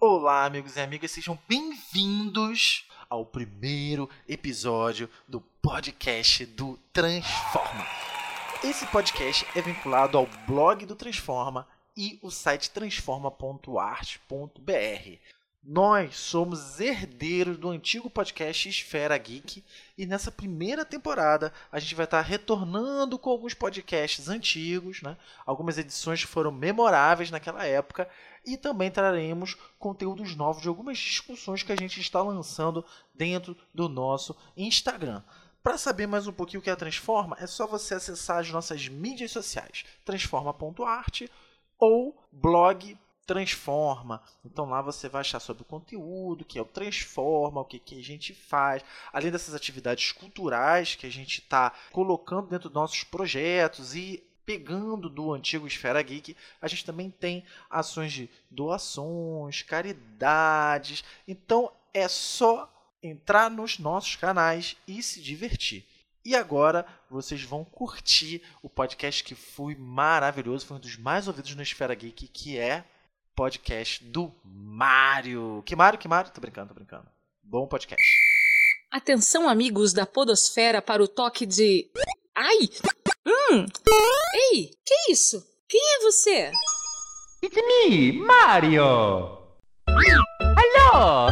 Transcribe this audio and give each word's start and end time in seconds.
Olá, 0.00 0.44
amigos 0.44 0.76
e 0.76 0.80
amigas, 0.80 1.10
sejam 1.10 1.36
bem-vindos 1.48 2.86
ao 3.10 3.26
primeiro 3.26 4.08
episódio 4.28 5.10
do 5.26 5.40
podcast 5.60 6.46
do 6.46 6.78
Transforma. 6.92 7.84
Esse 8.62 8.86
podcast 8.86 9.44
é 9.56 9.60
vinculado 9.60 10.16
ao 10.16 10.28
blog 10.46 10.86
do 10.86 10.94
Transforma 10.94 11.66
e 11.96 12.16
o 12.22 12.30
site 12.30 12.70
transforma.art.br. 12.70 15.18
Nós 15.62 16.16
somos 16.16 16.80
herdeiros 16.80 17.58
do 17.58 17.68
antigo 17.68 18.08
podcast 18.08 18.68
Esfera 18.68 19.18
Geek 19.18 19.62
e 19.98 20.06
nessa 20.06 20.30
primeira 20.30 20.84
temporada 20.84 21.52
a 21.70 21.78
gente 21.78 21.94
vai 21.94 22.04
estar 22.04 22.22
retornando 22.22 23.18
com 23.18 23.28
alguns 23.28 23.54
podcasts 23.54 24.28
antigos, 24.28 25.02
né? 25.02 25.16
algumas 25.44 25.76
edições 25.76 26.22
que 26.22 26.30
foram 26.30 26.50
memoráveis 26.52 27.30
naquela 27.30 27.66
época 27.66 28.08
e 28.46 28.56
também 28.56 28.90
traremos 28.90 29.56
conteúdos 29.78 30.34
novos 30.34 30.62
de 30.62 30.68
algumas 30.68 30.96
discussões 30.96 31.62
que 31.62 31.72
a 31.72 31.76
gente 31.76 32.00
está 32.00 32.22
lançando 32.22 32.84
dentro 33.14 33.56
do 33.74 33.88
nosso 33.88 34.34
Instagram. 34.56 35.22
Para 35.62 35.76
saber 35.76 36.06
mais 36.06 36.26
um 36.26 36.32
pouquinho 36.32 36.60
o 36.60 36.62
que 36.62 36.70
é 36.70 36.72
a 36.72 36.76
Transforma, 36.76 37.36
é 37.38 37.46
só 37.46 37.66
você 37.66 37.94
acessar 37.94 38.38
as 38.38 38.50
nossas 38.50 38.88
mídias 38.88 39.32
sociais, 39.32 39.84
transforma.art 40.04 41.22
ou 41.78 42.16
blog 42.32 42.96
Transforma. 43.28 44.22
Então 44.42 44.70
lá 44.70 44.80
você 44.80 45.06
vai 45.06 45.20
achar 45.20 45.38
sobre 45.38 45.62
o 45.62 45.66
conteúdo, 45.66 46.46
que 46.46 46.58
é 46.58 46.62
o 46.62 46.64
Transforma, 46.64 47.60
o 47.60 47.64
que, 47.66 47.78
que 47.78 47.98
a 47.98 48.02
gente 48.02 48.32
faz, 48.32 48.82
além 49.12 49.30
dessas 49.30 49.54
atividades 49.54 50.12
culturais 50.12 50.94
que 50.94 51.06
a 51.06 51.10
gente 51.10 51.40
está 51.42 51.74
colocando 51.92 52.48
dentro 52.48 52.70
dos 52.70 52.74
nossos 52.74 53.04
projetos 53.04 53.94
e 53.94 54.24
pegando 54.46 55.10
do 55.10 55.34
antigo 55.34 55.66
Esfera 55.66 56.00
Geek, 56.00 56.34
a 56.58 56.66
gente 56.66 56.86
também 56.86 57.10
tem 57.10 57.44
ações 57.68 58.14
de 58.14 58.30
doações, 58.50 59.60
caridades. 59.60 61.04
Então 61.28 61.70
é 61.92 62.08
só 62.08 62.66
entrar 63.02 63.50
nos 63.50 63.78
nossos 63.78 64.16
canais 64.16 64.74
e 64.86 65.02
se 65.02 65.20
divertir. 65.20 65.84
E 66.24 66.34
agora 66.34 66.86
vocês 67.10 67.42
vão 67.42 67.62
curtir 67.62 68.40
o 68.62 68.70
podcast 68.70 69.22
que 69.22 69.34
foi 69.34 69.74
maravilhoso, 69.74 70.64
foi 70.64 70.78
um 70.78 70.80
dos 70.80 70.96
mais 70.96 71.28
ouvidos 71.28 71.54
no 71.54 71.62
Esfera 71.62 71.94
Geek, 71.94 72.26
que 72.28 72.58
é 72.58 72.86
podcast 73.38 74.02
do 74.02 74.34
Mário. 74.44 75.62
Que 75.64 75.76
Mário, 75.76 75.96
que 75.96 76.08
Mário? 76.08 76.32
Tô 76.32 76.40
brincando, 76.40 76.70
tô 76.70 76.74
brincando. 76.74 77.06
Bom 77.40 77.68
podcast. 77.68 78.02
Atenção, 78.90 79.48
amigos 79.48 79.92
da 79.92 80.04
Podosfera, 80.04 80.82
para 80.82 81.00
o 81.00 81.06
toque 81.06 81.46
de. 81.46 81.88
Ai! 82.34 82.68
Hum! 83.24 83.64
Ei, 84.34 84.70
que 84.84 85.12
isso? 85.12 85.40
Quem 85.68 85.80
é 85.80 86.00
você? 86.00 86.50
It's 87.40 87.54
me, 87.54 88.12
Mario! 88.14 89.38
Hello! 89.86 91.28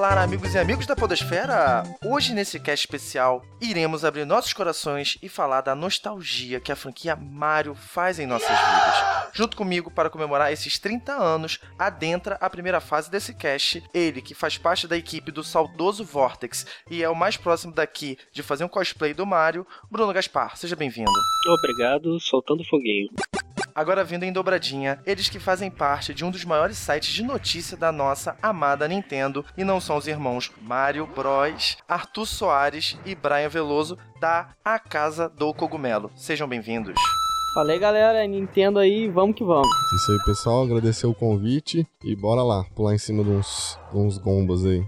Olá, 0.00 0.22
amigos 0.22 0.54
e 0.54 0.58
amigos 0.58 0.86
da 0.86 0.96
Podosfera! 0.96 1.82
Hoje, 2.02 2.32
nesse 2.32 2.58
cast 2.58 2.86
especial, 2.86 3.44
iremos 3.60 4.02
abrir 4.02 4.24
nossos 4.24 4.54
corações 4.54 5.18
e 5.20 5.28
falar 5.28 5.60
da 5.60 5.74
nostalgia 5.74 6.58
que 6.58 6.72
a 6.72 6.74
franquia 6.74 7.14
Mario 7.14 7.74
faz 7.74 8.18
em 8.18 8.24
nossas 8.24 8.48
vidas. 8.48 9.30
Junto 9.34 9.58
comigo, 9.58 9.90
para 9.90 10.08
comemorar 10.08 10.50
esses 10.50 10.78
30 10.78 11.12
anos, 11.12 11.60
adentra 11.78 12.38
a 12.40 12.48
primeira 12.48 12.80
fase 12.80 13.10
desse 13.10 13.34
cast, 13.34 13.84
ele 13.92 14.22
que 14.22 14.32
faz 14.32 14.56
parte 14.56 14.88
da 14.88 14.96
equipe 14.96 15.30
do 15.30 15.44
saudoso 15.44 16.02
Vortex 16.02 16.66
e 16.90 17.02
é 17.02 17.08
o 17.10 17.14
mais 17.14 17.36
próximo 17.36 17.74
daqui 17.74 18.16
de 18.32 18.42
fazer 18.42 18.64
um 18.64 18.68
cosplay 18.68 19.12
do 19.12 19.26
Mario, 19.26 19.66
Bruno 19.90 20.14
Gaspar. 20.14 20.56
Seja 20.56 20.76
bem-vindo. 20.76 21.12
Obrigado, 21.46 22.18
soltando 22.20 22.64
foguinho. 22.64 23.10
Agora 23.74 24.04
vindo 24.04 24.24
em 24.24 24.32
dobradinha, 24.32 25.00
eles 25.06 25.28
que 25.28 25.38
fazem 25.38 25.70
parte 25.70 26.12
de 26.12 26.24
um 26.24 26.30
dos 26.30 26.44
maiores 26.44 26.76
sites 26.76 27.12
de 27.12 27.22
notícia 27.22 27.76
da 27.76 27.92
nossa 27.92 28.36
amada 28.42 28.88
Nintendo 28.88 29.44
e 29.56 29.64
não 29.64 29.80
são 29.80 29.96
os 29.96 30.06
irmãos 30.06 30.50
Mario 30.62 31.06
Bros, 31.06 31.76
Arthur 31.88 32.26
Soares 32.26 32.98
e 33.04 33.14
Brian 33.14 33.48
Veloso 33.48 33.98
da 34.20 34.50
A 34.64 34.78
Casa 34.78 35.28
do 35.28 35.52
Cogumelo. 35.54 36.10
Sejam 36.16 36.48
bem-vindos. 36.48 36.94
Falei, 37.52 37.78
galera, 37.80 38.24
Nintendo 38.26 38.78
aí, 38.78 39.08
vamos 39.08 39.34
que 39.34 39.42
vamos. 39.42 39.68
Isso 39.96 40.12
aí, 40.12 40.18
pessoal. 40.24 40.62
Agradecer 40.62 41.06
o 41.06 41.14
convite 41.14 41.84
e 42.04 42.14
bora 42.14 42.44
lá, 42.44 42.64
pular 42.76 42.94
em 42.94 42.98
cima 42.98 43.24
de 43.24 43.30
uns, 43.30 43.76
de 43.90 43.98
uns 43.98 44.18
gombas 44.18 44.64
aí. 44.64 44.86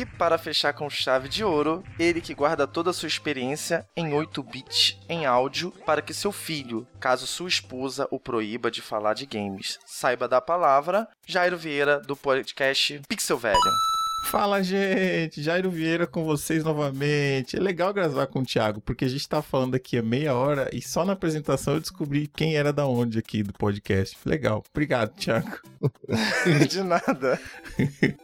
E 0.00 0.06
para 0.06 0.38
fechar 0.38 0.72
com 0.72 0.88
chave 0.88 1.28
de 1.28 1.44
ouro, 1.44 1.84
ele 1.98 2.22
que 2.22 2.32
guarda 2.32 2.66
toda 2.66 2.88
a 2.88 2.92
sua 2.94 3.06
experiência 3.06 3.86
em 3.94 4.14
8 4.14 4.42
bits 4.42 4.98
em 5.06 5.26
áudio 5.26 5.72
para 5.84 6.00
que 6.00 6.14
seu 6.14 6.32
filho, 6.32 6.86
caso 6.98 7.26
sua 7.26 7.50
esposa 7.50 8.08
o 8.10 8.18
proíba 8.18 8.70
de 8.70 8.80
falar 8.80 9.12
de 9.12 9.26
games, 9.26 9.78
saiba 9.84 10.26
da 10.26 10.40
palavra, 10.40 11.06
Jairo 11.26 11.58
Vieira 11.58 12.00
do 12.00 12.16
podcast 12.16 13.02
Pixel 13.06 13.36
Velho. 13.36 13.99
Fala, 14.24 14.62
gente! 14.62 15.42
Jairo 15.42 15.70
Vieira 15.70 16.06
com 16.06 16.24
vocês 16.24 16.62
novamente. 16.62 17.56
É 17.56 17.60
legal 17.60 17.92
gravar 17.92 18.26
com 18.28 18.40
o 18.40 18.44
Thiago, 18.44 18.80
porque 18.80 19.04
a 19.04 19.08
gente 19.08 19.28
tá 19.28 19.42
falando 19.42 19.74
aqui 19.74 19.98
há 19.98 20.02
meia 20.02 20.34
hora 20.34 20.70
e 20.72 20.80
só 20.80 21.04
na 21.04 21.14
apresentação 21.14 21.74
eu 21.74 21.80
descobri 21.80 22.28
quem 22.28 22.56
era 22.56 22.72
da 22.72 22.86
onde 22.86 23.18
aqui 23.18 23.42
do 23.42 23.52
podcast. 23.52 24.16
Legal. 24.24 24.62
Obrigado, 24.70 25.14
Thiago. 25.16 25.58
de 26.68 26.82
nada. 26.82 27.40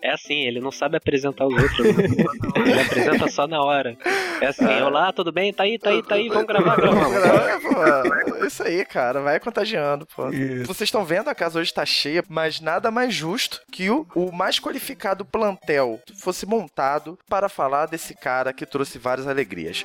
É 0.03 0.13
assim, 0.13 0.45
ele 0.45 0.61
não 0.61 0.71
sabe 0.71 0.97
apresentar 0.97 1.47
os 1.47 1.61
outros. 1.61 1.97
Né? 1.97 2.05
ele 2.57 2.81
apresenta 2.81 3.29
só 3.29 3.47
na 3.49 3.61
hora. 3.61 3.97
É 4.41 4.47
assim, 4.47 4.65
olá, 4.83 5.13
tudo 5.13 5.33
bem? 5.33 5.53
Tá 5.53 5.65
aí, 5.65 5.79
tá 5.79 5.91
aí, 5.91 6.03
tá 6.03 6.15
aí, 6.15 6.29
vamos 6.29 6.47
gravar, 6.47 6.77
gravar. 6.77 7.61
pô. 7.61 8.45
Isso 8.47 8.63
aí, 8.63 8.85
cara, 8.85 9.21
vai 9.21 9.41
contagiando, 9.41 10.07
pô. 10.07 10.29
Isso. 10.29 10.67
Vocês 10.67 10.89
estão 10.89 11.05
vendo, 11.05 11.29
a 11.29 11.35
casa 11.35 11.59
hoje 11.59 11.73
tá 11.73 11.85
cheia, 11.85 12.23
mas 12.29 12.61
nada 12.61 12.91
mais 12.91 13.15
justo 13.15 13.61
que 13.73 13.91
o, 13.91 14.07
o 14.15 14.31
mais 14.31 14.61
qualificado 14.61 15.25
plantel 15.25 15.86
fosse 16.15 16.47
montado 16.47 17.19
para 17.29 17.49
falar 17.49 17.87
desse 17.87 18.15
cara 18.15 18.53
que 18.53 18.67
trouxe 18.67 18.99
várias 18.99 19.27
alegrias. 19.27 19.85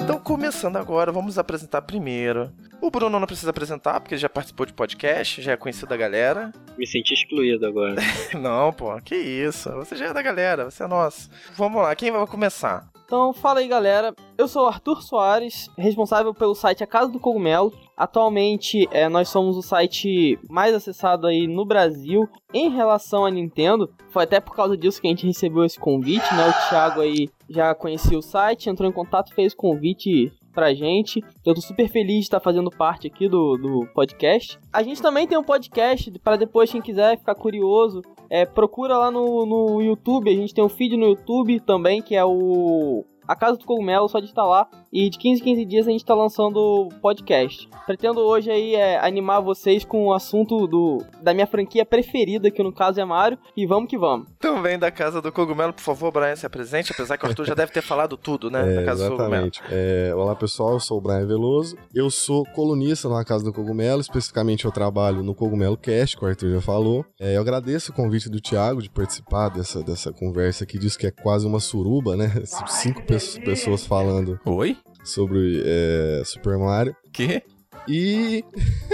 Então, 0.00 0.18
começando 0.20 0.76
agora, 0.76 1.10
vamos 1.10 1.38
apresentar 1.38 1.82
primeiro. 1.82 2.52
O 2.80 2.90
Bruno 2.90 3.18
não 3.18 3.26
precisa 3.26 3.50
apresentar, 3.50 3.98
porque 3.98 4.14
ele 4.14 4.20
já 4.20 4.28
participou 4.28 4.66
de 4.66 4.74
podcast, 4.74 5.40
já 5.40 5.52
é 5.52 5.56
conhecido 5.56 5.88
da 5.88 5.96
galera. 5.96 6.52
Me 6.76 6.86
senti 6.86 7.14
excluído 7.14 7.66
agora. 7.66 7.94
Não, 8.38 8.70
pô, 8.72 8.94
que 9.00 9.14
isso. 9.14 9.70
Você 9.72 9.96
já 9.96 10.08
é 10.08 10.12
da 10.12 10.20
galera, 10.20 10.66
você 10.66 10.82
é 10.82 10.86
nosso. 10.86 11.30
Vamos 11.56 11.80
lá, 11.80 11.96
quem 11.96 12.10
vai 12.10 12.26
começar? 12.26 12.93
Então, 13.04 13.34
fala 13.34 13.60
aí, 13.60 13.68
galera. 13.68 14.14
Eu 14.36 14.48
sou 14.48 14.64
o 14.64 14.66
Arthur 14.66 15.02
Soares, 15.02 15.68
responsável 15.76 16.32
pelo 16.32 16.54
site 16.54 16.82
A 16.82 16.86
Casa 16.86 17.12
do 17.12 17.20
Cogumelo. 17.20 17.72
Atualmente, 17.96 18.88
é, 18.90 19.08
nós 19.08 19.28
somos 19.28 19.56
o 19.56 19.62
site 19.62 20.38
mais 20.48 20.74
acessado 20.74 21.26
aí 21.26 21.46
no 21.46 21.66
Brasil 21.66 22.26
em 22.52 22.70
relação 22.70 23.26
à 23.26 23.30
Nintendo. 23.30 23.92
Foi 24.08 24.24
até 24.24 24.40
por 24.40 24.56
causa 24.56 24.76
disso 24.76 25.00
que 25.00 25.06
a 25.06 25.10
gente 25.10 25.26
recebeu 25.26 25.64
esse 25.64 25.78
convite, 25.78 26.34
né? 26.34 26.48
O 26.48 26.68
Thiago 26.68 27.02
aí 27.02 27.28
já 27.48 27.74
conhecia 27.74 28.18
o 28.18 28.22
site, 28.22 28.70
entrou 28.70 28.88
em 28.88 28.92
contato, 28.92 29.34
fez 29.34 29.52
o 29.52 29.56
convite 29.56 30.32
pra 30.54 30.72
gente. 30.72 31.22
Eu 31.44 31.54
tô 31.54 31.60
super 31.60 31.88
feliz 31.88 32.18
de 32.18 32.22
estar 32.22 32.40
fazendo 32.40 32.70
parte 32.70 33.06
aqui 33.06 33.28
do, 33.28 33.56
do 33.56 33.86
podcast. 33.92 34.58
A 34.72 34.82
gente 34.82 35.02
também 35.02 35.26
tem 35.26 35.36
um 35.36 35.42
podcast 35.42 36.10
para 36.20 36.36
depois, 36.36 36.70
quem 36.70 36.80
quiser 36.80 37.18
ficar 37.18 37.34
curioso, 37.34 38.00
é, 38.30 38.46
procura 38.46 38.96
lá 38.96 39.10
no, 39.10 39.44
no 39.44 39.82
YouTube. 39.82 40.30
A 40.30 40.34
gente 40.34 40.54
tem 40.54 40.64
um 40.64 40.68
feed 40.68 40.96
no 40.96 41.08
YouTube 41.08 41.60
também, 41.60 42.00
que 42.00 42.14
é 42.14 42.24
o 42.24 43.04
a 43.26 43.34
Casa 43.34 43.56
do 43.56 43.64
Cogumelo, 43.64 44.08
só 44.08 44.20
de 44.20 44.26
estar 44.26 44.44
lá. 44.44 44.68
E 44.94 45.10
de 45.10 45.18
15 45.18 45.40
em 45.40 45.44
15 45.44 45.64
dias 45.64 45.88
a 45.88 45.90
gente 45.90 46.02
está 46.02 46.14
lançando 46.14 46.88
podcast. 47.02 47.68
Pretendo 47.84 48.20
hoje 48.20 48.48
aí 48.48 48.76
é, 48.76 48.96
animar 49.04 49.40
vocês 49.40 49.84
com 49.84 50.06
o 50.06 50.12
assunto 50.12 50.68
do, 50.68 51.02
da 51.20 51.34
minha 51.34 51.48
franquia 51.48 51.84
preferida, 51.84 52.48
que 52.48 52.62
no 52.62 52.72
caso 52.72 53.00
é 53.00 53.04
Mario. 53.04 53.36
E 53.56 53.66
vamos 53.66 53.90
que 53.90 53.98
vamos. 53.98 54.28
Também 54.38 54.78
da 54.78 54.92
Casa 54.92 55.20
do 55.20 55.32
Cogumelo, 55.32 55.72
por 55.72 55.82
favor, 55.82 56.12
Brian, 56.12 56.36
se 56.36 56.46
apresente, 56.46 56.92
apesar 56.92 57.18
que 57.18 57.24
o 57.26 57.28
Arthur 57.28 57.44
já 57.44 57.54
deve 57.54 57.72
ter 57.72 57.82
falado 57.82 58.16
tudo, 58.16 58.48
né? 58.50 58.62
É, 58.64 58.76
da 58.76 58.84
Casa 58.84 59.10
do 59.10 59.16
Cogumelo. 59.16 59.46
exatamente. 59.46 59.62
É, 59.68 60.14
olá, 60.14 60.36
pessoal. 60.36 60.74
Eu 60.74 60.80
sou 60.80 60.98
o 60.98 61.00
Brian 61.00 61.26
Veloso. 61.26 61.76
Eu 61.92 62.08
sou 62.08 62.44
colunista 62.54 63.08
na 63.08 63.24
Casa 63.24 63.44
do 63.44 63.52
Cogumelo. 63.52 64.00
Especificamente, 64.00 64.64
eu 64.64 64.70
trabalho 64.70 65.22
no 65.24 65.34
Cogumelo 65.34 65.76
Cast, 65.76 66.16
que 66.16 66.24
o 66.24 66.28
Arthur 66.28 66.52
já 66.52 66.60
falou. 66.60 67.04
É, 67.20 67.36
eu 67.36 67.40
agradeço 67.40 67.90
o 67.90 67.94
convite 67.94 68.30
do 68.30 68.40
Thiago 68.40 68.80
de 68.80 68.88
participar 68.88 69.48
dessa, 69.48 69.82
dessa 69.82 70.12
conversa 70.12 70.62
aqui. 70.62 70.78
Diz 70.78 70.96
que 70.96 71.06
é 71.06 71.10
quase 71.10 71.46
uma 71.46 71.58
suruba, 71.58 72.16
né? 72.16 72.30
Cinco 72.68 73.02
pe- 73.02 73.40
pessoas 73.44 73.84
falando 73.86 74.38
Oi? 74.46 74.76
Sobre 75.04 75.62
é, 75.64 76.22
Super 76.24 76.58
Mario. 76.58 76.96
Quê? 77.12 77.42
E. 77.88 78.44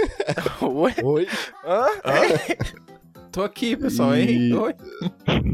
Oi? 0.61 0.93
Oi. 1.03 1.27
Hã? 1.65 1.87
Tô 3.31 3.43
aqui, 3.43 3.75
pessoal, 3.77 4.13
hein? 4.15 4.49
E- 4.49 4.53
Oi? 4.53 4.75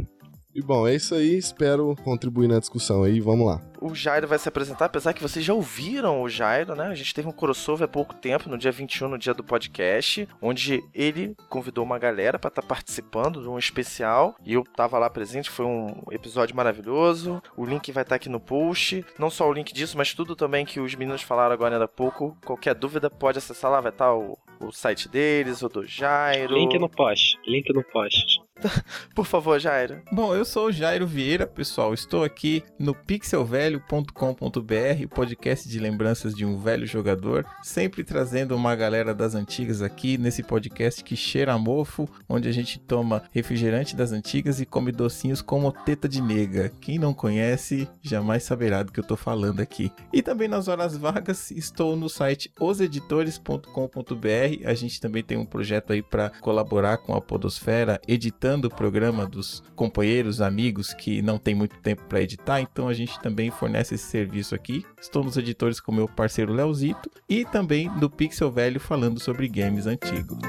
E 0.57 0.62
bom, 0.63 0.88
é 0.88 0.95
isso 0.95 1.13
aí. 1.13 1.38
Espero 1.38 1.95
contribuir 2.04 2.48
na 2.48 2.57
discussão 2.57 3.04
aí. 3.04 3.19
Vamos 3.19 3.45
lá. 3.45 3.62
O 3.80 3.94
Jairo 3.94 4.27
vai 4.27 4.39
se 4.39 4.50
apresentar, 4.50 4.86
apesar 4.86 5.13
que 5.13 5.21
vocês 5.21 5.45
já 5.45 5.54
ouviram 5.54 6.24
o 6.24 6.27
Jairo, 6.27 6.75
né? 6.75 6.88
A 6.88 6.95
gente 6.95 7.13
teve 7.13 7.27
um 7.27 7.31
crossover 7.31 7.86
há 7.86 7.88
pouco 7.88 8.15
tempo, 8.15 8.50
no 8.50 8.57
dia 8.57 8.71
21, 8.71 9.07
no 9.07 9.19
dia 9.19 9.36
do 9.36 9.44
podcast, 9.44 10.27
onde 10.42 10.83
ele 10.95 11.36
convidou 11.48 11.86
uma 11.86 12.00
galera 12.00 12.39
para 12.39 12.48
estar 12.48 12.63
tá 12.63 12.68
participando 12.68 13.39
de 13.39 13.48
um 13.48 13.59
especial 13.59 14.36
e 14.44 14.54
eu 14.56 14.63
tava 14.63 14.98
lá 14.98 15.12
presente. 15.12 15.48
Foi 15.48 15.63
um 15.63 15.94
episódio 16.09 16.56
maravilhoso. 16.56 17.39
O 17.56 17.63
link 17.63 17.92
vai 17.92 18.01
estar 18.01 18.13
tá 18.13 18.15
aqui 18.15 18.27
no 18.27 18.39
post. 18.39 19.06
Não 19.19 19.30
só 19.30 19.48
o 19.48 19.54
link 19.54 19.71
disso, 19.71 19.95
mas 19.95 20.15
tudo 20.15 20.36
também 20.36 20.65
que 20.65 20.80
os 20.80 20.95
meninos 20.95 21.21
falaram 21.21 21.54
agora 21.54 21.83
há 21.83 21.88
pouco. 21.88 22.36
Qualquer 22.44 22.74
dúvida 22.74 23.12
pode 23.12 23.38
acessar 23.38 23.69
lá, 23.69 23.80
vai 23.80 23.92
estar 23.92 24.06
tá 24.06 24.15
o, 24.15 24.36
o 24.59 24.71
site 24.71 25.07
deles, 25.07 25.62
o 25.62 25.69
do 25.69 25.86
Jairo. 25.86 26.56
Link 26.56 26.80
no 26.80 26.89
post. 26.89 27.38
Link 27.45 27.71
no 27.71 27.83
post. 27.83 28.47
Por 29.13 29.25
favor, 29.25 29.59
Jairo. 29.59 30.01
Bom, 30.12 30.36
eu 30.36 30.45
sou 30.45 30.68
o 30.68 30.71
Jairo 30.71 31.07
Vieira, 31.07 31.45
pessoal. 31.45 31.94
Estou 31.94 32.24
aqui 32.24 32.63
no 32.77 32.94
pixelvelho.com.br, 32.94 35.07
podcast 35.09 35.68
de 35.68 35.80
lembranças 35.80 36.33
de 36.33 36.45
um 36.45 36.57
velho 36.57 36.86
jogador, 36.86 37.45
sempre 37.63 38.04
trazendo 38.04 38.56
uma 38.56 38.75
galera 38.75 39.13
das 39.13 39.36
antigas 39.36 39.81
aqui 39.81 40.18
nesse 40.18 40.44
podcast 40.44 41.04
que 41.04 41.15
cheira 41.15 41.57
mofo, 41.57 42.09
onde 42.27 42.48
a 42.48 42.51
gente 42.51 42.80
toma 42.80 43.24
refrigerante 43.31 43.95
das 43.95 44.12
antigas 44.12 44.59
e 44.59 44.65
come 44.65 44.92
docinhos 44.92 45.42
como 45.42 45.71
teta 45.71 46.07
de 46.07 46.21
nega. 46.21 46.71
Quem 46.81 47.00
não 47.00 47.13
conhece 47.13 47.88
jamais 48.01 48.44
saberá 48.44 48.83
do 48.83 48.92
que 48.92 49.00
eu 49.00 49.04
estou 49.04 49.18
falando 49.18 49.59
aqui. 49.59 49.92
E 50.12 50.21
também 50.21 50.48
nas 50.48 50.68
horas 50.68 50.98
vagas 50.98 51.51
estou 51.51 51.95
no 51.95 52.09
site 52.09 52.51
oseditores.com.br. 52.59 54.65
A 54.65 54.74
gente 54.74 55.00
também 55.00 55.24
tem 55.24 55.38
um 55.38 55.45
projeto 55.45 55.94
aí 55.94 56.01
para 56.01 56.30
colaborar 56.42 56.98
com 56.98 57.13
a 57.13 57.21
Podosfera, 57.21 58.00
editando 58.07 58.47
editando 58.48 58.68
o 58.68 58.72
programa 58.72 59.28
dos 59.28 59.62
companheiros, 59.76 60.40
amigos 60.40 60.94
que 60.94 61.22
não 61.22 61.38
tem 61.38 61.54
muito 61.54 61.78
tempo 61.80 62.04
para 62.08 62.22
editar, 62.22 62.62
então 62.62 62.88
a 62.88 62.94
gente 62.94 63.20
também 63.20 63.52
fornece 63.52 63.96
esse 63.96 64.06
serviço 64.06 64.56
aqui. 64.56 64.86
Estou 65.00 65.24
nos 65.24 65.36
editores 65.36 65.80
com 65.80 65.92
meu 65.92 66.08
parceiro 66.08 66.54
Leozito 66.54 67.12
e 67.28 67.44
também 67.44 67.90
do 68.00 68.10
Pixel 68.10 68.52
Velho 68.52 68.80
falando 68.80 69.20
sobre 69.20 69.50
games 69.50 69.86
antigos. 69.86 70.40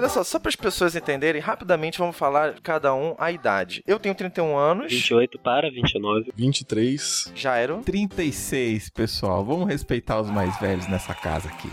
Olha 0.00 0.08
só, 0.08 0.24
só 0.24 0.38
para 0.38 0.48
as 0.48 0.56
pessoas 0.56 0.96
entenderem, 0.96 1.42
rapidamente 1.42 1.98
vamos 1.98 2.16
falar 2.16 2.58
cada 2.62 2.94
um 2.94 3.14
a 3.18 3.30
idade. 3.30 3.82
Eu 3.86 3.98
tenho 3.98 4.14
31 4.14 4.56
anos. 4.56 4.90
28 4.90 5.38
para 5.40 5.70
29. 5.70 6.32
23. 6.34 7.30
Jairo. 7.36 7.82
36, 7.84 8.88
pessoal. 8.88 9.44
Vamos 9.44 9.68
respeitar 9.68 10.18
os 10.18 10.30
mais 10.30 10.58
velhos 10.58 10.88
nessa 10.88 11.12
casa 11.12 11.50
aqui. 11.50 11.68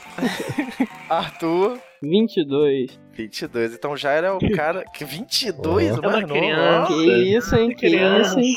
Arthur. 1.09 1.79
22. 2.03 2.99
22. 3.17 3.73
Então 3.73 3.97
já 3.97 4.11
era 4.11 4.35
o 4.35 4.51
cara 4.55 4.85
que 4.93 5.03
22, 5.03 5.97
oh. 5.97 6.09
é 6.09 6.23
criança. 6.23 6.87
Que 6.87 7.35
isso, 7.35 7.55
hein? 7.55 7.75
Que 7.75 7.87
isso, 7.87 8.39
hein? 8.39 8.53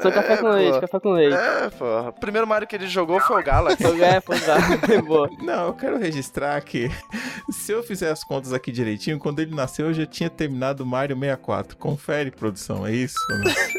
Só 0.00 0.10
café 0.10 0.36
com 0.36 0.48
leite, 0.48 0.80
café 0.80 1.00
com 1.00 1.12
leite. 1.12 1.34
É, 1.34 1.70
porra. 1.70 2.08
O 2.08 2.12
primeiro 2.12 2.46
Mario 2.46 2.66
que 2.66 2.76
ele 2.76 2.86
jogou 2.86 3.20
foi 3.20 3.40
o 3.40 3.44
Galaxy. 3.44 3.84
é, 4.02 4.20
foi 4.20 4.36
o 4.36 4.40
Galaxy. 4.40 5.44
Não, 5.44 5.66
eu 5.66 5.72
quero 5.74 5.98
registrar 5.98 6.60
que 6.62 6.88
se 7.50 7.72
eu 7.72 7.82
fizer 7.82 8.10
as 8.10 8.24
contas 8.24 8.52
aqui 8.52 8.72
direitinho, 8.72 9.18
quando 9.18 9.40
ele 9.40 9.54
nasceu 9.54 9.88
eu 9.88 9.94
já 9.94 10.06
tinha 10.06 10.30
terminado 10.30 10.84
o 10.84 10.86
Mario 10.86 11.16
64. 11.16 11.76
Confere, 11.76 12.30
produção, 12.30 12.86
é 12.86 12.92
isso? 12.92 13.18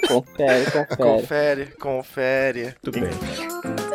confere, 0.08 0.66
confere. 0.66 0.98
Confere, 0.98 1.66
confere. 1.80 2.74
Tudo 2.82 3.00
bem. 3.00 3.89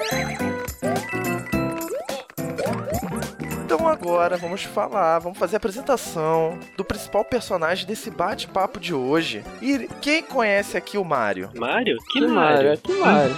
Agora 3.94 4.36
vamos 4.36 4.62
falar, 4.64 5.18
vamos 5.20 5.38
fazer 5.38 5.56
a 5.56 5.58
apresentação 5.58 6.58
do 6.76 6.84
principal 6.84 7.24
personagem 7.24 7.86
desse 7.86 8.10
bate-papo 8.10 8.78
de 8.78 8.92
hoje. 8.92 9.42
E 9.62 9.88
quem 10.00 10.22
conhece 10.22 10.76
aqui 10.76 10.98
o 10.98 11.04
Mario? 11.04 11.50
Mario? 11.56 11.96
Que, 12.10 12.20
que 12.20 12.26
Mario? 12.26 12.68
Mario? 12.68 12.78
Que 12.78 12.92
Mario? 12.94 13.36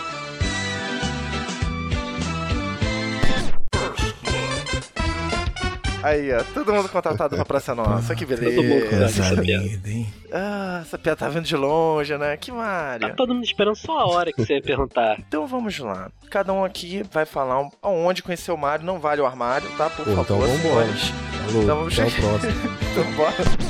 Aí, 6.07 6.33
ó, 6.33 6.41
todo 6.55 6.73
mundo 6.73 6.89
contratado 6.89 7.35
pra 7.35 7.45
Praça 7.45 7.75
Nossa, 7.75 8.15
que 8.15 8.25
beleza. 8.25 8.55
Todo 8.55 8.65
mundo 8.65 8.89
Coisa 8.89 9.43
linda, 9.43 9.91
hein? 9.91 10.07
Ah, 10.33 10.79
essa 10.83 10.97
piada 10.97 11.17
tá 11.19 11.29
vindo 11.29 11.45
de 11.45 11.57
longe, 11.57 12.17
né? 12.17 12.37
Que 12.37 12.53
Mario. 12.53 13.09
Tá 13.09 13.15
todo 13.15 13.35
mundo 13.35 13.43
esperando 13.43 13.75
só 13.75 13.99
a 13.99 14.07
hora 14.07 14.33
que 14.33 14.41
você 14.41 14.55
ia 14.55 14.63
perguntar. 14.63 15.17
Então 15.27 15.47
vamos 15.47 15.77
lá. 15.81 16.09
Cada 16.31 16.53
um 16.53 16.65
aqui 16.65 17.03
vai 17.13 17.27
falar 17.27 17.61
um, 17.61 17.71
aonde 17.83 18.23
conheceu 18.23 18.55
o 18.55 18.59
Mario, 18.59 18.87
não 18.87 19.01
vale 19.01 19.21
o 19.21 19.27
armário, 19.27 19.69
tá? 19.77 19.91
Por 19.91 20.05
Pô, 20.05 20.15
favor, 20.15 20.23
então 20.23 20.39
vambora. 20.39 20.87
Alô, 21.49 21.63
então 21.63 21.77
vamos 21.77 21.99
até 21.99 22.09
o 22.09 22.15
próximo. 22.15 22.53
então 22.93 23.13
bora. 23.13 23.66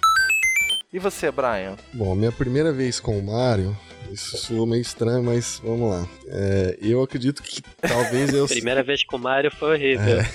E 0.93 0.99
você, 0.99 1.31
Brian? 1.31 1.77
Bom, 1.93 2.17
minha 2.17 2.33
primeira 2.33 2.73
vez 2.73 2.99
com 2.99 3.17
o 3.17 3.23
Mario, 3.23 3.77
isso 4.11 4.37
soou 4.39 4.67
meio 4.67 4.83
estranho, 4.83 5.23
mas 5.23 5.61
vamos 5.63 5.89
lá. 5.89 6.05
É, 6.27 6.77
eu 6.83 7.01
acredito 7.01 7.45
que 7.45 7.63
talvez 7.81 8.35
eu. 8.35 8.45
Primeira 8.49 8.83
vez 8.83 9.05
com 9.05 9.15
o 9.15 9.21
Mario 9.21 9.53
foi 9.53 9.77
horrível. 9.77 10.19
É, 10.19 10.27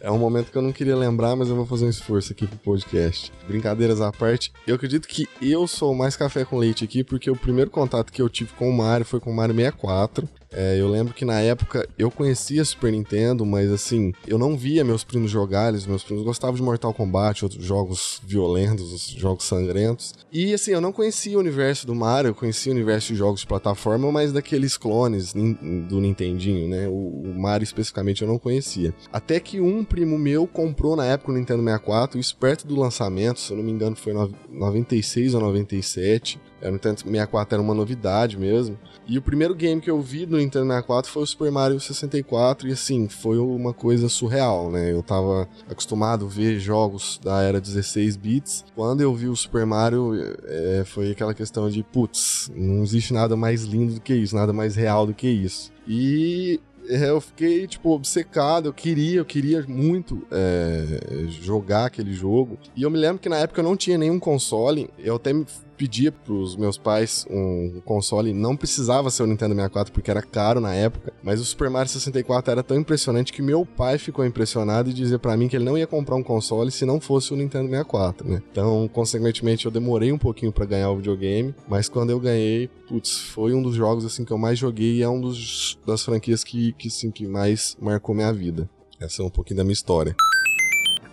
é 0.06 0.10
um 0.10 0.18
momento 0.18 0.52
que 0.52 0.58
eu 0.58 0.60
não 0.60 0.70
queria 0.70 0.94
lembrar, 0.94 1.34
mas 1.34 1.48
eu 1.48 1.56
vou 1.56 1.64
fazer 1.64 1.86
um 1.86 1.88
esforço 1.88 2.30
aqui 2.32 2.46
pro 2.46 2.58
podcast. 2.58 3.32
Brincadeiras 3.48 4.02
à 4.02 4.12
parte, 4.12 4.52
eu 4.66 4.74
acredito 4.74 5.08
que 5.08 5.26
eu 5.40 5.66
sou 5.66 5.94
mais 5.94 6.14
café 6.14 6.44
com 6.44 6.58
leite 6.58 6.84
aqui, 6.84 7.02
porque 7.02 7.30
o 7.30 7.36
primeiro 7.36 7.70
contato 7.70 8.12
que 8.12 8.20
eu 8.20 8.28
tive 8.28 8.52
com 8.52 8.68
o 8.68 8.76
Mario 8.76 9.06
foi 9.06 9.18
com 9.18 9.30
o 9.30 9.34
Mario 9.34 9.54
64. 9.54 10.28
É, 10.56 10.80
eu 10.80 10.88
lembro 10.88 11.12
que 11.12 11.24
na 11.24 11.38
época 11.40 11.86
eu 11.98 12.10
conhecia 12.10 12.64
Super 12.64 12.90
Nintendo, 12.90 13.44
mas 13.44 13.70
assim, 13.70 14.14
eu 14.26 14.38
não 14.38 14.56
via 14.56 14.82
meus 14.82 15.04
primos 15.04 15.30
jogarem, 15.30 15.78
meus 15.86 16.02
primos 16.02 16.24
gostavam 16.24 16.56
de 16.56 16.62
Mortal 16.62 16.94
Kombat, 16.94 17.44
outros 17.44 17.62
jogos 17.62 18.22
violentos, 18.24 19.10
jogos 19.10 19.44
sangrentos. 19.44 20.14
E 20.32 20.54
assim, 20.54 20.70
eu 20.70 20.80
não 20.80 20.92
conhecia 20.92 21.36
o 21.36 21.40
universo 21.40 21.86
do 21.86 21.94
Mario, 21.94 22.30
eu 22.30 22.34
conhecia 22.34 22.72
o 22.72 22.74
universo 22.74 23.12
de 23.12 23.18
jogos 23.18 23.40
de 23.42 23.46
plataforma, 23.46 24.10
mas 24.10 24.32
daqueles 24.32 24.78
clones 24.78 25.34
do 25.34 26.00
Nintendinho, 26.00 26.68
né? 26.68 26.88
O, 26.88 26.92
o 26.92 27.38
Mario 27.38 27.64
especificamente 27.64 28.22
eu 28.22 28.28
não 28.28 28.38
conhecia. 28.38 28.94
Até 29.12 29.38
que 29.38 29.60
um 29.60 29.84
primo 29.84 30.18
meu 30.18 30.46
comprou 30.46 30.96
na 30.96 31.04
época 31.04 31.32
o 31.32 31.34
Nintendo 31.34 31.62
64, 31.62 32.18
esperto 32.18 32.66
do 32.66 32.80
lançamento, 32.80 33.40
se 33.40 33.52
eu 33.52 33.58
não 33.58 33.64
me 33.64 33.72
engano 33.72 33.94
foi 33.94 34.14
no 34.14 34.32
96 34.48 35.34
ou 35.34 35.40
97 35.42 36.40
O 36.62 36.70
Nintendo 36.70 37.00
64 37.00 37.54
era 37.54 37.62
uma 37.62 37.74
novidade 37.74 38.38
mesmo. 38.38 38.78
E 39.06 39.18
o 39.18 39.22
primeiro 39.22 39.54
game 39.54 39.80
que 39.80 39.90
eu 39.90 40.00
vi 40.00 40.26
no 40.26 40.38
Nintendo 40.38 40.66
64 40.66 41.10
foi 41.10 41.22
o 41.22 41.26
Super 41.26 41.50
Mario 41.50 41.78
64 41.78 42.68
e 42.68 42.72
assim, 42.72 43.08
foi 43.08 43.38
uma 43.38 43.72
coisa 43.72 44.08
surreal, 44.08 44.70
né? 44.70 44.92
Eu 44.92 45.02
tava 45.02 45.48
acostumado 45.68 46.24
a 46.24 46.28
ver 46.28 46.58
jogos 46.58 47.20
da 47.22 47.42
era 47.42 47.60
16 47.60 48.16
bits. 48.16 48.64
Quando 48.74 49.00
eu 49.00 49.14
vi 49.14 49.28
o 49.28 49.36
Super 49.36 49.66
Mario, 49.66 50.12
é, 50.44 50.82
foi 50.84 51.10
aquela 51.10 51.34
questão 51.34 51.68
de, 51.70 51.82
putz, 51.82 52.50
não 52.54 52.82
existe 52.82 53.12
nada 53.12 53.36
mais 53.36 53.62
lindo 53.62 53.94
do 53.94 54.00
que 54.00 54.14
isso, 54.14 54.34
nada 54.34 54.52
mais 54.52 54.74
real 54.74 55.06
do 55.06 55.14
que 55.14 55.28
isso. 55.28 55.70
E 55.86 56.60
é, 56.88 57.10
eu 57.10 57.20
fiquei, 57.20 57.66
tipo, 57.66 57.90
obcecado. 57.90 58.68
Eu 58.68 58.72
queria, 58.72 59.18
eu 59.18 59.24
queria 59.24 59.64
muito 59.66 60.22
é, 60.30 61.26
jogar 61.28 61.86
aquele 61.86 62.12
jogo. 62.12 62.58
E 62.74 62.82
eu 62.82 62.90
me 62.90 62.98
lembro 62.98 63.18
que 63.18 63.28
na 63.28 63.38
época 63.38 63.60
eu 63.60 63.64
não 63.64 63.76
tinha 63.76 63.98
nenhum 63.98 64.18
console. 64.18 64.88
Eu 64.98 65.16
até 65.16 65.32
me 65.32 65.44
pedia 65.76 66.10
pros 66.10 66.56
meus 66.56 66.78
pais 66.78 67.26
um 67.30 67.80
console, 67.84 68.32
não 68.32 68.56
precisava 68.56 69.10
ser 69.10 69.22
o 69.22 69.26
Nintendo 69.26 69.54
64 69.54 69.92
porque 69.92 70.10
era 70.10 70.22
caro 70.22 70.60
na 70.60 70.74
época, 70.74 71.12
mas 71.22 71.40
o 71.40 71.44
Super 71.44 71.70
Mario 71.70 71.90
64 71.90 72.50
era 72.50 72.62
tão 72.62 72.76
impressionante 72.76 73.32
que 73.32 73.42
meu 73.42 73.64
pai 73.64 73.98
ficou 73.98 74.24
impressionado 74.24 74.90
e 74.90 74.92
dizia 74.92 75.18
para 75.18 75.36
mim 75.36 75.48
que 75.48 75.56
ele 75.56 75.64
não 75.64 75.76
ia 75.76 75.86
comprar 75.86 76.16
um 76.16 76.22
console 76.22 76.70
se 76.70 76.84
não 76.84 77.00
fosse 77.00 77.32
o 77.32 77.36
Nintendo 77.36 77.68
64, 77.68 78.28
né? 78.28 78.42
Então, 78.50 78.88
consequentemente, 78.92 79.66
eu 79.66 79.70
demorei 79.70 80.12
um 80.12 80.18
pouquinho 80.18 80.52
para 80.52 80.64
ganhar 80.64 80.90
o 80.90 80.96
videogame, 80.96 81.54
mas 81.68 81.88
quando 81.88 82.10
eu 82.10 82.20
ganhei, 82.20 82.68
putz, 82.88 83.18
foi 83.18 83.54
um 83.54 83.62
dos 83.62 83.74
jogos 83.74 84.04
assim 84.04 84.24
que 84.24 84.32
eu 84.32 84.38
mais 84.38 84.58
joguei 84.58 84.96
e 84.96 85.02
é 85.02 85.08
um 85.08 85.20
dos 85.20 85.78
das 85.86 86.04
franquias 86.04 86.42
que 86.42 86.72
que 86.72 86.90
sim 86.90 87.10
que 87.10 87.26
mais 87.26 87.76
marcou 87.80 88.14
minha 88.14 88.32
vida. 88.32 88.68
Essa 89.00 89.22
é 89.22 89.24
um 89.24 89.30
pouquinho 89.30 89.58
da 89.58 89.64
minha 89.64 89.72
história. 89.72 90.14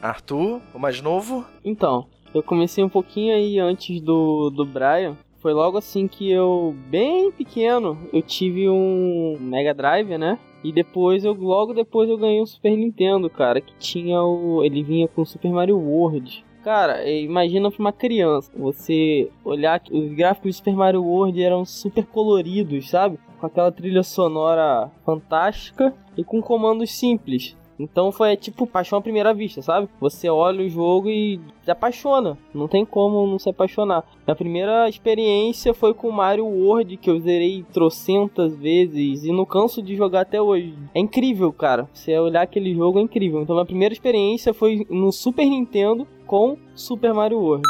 Arthur, 0.01 0.61
o 0.73 0.79
mais 0.79 1.01
novo? 1.01 1.45
Então, 1.63 2.07
eu 2.33 2.41
comecei 2.43 2.83
um 2.83 2.89
pouquinho 2.89 3.35
aí 3.35 3.59
antes 3.59 4.01
do, 4.01 4.49
do 4.49 4.65
Brian. 4.65 5.15
Foi 5.39 5.53
logo 5.53 5.77
assim 5.77 6.07
que 6.07 6.31
eu, 6.31 6.73
bem 6.89 7.31
pequeno, 7.31 7.97
eu 8.13 8.21
tive 8.21 8.69
um 8.69 9.37
Mega 9.39 9.73
Drive, 9.73 10.17
né? 10.17 10.39
E 10.63 10.71
depois 10.71 11.25
eu 11.25 11.33
logo 11.33 11.73
depois 11.73 12.09
eu 12.09 12.17
ganhei 12.17 12.41
um 12.41 12.45
Super 12.45 12.77
Nintendo, 12.77 13.29
cara, 13.29 13.59
que 13.59 13.75
tinha 13.77 14.21
o 14.23 14.63
ele 14.63 14.81
vinha 14.81 15.07
com 15.07 15.25
Super 15.25 15.51
Mario 15.51 15.77
World. 15.77 16.45
Cara, 16.63 17.05
imagina 17.09 17.69
pra 17.69 17.79
uma 17.79 17.91
criança, 17.91 18.49
você 18.57 19.29
olhar 19.43 19.77
que 19.81 19.93
os 19.93 20.13
gráficos 20.13 20.51
de 20.51 20.57
Super 20.57 20.73
Mario 20.73 21.03
World 21.03 21.43
eram 21.43 21.65
super 21.65 22.05
coloridos, 22.05 22.89
sabe? 22.89 23.19
Com 23.37 23.45
aquela 23.45 23.69
trilha 23.69 24.01
sonora 24.01 24.89
fantástica 25.05 25.93
e 26.15 26.23
com 26.23 26.41
comandos 26.41 26.97
simples. 26.97 27.57
Então 27.79 28.11
foi 28.11 28.35
tipo 28.35 28.67
paixão 28.67 28.99
à 28.99 29.01
primeira 29.01 29.33
vista, 29.33 29.61
sabe? 29.61 29.89
Você 29.99 30.29
olha 30.29 30.65
o 30.65 30.69
jogo 30.69 31.09
e 31.09 31.39
se 31.63 31.71
apaixona. 31.71 32.37
Não 32.53 32.67
tem 32.67 32.85
como 32.85 33.25
não 33.27 33.39
se 33.39 33.49
apaixonar. 33.49 34.03
A 34.25 34.35
primeira 34.35 34.87
experiência 34.87 35.73
foi 35.73 35.93
com 35.93 36.11
Mario 36.11 36.45
World, 36.45 36.97
que 36.97 37.09
eu 37.09 37.19
zerei 37.19 37.65
trocentas 37.73 38.55
vezes 38.55 39.23
e 39.23 39.31
não 39.31 39.45
canso 39.45 39.81
de 39.81 39.95
jogar 39.95 40.21
até 40.21 40.41
hoje. 40.41 40.73
É 40.93 40.99
incrível, 40.99 41.51
cara. 41.51 41.89
Você 41.93 42.17
olhar 42.17 42.41
aquele 42.41 42.73
jogo 42.73 42.99
é 42.99 43.01
incrível. 43.01 43.41
Então 43.41 43.57
a 43.57 43.65
primeira 43.65 43.93
experiência 43.93 44.53
foi 44.53 44.85
no 44.89 45.11
Super 45.11 45.45
Nintendo 45.45 46.07
com 46.25 46.57
Super 46.75 47.13
Mario 47.13 47.39
World. 47.39 47.63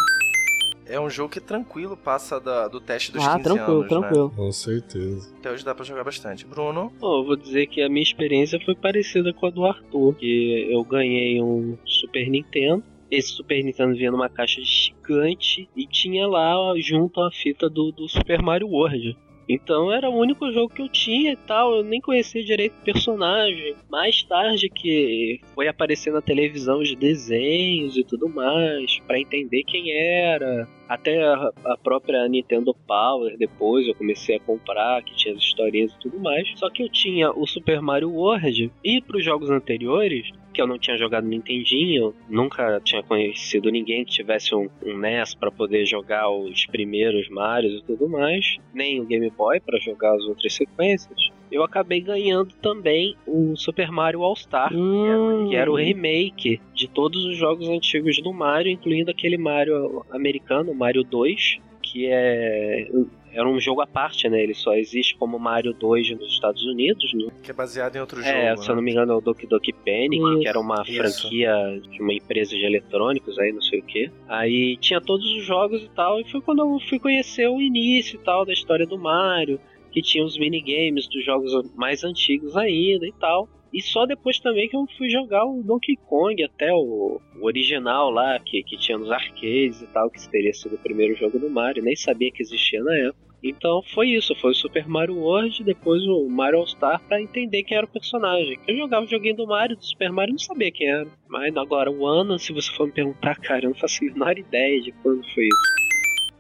É 0.85 0.99
um 0.99 1.09
jogo 1.09 1.29
que 1.29 1.39
tranquilo 1.39 1.95
passa 1.95 2.39
da- 2.39 2.67
do 2.67 2.79
teste 2.81 3.11
dos 3.11 3.23
ah, 3.25 3.37
15 3.37 3.43
tranquilo, 3.43 3.77
anos, 3.79 3.87
tranquilo. 3.87 4.33
Com 4.35 4.51
certeza. 4.51 5.31
né? 5.31 5.37
Até 5.39 5.51
hoje 5.51 5.63
dá 5.65 5.73
pra 5.73 5.85
jogar 5.85 6.03
bastante. 6.03 6.45
Bruno? 6.45 6.91
Bom, 6.99 7.19
eu 7.19 7.25
vou 7.25 7.35
dizer 7.37 7.67
que 7.67 7.81
a 7.81 7.87
minha 7.89 8.03
experiência 8.03 8.59
foi 8.63 8.75
parecida 8.75 9.33
com 9.33 9.45
a 9.45 9.49
do 9.49 9.65
Arthur, 9.65 10.15
que 10.15 10.67
eu 10.69 10.83
ganhei 10.83 11.41
um 11.41 11.77
Super 11.85 12.29
Nintendo. 12.29 12.83
Esse 13.09 13.29
Super 13.29 13.63
Nintendo 13.63 13.95
vinha 13.95 14.11
numa 14.11 14.27
caixa 14.27 14.59
gigante 14.61 15.69
e 15.75 15.85
tinha 15.87 16.27
lá 16.27 16.53
junto 16.77 17.21
a 17.21 17.31
fita 17.31 17.69
do, 17.69 17.91
do 17.91 18.09
Super 18.09 18.41
Mario 18.41 18.67
World. 18.67 19.17
Então 19.47 19.91
era 19.91 20.09
o 20.09 20.17
único 20.17 20.51
jogo 20.51 20.73
que 20.73 20.81
eu 20.81 20.89
tinha 20.89 21.33
e 21.33 21.37
tal, 21.37 21.75
eu 21.75 21.83
nem 21.83 21.99
conhecia 21.99 22.43
direito 22.43 22.75
o 22.79 22.85
personagem. 22.85 23.75
Mais 23.89 24.23
tarde 24.23 24.69
que 24.69 25.39
foi 25.53 25.67
aparecer 25.67 26.13
na 26.13 26.21
televisão 26.21 26.79
os 26.79 26.95
desenhos 26.95 27.97
e 27.97 28.03
tudo 28.03 28.29
mais, 28.29 28.99
pra 29.07 29.19
entender 29.19 29.63
quem 29.63 29.91
era. 29.91 30.67
Até 30.93 31.23
a, 31.23 31.51
a 31.65 31.75
própria 31.75 32.27
Nintendo 32.27 32.71
Power 32.85 33.35
depois 33.35 33.87
eu 33.87 33.95
comecei 33.95 34.35
a 34.35 34.39
comprar, 34.39 35.01
que 35.01 35.15
tinha 35.15 35.33
as 35.33 35.41
historinhas 35.41 35.91
e 35.91 35.97
tudo 35.97 36.19
mais. 36.19 36.47
Só 36.55 36.69
que 36.69 36.83
eu 36.83 36.89
tinha 36.89 37.31
o 37.31 37.47
Super 37.47 37.81
Mario 37.81 38.11
World 38.11 38.71
e 38.83 39.01
pros 39.01 39.25
jogos 39.25 39.49
anteriores, 39.49 40.29
que 40.53 40.61
eu 40.61 40.67
não 40.67 40.77
tinha 40.77 40.95
jogado 40.95 41.25
Nintendinho, 41.25 42.13
nunca 42.29 42.79
tinha 42.81 43.01
conhecido 43.01 43.71
ninguém 43.71 44.05
que 44.05 44.11
tivesse 44.11 44.53
um, 44.53 44.69
um 44.85 44.95
NES 44.95 45.33
para 45.33 45.49
poder 45.49 45.83
jogar 45.87 46.29
os 46.29 46.67
primeiros 46.67 47.27
Marios 47.27 47.81
e 47.81 47.85
tudo 47.87 48.07
mais, 48.07 48.57
nem 48.71 49.01
o 49.01 49.05
Game 49.05 49.31
Boy 49.31 49.59
para 49.61 49.79
jogar 49.79 50.13
as 50.13 50.23
outras 50.25 50.53
sequências. 50.53 51.17
Eu 51.53 51.63
acabei 51.63 52.01
ganhando 52.01 52.53
também 52.61 53.15
o 53.27 53.55
Super 53.55 53.91
Mario 53.91 54.23
All 54.23 54.35
Star, 54.35 54.73
Hum, 54.73 55.47
que 55.49 55.55
era 55.55 55.71
o 55.71 55.75
remake 55.75 56.59
de 56.73 56.87
todos 56.87 57.23
os 57.25 57.37
jogos 57.37 57.69
antigos 57.69 58.17
do 58.21 58.33
Mario, 58.33 58.71
incluindo 58.71 59.11
aquele 59.11 59.37
Mario 59.37 60.03
americano, 60.09 60.71
o 60.71 60.75
Mario 60.75 61.03
2, 61.03 61.59
que 61.81 62.07
é 62.07 62.87
era 63.35 63.49
um 63.49 63.59
jogo 63.59 63.81
à 63.81 63.87
parte, 63.87 64.29
né? 64.29 64.43
Ele 64.43 64.53
só 64.53 64.75
existe 64.75 65.15
como 65.17 65.39
Mario 65.39 65.73
2 65.73 66.11
nos 66.11 66.31
Estados 66.33 66.63
Unidos, 66.67 67.11
né? 67.15 67.29
Que 67.41 67.49
é 67.49 67.53
baseado 67.53 67.95
em 67.95 67.99
outro 67.99 68.21
É, 68.21 68.49
jogo. 68.51 68.61
se 68.61 68.69
eu 68.69 68.73
né? 68.73 68.75
não 68.75 68.83
me 68.83 68.91
engano, 68.91 69.11
é 69.11 69.15
o 69.15 69.21
Doki 69.21 69.47
Doki 69.47 69.73
Panic, 69.73 70.17
Isso. 70.23 70.39
que 70.39 70.47
era 70.47 70.59
uma 70.59 70.83
Isso. 70.87 70.93
franquia 70.97 71.81
de 71.89 71.99
uma 71.99 72.13
empresa 72.13 72.51
de 72.55 72.63
eletrônicos 72.63 73.39
aí, 73.39 73.51
não 73.51 73.61
sei 73.63 73.79
o 73.79 73.83
que. 73.83 74.11
Aí 74.27 74.77
tinha 74.77 75.01
todos 75.01 75.25
os 75.35 75.43
jogos 75.43 75.81
e 75.81 75.89
tal, 75.95 76.19
e 76.21 76.25
foi 76.29 76.41
quando 76.41 76.59
eu 76.59 76.79
fui 76.87 76.99
conhecer 76.99 77.47
o 77.49 77.59
início 77.59 78.19
e 78.19 78.23
tal 78.23 78.45
da 78.45 78.53
história 78.53 78.85
do 78.85 78.99
Mario, 78.99 79.59
que 79.93 80.01
tinha 80.01 80.25
os 80.25 80.37
minigames 80.37 81.07
dos 81.07 81.23
jogos 81.23 81.51
mais 81.75 82.03
antigos 82.03 82.57
ainda 82.57 83.05
e 83.05 83.13
tal. 83.13 83.47
E 83.71 83.81
só 83.81 84.05
depois 84.05 84.39
também 84.39 84.67
que 84.69 84.75
eu 84.75 84.85
fui 84.97 85.09
jogar 85.09 85.45
o 85.45 85.63
Donkey 85.63 85.95
Kong, 85.95 86.43
até 86.43 86.71
o, 86.73 87.19
o 87.39 87.45
original 87.45 88.11
lá, 88.11 88.39
que, 88.39 88.61
que 88.63 88.77
tinha 88.77 88.97
nos 88.97 89.09
arcades 89.09 89.81
e 89.81 89.87
tal, 89.87 90.11
que 90.11 90.29
teria 90.29 90.53
sido 90.53 90.75
o 90.75 90.79
primeiro 90.79 91.15
jogo 91.15 91.39
do 91.39 91.49
Mario, 91.49 91.83
nem 91.83 91.95
sabia 91.95 92.31
que 92.31 92.43
existia 92.43 92.83
na 92.83 92.95
época. 92.95 93.33
Então 93.43 93.81
foi 93.93 94.09
isso, 94.11 94.33
foi 94.35 94.51
o 94.51 94.55
Super 94.55 94.87
Mario 94.87 95.17
World, 95.17 95.63
depois 95.63 96.01
o 96.03 96.29
Mario 96.29 96.59
All 96.59 96.67
Star 96.67 97.01
pra 97.05 97.21
entender 97.21 97.63
quem 97.63 97.75
era 97.75 97.85
o 97.85 97.89
personagem. 97.89 98.57
Eu 98.65 98.77
jogava 98.77 99.05
o 99.05 99.09
joguinho 99.09 99.35
do 99.35 99.47
Mario, 99.47 99.75
do 99.75 99.85
Super 99.85 100.11
Mario, 100.11 100.33
não 100.33 100.39
sabia 100.39 100.71
quem 100.71 100.87
era. 100.87 101.07
Mas 101.27 101.55
agora 101.57 101.91
o 101.91 102.07
ano, 102.07 102.39
se 102.39 102.53
você 102.53 102.71
for 102.71 102.85
me 102.85 102.93
perguntar, 102.93 103.35
cara, 103.41 103.65
eu 103.65 103.71
não 103.71 103.75
faço 103.75 104.01
a 104.01 104.05
menor 104.05 104.37
ideia 104.37 104.79
de 104.81 104.91
quando 104.93 105.23
foi 105.33 105.45
isso. 105.45 105.92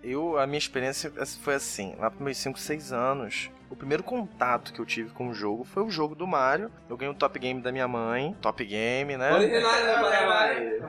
Eu, 0.03 0.37
a 0.37 0.45
minha 0.45 0.57
experiência 0.57 1.11
foi 1.41 1.55
assim, 1.55 1.95
lá 1.97 2.09
pros 2.09 2.21
meus 2.21 2.37
5, 2.37 2.59
6 2.59 2.91
anos, 2.91 3.49
o 3.73 3.75
primeiro 3.75 4.03
contato 4.03 4.71
que 4.71 4.79
eu 4.79 4.85
tive 4.85 5.09
com 5.09 5.29
o 5.29 5.33
jogo 5.33 5.63
foi 5.63 5.81
o 5.81 5.89
jogo 5.89 6.13
do 6.13 6.27
Mario. 6.27 6.69
Eu 6.87 6.95
ganhei 6.95 7.11
o 7.11 7.17
Top 7.17 7.39
Game 7.39 7.59
da 7.59 7.71
minha 7.71 7.87
mãe, 7.87 8.35
Top 8.39 8.63
Game, 8.63 9.17
né? 9.17 9.31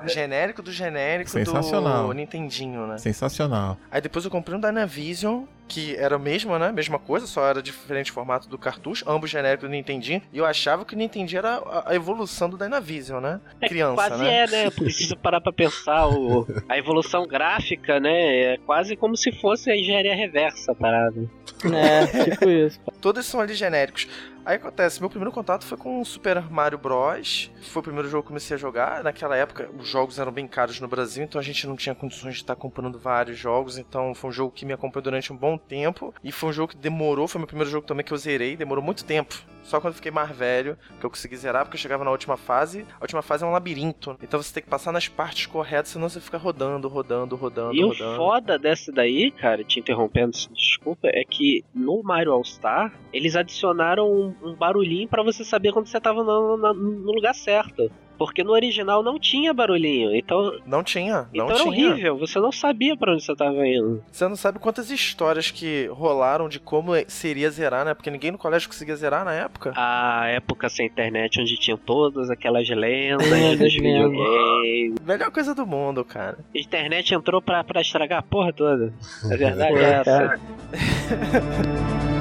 Genérico 0.07 0.61
do 0.61 0.71
genérico 0.71 1.31
Sensacional. 1.31 2.09
do 2.09 2.13
Nintendinho, 2.13 2.87
né? 2.87 2.99
Sensacional. 2.99 3.79
Aí 3.91 4.03
depois 4.03 4.27
eu 4.27 4.31
comprei 4.31 4.59
um 4.59 4.61
Dynavision, 4.61 5.45
que 5.67 5.97
era 5.97 6.17
o 6.17 6.21
mesmo, 6.21 6.59
né? 6.59 6.71
Mesma 6.73 6.99
coisa, 6.99 7.27
só 7.27 7.47
era 7.47 7.63
diferente 7.63 8.13
formato 8.13 8.49
do 8.49 8.59
cartucho, 8.59 9.05
ambos 9.09 9.31
genéricos 9.31 9.69
do 9.69 9.73
Nintendinho. 9.73 10.23
E 10.33 10.39
eu 10.39 10.45
achava 10.45 10.85
que 10.85 10.95
o 10.95 10.99
Nintendinho 10.99 11.39
era 11.39 11.55
a- 11.57 11.91
a 11.91 11.95
evolução 11.95 12.49
do 12.51 12.57
Dynavision, 12.59 13.21
né? 13.23 13.41
Criança, 13.67 13.95
quase 13.95 14.23
né? 14.23 14.37
é, 14.45 14.47
né? 14.47 14.71
Você 14.71 15.17
parar 15.17 15.41
pra 15.41 15.53
pensar, 15.53 16.07
o, 16.09 16.47
a 16.69 16.77
evolução 16.79 17.27
gráfica, 17.27 17.99
né? 17.99 18.55
É 18.55 18.59
quase 18.59 18.95
como 18.97 19.17
se 19.17 19.33
fosse 19.41 19.71
a 19.71 19.77
engenharia 19.77 20.15
reversa 20.15 20.73
a 20.73 20.75
parada. 20.75 21.29
É, 21.65 22.25
tipo 22.31 22.51
isso. 22.51 22.79
Todos 23.01 23.25
são 23.27 23.41
ali 23.41 23.55
genéricos. 23.55 24.07
Aí 24.45 24.57
acontece, 24.57 25.01
meu 25.01 25.09
primeiro 25.09 25.33
contato 25.33 25.65
foi 25.65 25.79
com 25.79 26.03
o 26.03 26.05
Super 26.05 26.43
Mario 26.51 26.77
Bros. 26.77 27.51
Foi 27.63 27.81
o 27.81 27.83
primeiro 27.83 28.09
jogo 28.11 28.23
que 28.23 28.27
eu 28.27 28.29
comecei 28.29 28.55
a 28.55 28.59
jogar. 28.59 29.03
Naquela 29.03 29.35
época, 29.35 29.71
os 29.79 29.89
jogos 29.89 30.19
eram 30.19 30.31
bem 30.31 30.47
caros 30.47 30.79
no 30.81 30.87
Brasil, 30.87 31.25
então 31.25 31.41
a 31.41 31.45
gente 31.45 31.67
não 31.67 31.77
tinha 31.77 31.95
condições 31.95 32.35
de 32.35 32.41
estar 32.43 32.55
comprando 32.55 32.99
vários 32.99 33.39
jogos. 33.39 33.79
Então 33.79 34.15
foi 34.15 34.29
um 34.29 34.33
jogo 34.33 34.53
que 34.53 34.67
me 34.67 34.75
acompanhou 34.75 35.05
durante 35.05 35.33
um 35.33 35.37
bom 35.37 35.57
tempo. 35.57 36.13
E 36.23 36.31
foi 36.31 36.51
um 36.51 36.53
jogo 36.53 36.73
que 36.73 36.77
demorou, 36.77 37.27
foi 37.27 37.39
meu 37.39 37.47
primeiro 37.47 37.71
jogo 37.71 37.87
também 37.87 38.05
que 38.05 38.13
eu 38.13 38.19
zerei, 38.19 38.55
demorou 38.55 38.85
muito 38.85 39.03
tempo. 39.03 39.35
Só 39.65 39.81
quando 39.81 39.93
eu 39.93 39.97
fiquei 39.97 40.13
mais 40.13 40.31
velho 40.37 40.77
que 41.01 41.05
eu 41.05 41.11
consegui 41.11 41.37
zerar, 41.37 41.65
porque 41.65 41.77
eu 41.77 41.81
chegava 41.81 42.05
na 42.05 42.11
última 42.11 42.37
fase. 42.37 42.87
A 43.01 43.03
última 43.05 43.23
fase 43.23 43.43
é 43.43 43.47
um 43.47 43.51
labirinto. 43.53 44.17
Então 44.23 44.41
você 44.41 44.53
tem 44.55 44.63
que 44.63 44.69
passar 44.69 44.93
nas 44.93 45.09
partes 45.09 45.47
corretas, 45.47 45.89
senão 45.93 46.09
você 46.09 46.21
fica 46.21 46.39
rodando, 46.39 46.87
rodando, 46.87 47.35
rodando, 47.35 47.75
E 47.75 47.83
o 47.83 47.89
rodando. 47.89 48.17
foda 48.17 48.59
dessa 48.59 48.93
daí, 48.93 49.31
cara, 49.31 49.65
te 49.65 49.81
interrompendo, 49.81 50.33
desculpa, 50.53 51.09
é 51.09 51.25
que 51.25 51.65
no 51.75 52.03
Mario 52.03 52.33
All 52.33 52.45
Star, 52.45 52.93
eles 53.13 53.35
adicionaram 53.35 54.11
um, 54.11 54.35
um 54.43 54.55
barulhinho 54.55 55.09
pra 55.09 55.23
você 55.23 55.43
saber 55.45 55.73
quando 55.73 55.87
você 55.87 56.01
tava 56.01 56.23
no, 56.23 56.57
na- 56.57 56.75
no 56.75 57.13
lugar 57.13 57.35
certo. 57.35 57.91
Porque 58.19 58.45
no 58.45 58.53
original 58.53 59.03
não 59.03 59.19
tinha 59.19 59.53
barulhinho. 59.53 60.15
Então, 60.15 60.53
Não 60.67 60.83
tinha, 60.85 61.27
não 61.35 61.47
então 61.47 61.51
era 61.51 61.71
tinha. 61.71 61.91
horrível. 61.91 62.19
Você 62.19 62.39
não 62.39 62.53
sabia 62.53 62.97
pra 62.97 63.13
onde 63.13 63.25
você 63.25 63.35
tava 63.35 63.67
indo. 63.67 64.03
Você 64.11 64.29
não 64.29 64.37
sabe 64.37 64.59
quantas 64.59 64.91
histórias 64.91 65.51
que 65.51 65.87
rolaram 65.93 66.49
de 66.49 66.59
como 66.61 66.93
seria 67.09 67.51
zerar, 67.51 67.85
né? 67.85 67.93
Porque 67.95 68.11
ninguém 68.11 68.31
no 68.31 68.39
colégio 68.39 68.69
conseguia 68.69 68.95
zerar 68.97 69.25
na 69.25 69.33
época. 69.33 69.73
A 69.77 70.27
época 70.29 70.69
sem 70.69 70.87
internet, 70.87 71.41
onde 71.41 71.57
tinham 71.59 71.77
todas 71.79 72.31
aquelas 72.31 72.69
lendas 72.69 73.27
É, 73.27 73.31
dos 73.31 73.51
lendas. 73.51 73.75
videogames. 73.75 74.95
Melhor 75.05 75.31
coisa 75.31 75.55
do 75.55 75.67
mundo, 75.67 76.05
cara. 76.05 76.39
A 76.55 76.59
internet 76.59 77.15
entrou 77.15 77.43
pra, 77.43 77.65
pra 77.65 77.81
estragar 77.81 78.21
a 78.21 78.23
porra 78.23 78.53
toda. 78.53 78.93
A 79.25 79.37
verdade 79.37 79.77
é 79.79 79.93
essa. 79.93 80.41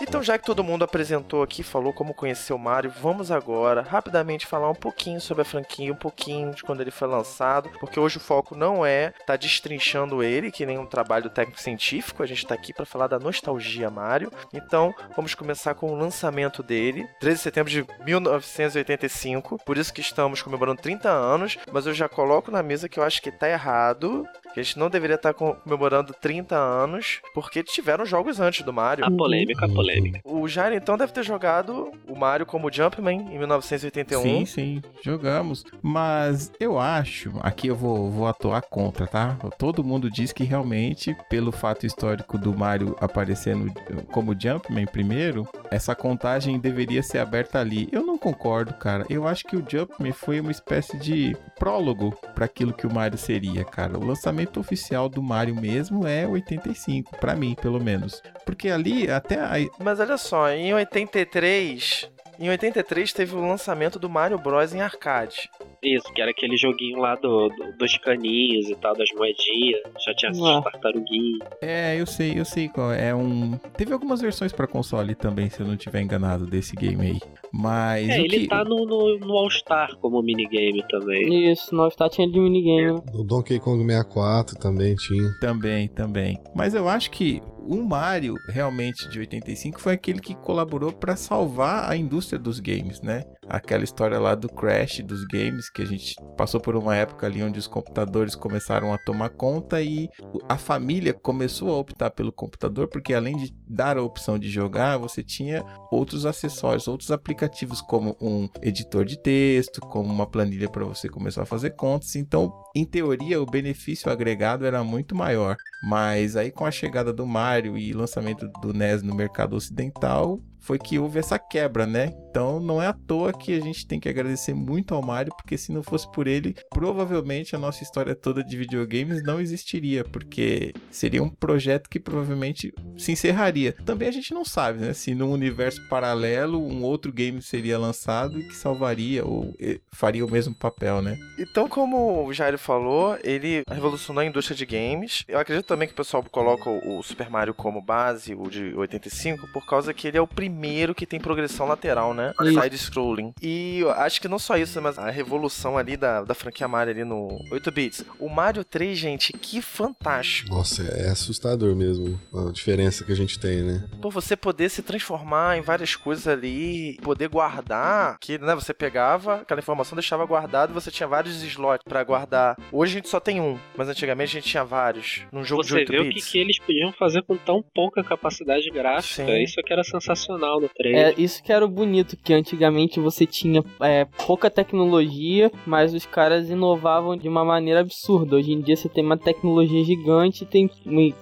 Então, 0.00 0.22
já 0.22 0.38
que 0.38 0.46
todo 0.46 0.64
mundo 0.64 0.84
apresentou 0.84 1.42
aqui, 1.42 1.62
falou 1.62 1.92
como 1.92 2.14
conheceu 2.14 2.56
o 2.56 2.58
Mario, 2.58 2.92
vamos 3.00 3.30
agora 3.30 3.82
rapidamente 3.82 4.46
falar 4.46 4.70
um 4.70 4.74
pouquinho 4.74 5.20
sobre 5.20 5.42
a 5.42 5.44
franquia, 5.44 5.92
um 5.92 5.96
pouquinho 5.96 6.54
de 6.54 6.62
quando 6.62 6.80
ele 6.80 6.90
foi 6.90 7.08
lançado, 7.08 7.68
porque 7.80 8.00
hoje 8.00 8.16
o 8.16 8.20
foco 8.20 8.54
não 8.54 8.86
é 8.86 9.12
estar 9.20 9.36
destrinchando 9.36 10.22
ele, 10.22 10.50
que 10.50 10.64
nem 10.64 10.78
um 10.78 10.86
trabalho 10.86 11.28
técnico-científico, 11.28 12.22
a 12.22 12.26
gente 12.26 12.46
tá 12.46 12.54
aqui 12.54 12.72
para 12.72 12.86
falar 12.86 13.06
da 13.08 13.18
nostalgia 13.18 13.90
Mario. 13.90 14.32
Então, 14.52 14.94
vamos 15.14 15.34
começar 15.34 15.74
com 15.74 15.92
o 15.92 15.98
lançamento 15.98 16.62
dele, 16.62 17.06
13 17.20 17.36
de 17.36 17.42
setembro 17.42 17.70
de 17.70 17.86
1985, 18.04 19.58
por 19.64 19.76
isso 19.76 19.92
que 19.92 20.00
estamos 20.00 20.40
comemorando 20.40 20.80
30 20.80 21.08
anos, 21.08 21.58
mas 21.72 21.86
eu 21.86 21.92
já 21.92 22.08
coloco 22.08 22.50
na 22.50 22.62
mesa 22.62 22.88
que 22.88 22.98
eu 22.98 23.04
acho 23.04 23.20
que 23.20 23.30
tá 23.30 23.48
errado, 23.48 24.26
a 24.58 24.62
gente 24.62 24.78
não 24.78 24.90
deveria 24.90 25.16
estar 25.16 25.34
comemorando 25.34 26.14
30 26.20 26.56
anos, 26.56 27.20
porque 27.34 27.62
tiveram 27.62 28.04
jogos 28.04 28.40
antes 28.40 28.62
do 28.62 28.72
Mario. 28.72 29.04
A 29.04 29.10
polêmica, 29.10 29.66
a 29.66 29.68
polêmica. 29.68 30.20
O 30.24 30.46
Jairo 30.48 30.74
então 30.74 30.96
deve 30.96 31.12
ter 31.12 31.22
jogado 31.22 31.92
o 32.06 32.16
Mario 32.16 32.46
como 32.46 32.72
Jumpman 32.72 33.28
em 33.32 33.38
1981. 33.38 34.22
Sim, 34.22 34.46
sim, 34.46 34.82
jogamos. 35.02 35.64
Mas 35.82 36.52
eu 36.58 36.78
acho, 36.78 37.32
aqui 37.40 37.68
eu 37.68 37.76
vou, 37.76 38.10
vou 38.10 38.26
atuar 38.26 38.62
contra, 38.62 39.06
tá? 39.06 39.36
Todo 39.58 39.84
mundo 39.84 40.10
diz 40.10 40.32
que 40.32 40.44
realmente, 40.44 41.16
pelo 41.28 41.52
fato 41.52 41.86
histórico 41.86 42.38
do 42.38 42.56
Mario 42.56 42.96
aparecendo 43.00 43.72
como 44.10 44.38
Jumpman 44.38 44.86
primeiro, 44.86 45.48
essa 45.70 45.94
contagem 45.94 46.58
deveria 46.58 47.02
ser 47.02 47.18
aberta 47.18 47.60
ali. 47.60 47.88
Eu 47.92 48.04
não 48.04 48.18
concordo, 48.18 48.74
cara. 48.74 49.04
Eu 49.08 49.26
acho 49.26 49.44
que 49.44 49.56
o 49.56 49.64
Jumpman 49.66 50.12
foi 50.12 50.40
uma 50.40 50.50
espécie 50.50 50.96
de 50.98 51.36
prólogo 51.58 52.14
para 52.34 52.44
aquilo 52.44 52.72
que 52.72 52.86
o 52.86 52.92
Mario 52.92 53.18
seria, 53.18 53.64
cara. 53.64 53.98
O 53.98 54.04
lançamento 54.04 54.47
oficial 54.56 55.08
do 55.08 55.22
Mario 55.22 55.54
mesmo 55.54 56.06
é 56.06 56.26
85, 56.26 57.16
para 57.18 57.34
mim, 57.34 57.54
pelo 57.60 57.80
menos. 57.82 58.22
Porque 58.44 58.68
ali 58.68 59.10
até 59.10 59.40
Mas 59.78 60.00
olha 60.00 60.16
só, 60.16 60.50
em 60.50 60.72
83. 60.72 62.10
Em 62.38 62.48
83 62.48 63.12
teve 63.12 63.34
o 63.34 63.40
lançamento 63.40 63.98
do 63.98 64.08
Mario 64.08 64.38
Bros 64.38 64.72
em 64.72 64.80
arcade. 64.80 65.50
Isso, 65.82 66.12
que 66.12 66.20
era 66.22 66.30
aquele 66.30 66.56
joguinho 66.56 66.98
lá 67.00 67.14
do, 67.16 67.48
do- 67.48 67.76
dos 67.76 67.96
caninhos 67.98 68.68
e 68.68 68.76
tal, 68.76 68.94
das 68.96 69.08
moedinhas. 69.16 69.80
Já 70.04 70.14
tinha 70.14 70.30
as 70.30 70.38
tartaruguinhas. 70.62 71.40
É, 71.60 72.00
eu 72.00 72.06
sei, 72.06 72.38
eu 72.38 72.44
sei 72.44 72.68
qual 72.68 72.92
é. 72.92 73.08
É 73.08 73.14
um. 73.14 73.56
Teve 73.76 73.92
algumas 73.92 74.20
versões 74.20 74.52
pra 74.52 74.66
console 74.66 75.14
também, 75.14 75.48
se 75.50 75.60
eu 75.60 75.66
não 75.66 75.76
tiver 75.76 76.00
enganado, 76.00 76.46
desse 76.46 76.74
game 76.76 77.06
aí. 77.06 77.18
Mas. 77.52 78.08
É, 78.08 78.20
o 78.20 78.24
ele 78.24 78.40
que... 78.40 78.46
tá 78.48 78.64
no, 78.64 78.84
no, 78.86 79.18
no 79.18 79.36
All-Star 79.36 79.96
como 79.98 80.22
minigame 80.22 80.84
também. 80.88 81.50
Isso, 81.50 81.74
nós 81.74 81.94
tá 81.96 82.08
tinha 82.08 82.28
de 82.30 82.38
minigame. 82.38 83.00
O 83.14 83.24
Donkey 83.24 83.58
Kong 83.58 83.84
64 83.84 84.58
também 84.58 84.94
tinha. 84.94 85.28
Também, 85.40 85.88
também. 85.88 86.38
Mas 86.54 86.74
eu 86.74 86.88
acho 86.88 87.10
que 87.10 87.40
o 87.68 87.82
Mario, 87.86 88.34
realmente, 88.48 89.06
de 89.10 89.18
85, 89.18 89.78
foi 89.78 89.92
aquele 89.92 90.20
que 90.20 90.34
colaborou 90.34 90.90
pra 90.90 91.16
salvar 91.16 91.90
a 91.90 91.94
indústria 91.94 92.38
dos 92.38 92.60
games, 92.60 93.02
né? 93.02 93.24
Aquela 93.46 93.84
história 93.84 94.18
lá 94.18 94.34
do 94.34 94.48
crash 94.48 95.00
dos 95.00 95.22
games, 95.26 95.68
que 95.68 95.82
a 95.82 95.84
gente 95.84 96.16
passou 96.34 96.60
por 96.60 96.74
uma 96.74 96.96
época 96.96 97.26
ali 97.26 97.42
onde 97.42 97.58
os 97.58 97.66
computadores 97.66 98.34
começaram 98.34 98.92
a 98.94 98.98
tomar 98.98 99.28
conta 99.30 99.82
e 99.82 100.08
a 100.48 100.56
família 100.56 101.12
começou 101.12 101.70
a 101.70 101.78
optar 101.78 102.10
pelo 102.10 102.32
computador, 102.32 102.88
porque 102.88 103.12
além 103.12 103.36
de 103.36 103.52
dar 103.68 103.98
a 103.98 104.02
opção 104.02 104.38
de 104.38 104.48
jogar, 104.48 104.96
você 104.96 105.22
tinha 105.22 105.62
outros 105.90 106.24
acessórios, 106.24 106.88
outros 106.88 107.10
aplicativos, 107.10 107.82
como 107.82 108.16
um 108.18 108.48
editor 108.62 109.04
de 109.04 109.20
texto, 109.20 109.80
como 109.80 110.10
uma 110.10 110.26
planilha 110.26 110.70
para 110.70 110.86
você 110.86 111.06
começar 111.06 111.42
a 111.42 111.46
fazer 111.46 111.70
contas. 111.70 112.16
Então, 112.16 112.50
em 112.74 112.86
teoria, 112.86 113.42
o 113.42 113.46
benefício 113.46 114.10
agregado 114.10 114.64
era 114.64 114.82
muito 114.82 115.14
maior. 115.14 115.56
Mas 115.80 116.36
aí 116.36 116.50
com 116.50 116.64
a 116.64 116.70
chegada 116.70 117.12
do 117.12 117.26
Mario 117.26 117.78
e 117.78 117.92
lançamento 117.92 118.48
do 118.60 118.72
NES 118.72 119.02
no 119.02 119.14
mercado 119.14 119.54
ocidental, 119.54 120.40
foi 120.68 120.78
que 120.78 120.98
houve 120.98 121.18
essa 121.18 121.38
quebra, 121.38 121.86
né? 121.86 122.12
Então 122.28 122.60
não 122.60 122.80
é 122.80 122.88
à 122.88 122.92
toa 122.92 123.32
que 123.32 123.54
a 123.54 123.60
gente 123.60 123.86
tem 123.86 123.98
que 123.98 124.06
agradecer 124.06 124.52
muito 124.52 124.94
ao 124.94 125.00
Mario, 125.00 125.32
porque 125.34 125.56
se 125.56 125.72
não 125.72 125.82
fosse 125.82 126.06
por 126.12 126.26
ele, 126.26 126.54
provavelmente 126.68 127.56
a 127.56 127.58
nossa 127.58 127.82
história 127.82 128.14
toda 128.14 128.44
de 128.44 128.54
videogames 128.54 129.22
não 129.22 129.40
existiria, 129.40 130.04
porque 130.04 130.74
seria 130.90 131.22
um 131.22 131.30
projeto 131.30 131.88
que 131.88 131.98
provavelmente 131.98 132.70
se 132.98 133.12
encerraria. 133.12 133.72
Também 133.72 134.08
a 134.08 134.12
gente 134.12 134.34
não 134.34 134.44
sabe, 134.44 134.80
né? 134.80 134.92
Se 134.92 135.14
num 135.14 135.32
universo 135.32 135.80
paralelo 135.88 136.62
um 136.62 136.82
outro 136.82 137.10
game 137.10 137.40
seria 137.40 137.78
lançado 137.78 138.38
e 138.38 138.46
que 138.46 138.54
salvaria 138.54 139.24
ou 139.24 139.56
faria 139.90 140.26
o 140.26 140.30
mesmo 140.30 140.54
papel, 140.54 141.00
né? 141.00 141.18
Então, 141.38 141.66
como 141.66 142.26
o 142.26 142.32
Jairo 142.34 142.58
falou, 142.58 143.16
ele 143.24 143.62
revolucionou 143.70 144.20
a 144.20 144.26
indústria 144.26 144.54
de 144.54 144.66
games. 144.66 145.24
Eu 145.26 145.38
acredito 145.38 145.64
também 145.64 145.88
que 145.88 145.94
o 145.94 145.96
pessoal 145.96 146.22
coloca 146.30 146.68
o 146.68 147.02
Super 147.02 147.30
Mario 147.30 147.54
como 147.54 147.80
base, 147.80 148.34
o 148.34 148.50
de 148.50 148.74
85, 148.76 149.48
por 149.50 149.64
causa 149.64 149.94
que 149.94 150.06
ele 150.06 150.18
é 150.18 150.20
o 150.20 150.26
primeiro 150.26 150.57
que 150.94 151.06
tem 151.06 151.20
progressão 151.20 151.66
lateral, 151.66 152.12
né? 152.14 152.32
Side-scrolling. 152.38 153.32
E 153.42 153.82
acho 153.96 154.20
que 154.20 154.28
não 154.28 154.38
só 154.38 154.56
isso, 154.56 154.80
mas 154.80 154.98
a 154.98 155.10
revolução 155.10 155.78
ali 155.78 155.96
da, 155.96 156.22
da 156.22 156.34
franquia 156.34 156.68
Mario 156.68 156.92
ali 156.92 157.04
no 157.04 157.28
8 157.50 157.70
bits. 157.70 158.04
O 158.18 158.28
Mario 158.28 158.64
3, 158.64 158.98
gente, 158.98 159.32
que 159.32 159.60
fantástico. 159.62 160.50
Nossa, 160.50 160.82
é 160.82 161.10
assustador 161.10 161.74
mesmo 161.74 162.20
a 162.34 162.50
diferença 162.52 163.04
que 163.04 163.12
a 163.12 163.16
gente 163.16 163.38
tem, 163.38 163.62
né? 163.62 163.84
Por 164.00 164.12
você 164.12 164.36
poder 164.36 164.68
se 164.68 164.82
transformar 164.82 165.56
em 165.58 165.60
várias 165.60 165.94
coisas 165.96 166.26
ali, 166.26 166.98
poder 167.02 167.28
guardar, 167.28 168.16
que 168.20 168.38
né, 168.38 168.54
você 168.54 168.72
pegava 168.74 169.36
aquela 169.36 169.60
informação, 169.60 169.96
deixava 169.96 170.24
guardado 170.24 170.70
e 170.70 170.74
você 170.74 170.90
tinha 170.90 171.06
vários 171.06 171.42
slots 171.42 171.84
pra 171.88 172.02
guardar. 172.04 172.56
Hoje 172.72 172.92
a 172.92 172.96
gente 172.96 173.08
só 173.08 173.20
tem 173.20 173.40
um, 173.40 173.58
mas 173.76 173.88
antigamente 173.88 174.36
a 174.36 174.40
gente 174.40 174.50
tinha 174.50 174.64
vários. 174.64 175.22
Num 175.32 175.44
jogo 175.44 175.62
de 175.62 175.68
Você 175.68 175.74
8 175.80 175.92
vê 175.92 175.98
o 175.98 176.02
que, 176.04 176.08
bits. 176.14 176.28
que 176.28 176.38
eles 176.38 176.58
podiam 176.58 176.92
fazer 176.92 177.22
com 177.22 177.36
tão 177.36 177.62
pouca 177.74 178.02
capacidade 178.02 178.68
gráfica. 178.70 179.26
Sim. 179.26 179.42
Isso 179.42 179.56
que 179.64 179.72
era 179.72 179.84
sensacional 179.84 180.37
no 180.38 180.68
3. 180.68 180.96
É, 180.96 181.14
isso 181.18 181.42
que 181.42 181.52
era 181.52 181.64
o 181.64 181.68
bonito, 181.68 182.16
que 182.16 182.32
antigamente 182.32 182.98
você 183.00 183.26
tinha 183.26 183.62
é, 183.80 184.04
pouca 184.26 184.48
tecnologia, 184.50 185.50
mas 185.66 185.92
os 185.94 186.06
caras 186.06 186.48
inovavam 186.50 187.16
de 187.16 187.28
uma 187.28 187.44
maneira 187.44 187.80
absurda. 187.80 188.36
Hoje 188.36 188.52
em 188.52 188.60
dia 188.60 188.76
você 188.76 188.88
tem 188.88 189.04
uma 189.04 189.16
tecnologia 189.16 189.84
gigante 189.84 190.44
e 190.44 190.46
tem 190.46 190.70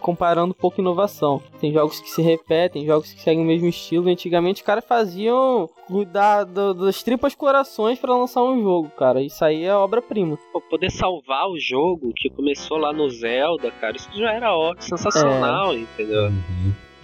comparando 0.01 0.55
pouca 0.55 0.81
inovação. 0.81 1.43
Tem 1.61 1.73
jogos 1.73 2.01
que 2.01 2.11
se 2.11 2.23
repetem, 2.23 2.85
jogos 2.87 3.13
que 3.13 3.21
seguem 3.21 3.43
o 3.43 3.47
mesmo 3.47 3.69
estilo. 3.69 4.09
Antigamente 4.09 4.61
os 4.61 4.67
caras 4.67 4.85
faziam 4.85 5.69
da, 6.13 6.45
do- 6.45 6.75
das 6.75 7.03
tripas 7.03 7.35
corações 7.35 7.99
pra 7.99 8.15
lançar 8.17 8.43
um 8.43 8.61
jogo, 8.63 8.91
cara. 8.91 9.23
Isso 9.23 9.45
aí 9.45 9.65
é 9.65 9.75
obra-prima. 9.75 10.37
Poder 10.69 10.91
salvar 10.91 11.49
o 11.49 11.59
jogo 11.59 12.13
que 12.17 12.29
começou 12.29 12.77
lá 12.77 12.93
no 12.93 13.09
Zelda, 13.09 13.71
cara, 13.71 13.97
isso 13.97 14.09
já 14.15 14.33
era 14.33 14.55
ó, 14.57 14.75
sensacional, 14.79 15.73
É. 15.73 15.77
entendeu? 15.79 16.31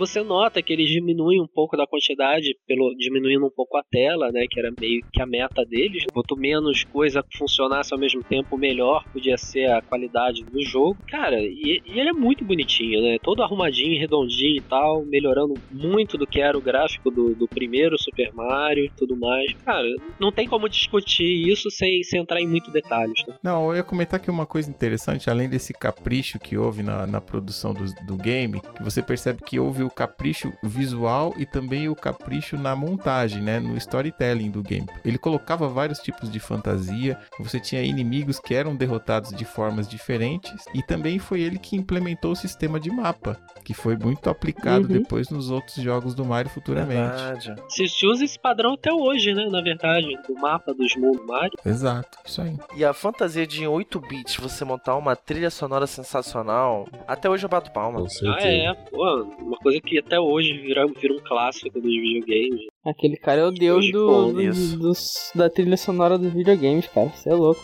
Você 0.02 0.20
nota 0.20 0.60
que 0.60 0.72
eles 0.72 0.90
diminuem 0.90 1.40
um 1.40 1.46
pouco 1.46 1.76
da 1.76 1.86
quantidade, 1.86 2.56
pelo 2.66 2.92
diminuindo 2.96 3.46
um 3.46 3.50
pouco 3.54 3.76
a 3.78 3.84
tela, 3.88 4.32
né? 4.32 4.46
Que 4.50 4.58
era 4.58 4.72
meio 4.76 5.00
que 5.12 5.22
a 5.22 5.26
meta 5.26 5.64
deles. 5.64 6.04
Quanto 6.12 6.36
menos 6.36 6.82
coisa 6.82 7.24
funcionasse 7.38 7.94
ao 7.94 8.00
mesmo 8.00 8.20
tempo, 8.24 8.58
melhor 8.58 9.04
podia 9.12 9.38
ser 9.38 9.70
a 9.70 9.80
qualidade 9.80 10.42
do 10.42 10.60
jogo. 10.60 10.96
Cara, 11.06 11.40
e, 11.40 11.80
e 11.86 12.00
ele 12.00 12.08
é 12.08 12.12
muito 12.12 12.44
bonitinho, 12.44 13.00
né? 13.00 13.16
Todo 13.22 13.44
arrumadinho, 13.44 13.96
redondinho 13.96 14.56
e 14.56 14.60
tal, 14.62 15.04
melhorando 15.04 15.54
muito 15.70 16.18
do 16.18 16.26
que 16.26 16.40
era 16.40 16.58
o 16.58 16.60
gráfico 16.60 17.08
do, 17.08 17.36
do 17.36 17.46
primeiro 17.46 17.96
Super 17.96 18.32
Mario 18.34 18.86
e 18.86 18.90
tudo 18.90 19.16
mais. 19.16 19.52
Cara, 19.64 19.86
não 20.18 20.32
tem 20.32 20.48
como 20.48 20.68
discutir 20.68 21.48
isso 21.48 21.70
sem, 21.70 22.02
sem 22.02 22.20
entrar 22.20 22.40
em 22.40 22.48
muito 22.48 22.72
detalhes, 22.72 23.24
né? 23.28 23.36
Não, 23.40 23.70
eu 23.70 23.76
ia 23.76 23.84
comentar 23.84 24.18
que 24.18 24.28
uma 24.28 24.46
coisa 24.46 24.68
interessante, 24.68 25.30
além 25.30 25.48
desse 25.48 25.72
capricho 25.72 26.40
que 26.40 26.58
houve 26.58 26.82
na, 26.82 27.06
na 27.06 27.20
produção 27.20 27.72
do, 27.72 27.84
do 28.04 28.16
game, 28.16 28.60
que 28.60 28.82
você 28.82 29.00
percebe 29.00 29.44
que 29.46 29.60
houve 29.60 29.84
o 29.84 29.91
capricho 29.92 30.52
visual 30.62 31.35
e 31.37 31.46
também 31.46 31.88
o 31.88 31.94
capricho 31.94 32.57
na 32.57 32.74
montagem, 32.74 33.42
né? 33.42 33.61
No 33.61 33.76
storytelling 33.76 34.50
do 34.50 34.62
game. 34.62 34.87
Ele 35.05 35.18
colocava 35.18 35.68
vários 35.68 35.98
tipos 36.00 36.31
de 36.31 36.40
fantasia, 36.40 37.18
você 37.38 37.61
tinha 37.61 37.83
inimigos 37.83 38.38
que 38.40 38.55
eram 38.55 38.74
derrotados 38.74 39.31
de 39.33 39.44
formas 39.44 39.88
diferentes, 39.88 40.64
e 40.74 40.83
também 40.83 41.18
foi 41.18 41.40
ele 41.40 41.59
que 41.59 41.76
implementou 41.76 42.33
o 42.33 42.37
sistema 42.37 42.81
de 42.81 42.90
mapa, 42.90 43.38
que 43.64 43.74
foi 43.74 43.96
muito 43.96 44.28
aplicado 44.31 44.83
Uhum. 44.87 44.92
depois 45.00 45.28
nos 45.28 45.50
outros 45.50 45.76
jogos 45.76 46.14
do 46.14 46.24
Mario 46.24 46.50
futuramente. 46.50 46.92
Verdade. 47.22 47.55
Se, 47.68 47.87
se 47.88 48.07
usa 48.07 48.24
esse 48.24 48.38
padrão 48.38 48.74
até 48.74 48.92
hoje, 48.92 49.35
né? 49.35 49.46
Na 49.50 49.61
verdade, 49.61 50.09
do 50.26 50.35
mapa 50.35 50.72
dos 50.74 50.96
mundos 50.96 51.24
Mario. 51.26 51.52
Exato, 51.64 52.18
isso 52.24 52.40
aí. 52.40 52.57
E 52.76 52.85
a 52.85 52.92
fantasia 52.92 53.46
de 53.46 53.62
em 53.62 53.66
8 53.66 54.00
bits 54.00 54.37
você 54.37 54.64
montar 54.64 54.96
uma 54.96 55.14
trilha 55.14 55.50
sonora 55.50 55.87
sensacional, 55.87 56.88
até 57.07 57.28
hoje 57.28 57.44
eu 57.44 57.48
bato 57.50 57.70
palma. 57.72 58.05
Ah, 58.26 58.42
é. 58.42 58.72
Pô, 58.90 59.22
uma 59.38 59.59
coisa 59.59 59.81
que 59.83 59.99
até 59.99 60.18
hoje 60.18 60.53
vira, 60.59 60.87
vira 60.87 61.14
um 61.14 61.21
clássico 61.21 61.81
dos 61.81 61.90
videogames. 61.90 62.66
Aquele 62.85 63.16
cara 63.16 63.42
é 63.42 63.45
o 63.47 63.51
deus 63.51 63.90
do, 63.92 64.07
do- 64.33 64.79
dos- 64.79 65.31
da 65.35 65.49
trilha 65.51 65.77
sonora 65.77 66.16
dos 66.18 66.33
videogames, 66.33 66.87
cara. 66.88 67.09
Você 67.11 67.29
é 67.31 67.35
louco. 67.35 67.61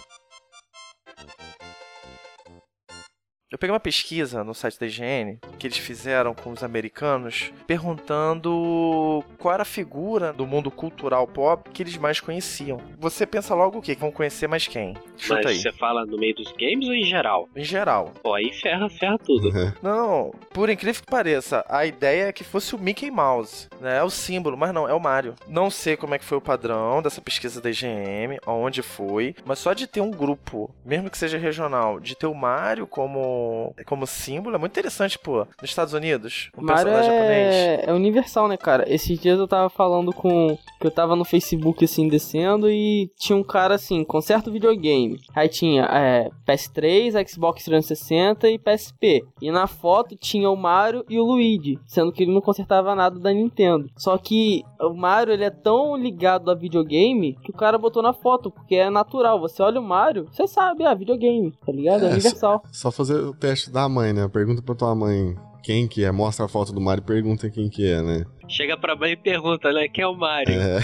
Eu 3.51 3.57
peguei 3.57 3.73
uma 3.73 3.81
pesquisa 3.81 4.45
no 4.45 4.53
site 4.53 4.79
da 4.79 4.87
IGN 4.87 5.39
que 5.59 5.67
eles 5.67 5.79
fizeram 5.79 6.35
com 6.35 6.51
os 6.51 6.63
americanos 6.63 7.51
perguntando 7.67 9.25
qual 9.39 9.55
era 9.55 9.63
a 9.63 9.67
figura 9.67 10.35
do 10.35 10.47
mundo 10.47 10.71
cultural 10.71 11.27
pop 11.27 11.71
que 11.71 11.83
eles 11.83 11.97
mais 11.97 12.21
conheciam. 12.21 12.79
Você 12.99 13.27
pensa 13.27 13.55
logo 13.55 13.79
o 13.79 13.83
quê? 13.83 13.95
Que 13.95 14.03
vão 14.03 14.13
conhecer 14.13 14.47
mais 14.47 14.67
quem? 14.67 14.95
Chuta 15.17 15.37
Mas 15.37 15.47
aí. 15.47 15.59
você 15.61 15.73
fala 15.73 16.05
no 16.05 16.19
meio 16.19 16.35
dos 16.35 16.53
games 16.53 16.89
ou 16.89 16.95
em 16.95 17.05
geral? 17.05 17.49
Em 17.57 17.65
geral. 17.65 18.13
Pô, 18.23 18.35
aí 18.35 18.53
ferra, 18.53 18.87
ferra 18.91 19.17
tudo. 19.17 19.51
Não, 19.83 20.31
por 20.53 20.69
incrível 20.69 21.01
que 21.03 21.11
pareça, 21.11 21.65
a 21.71 21.87
ideia 21.87 22.25
é 22.29 22.33
que 22.33 22.45
fosse 22.45 22.75
o 22.75 22.79
Mickey 22.79 23.11
Mouse, 23.11 23.67
né? 23.81 23.97
É 23.97 24.03
o 24.03 24.11
símbolo, 24.11 24.59
mas 24.59 24.75
não, 24.75 24.87
é 24.87 24.93
o 24.93 25.01
Mario. 25.01 25.35
Não 25.49 25.71
sei 25.71 25.97
como 25.97 26.15
é 26.15 26.19
que 26.19 26.25
foi 26.25 26.37
o 26.37 26.43
padrão 26.43 27.01
dessa 27.01 27.23
pesquisa 27.23 27.63
da 27.63 27.71
IGM, 27.71 28.39
aonde 28.45 28.83
foi, 28.83 29.35
mas 29.47 29.59
só 29.59 29.73
de 29.73 29.87
ter 29.87 30.03
um 30.03 30.11
grupo, 30.11 30.71
mesmo 30.85 31.09
que 31.09 31.17
seja 31.17 31.39
regional, 31.39 31.99
de 31.99 32.15
ter 32.15 32.27
o 32.27 32.35
Mario 32.35 32.87
como 32.87 33.38
como 33.87 34.07
símbolo 34.07 34.57
é 34.57 34.59
muito 34.59 34.72
interessante, 34.72 35.18
pô. 35.18 35.46
Nos 35.61 35.70
Estados 35.70 35.92
Unidos, 35.94 36.51
um 36.57 36.62
Mario 36.62 36.85
personagem 36.85 37.11
japonês. 37.11 37.55
é, 37.55 37.85
é 37.87 37.92
universal, 37.92 38.48
né, 38.48 38.57
cara? 38.57 38.85
Esses 38.92 39.18
dias 39.18 39.38
eu 39.38 39.48
tava 39.48 39.68
falando 39.68 40.12
com. 40.12 40.57
que 40.81 40.87
eu 40.87 40.90
tava 40.90 41.16
no 41.16 41.24
Facebook, 41.24 41.85
assim, 41.85 42.09
descendo 42.09 42.70
e 42.70 43.11
tinha 43.18 43.37
um 43.37 43.42
cara 43.44 43.74
assim, 43.74 44.05
conserta 44.05 44.51
o 44.51 44.53
videogame. 44.53 45.18
Aí 45.35 45.48
tinha 45.48 45.85
é, 45.85 46.31
PS3, 46.46 47.29
Xbox 47.29 47.64
360 47.64 48.48
e 48.51 48.59
PSP. 48.59 49.24
E 49.40 49.51
na 49.51 49.66
foto 49.66 50.16
tinha 50.16 50.51
o 50.51 50.57
Mario 50.57 51.05
e 51.09 51.18
o 51.18 51.24
Luigi, 51.24 51.79
sendo 51.87 52.12
que 52.12 52.22
ele 52.22 52.33
não 52.33 52.40
consertava 52.40 52.94
nada 52.94 53.18
da 53.18 53.33
Nintendo. 53.33 53.88
Só 53.96 54.16
que 54.18 54.62
o 54.81 54.94
Mario, 54.94 55.33
ele 55.33 55.44
é 55.44 55.51
tão 55.51 55.96
ligado 55.96 56.51
a 56.51 56.55
videogame 56.55 57.37
que 57.42 57.51
o 57.51 57.55
cara 57.55 57.79
botou 57.79 58.03
na 58.03 58.12
foto, 58.12 58.51
porque 58.51 58.77
é 58.77 58.90
natural. 58.90 59.40
Você 59.40 59.62
olha 59.62 59.81
o 59.81 59.85
Mario, 59.85 60.27
você 60.31 60.46
sabe, 60.46 60.85
ah, 60.85 60.94
videogame, 60.94 61.53
tá 61.64 61.72
ligado? 61.72 62.05
É 62.05 62.09
É, 62.09 62.12
universal. 62.12 62.62
Só 62.72 62.90
fazer 62.90 63.28
o 63.31 63.35
teste 63.35 63.71
da 63.71 63.88
mãe, 63.88 64.12
né? 64.12 64.29
Pergunta 64.29 64.62
pra 64.62 64.75
tua 64.75 64.95
mãe 64.95 65.37
quem 65.62 65.87
que 65.87 66.05
é. 66.05 66.11
Mostra 66.11 66.47
a 66.47 66.49
foto 66.49 66.73
do 66.73 66.81
Mario 66.81 67.03
e 67.03 67.07
pergunta 67.07 67.51
quem 67.51 67.69
que 67.69 67.87
é, 67.87 68.01
né? 68.01 68.25
Chega 68.49 68.79
pra 68.79 68.97
mãe 68.97 69.12
e 69.12 69.17
pergunta, 69.17 69.71
né? 69.71 69.87
Quem 69.88 70.03
é 70.03 70.07
o 70.07 70.14
Mario? 70.14 70.55
É. 70.55 70.79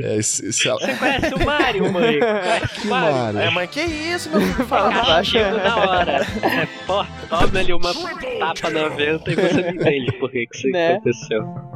é 0.18 0.22
se, 0.22 0.50
se 0.52 0.66
ela... 0.68 0.80
Você 0.80 0.94
conhece 0.96 1.34
o 1.34 1.44
Mario, 1.44 1.92
mãe? 1.92 2.18
Conhece 2.18 2.80
Que 2.80 2.86
o 2.86 2.90
Mario? 2.90 3.16
Mario? 3.16 3.40
É, 3.40 3.50
mãe, 3.50 3.68
que 3.68 3.80
isso, 3.82 4.30
meu 4.30 4.40
filho? 4.40 4.66
Fala 4.66 4.90
na 4.90 5.76
hora. 5.76 6.12
É, 6.42 6.66
toma 7.28 7.58
ali 7.60 7.72
uma 7.74 7.92
tapa 8.38 8.70
na 8.70 8.88
venta 8.88 9.30
e 9.30 9.34
você 9.34 9.60
não 9.62 9.70
entende 9.70 10.12
por 10.12 10.30
que, 10.30 10.46
que 10.46 10.56
isso 10.56 10.68
Né? 10.70 10.94
aconteceu. 10.94 11.73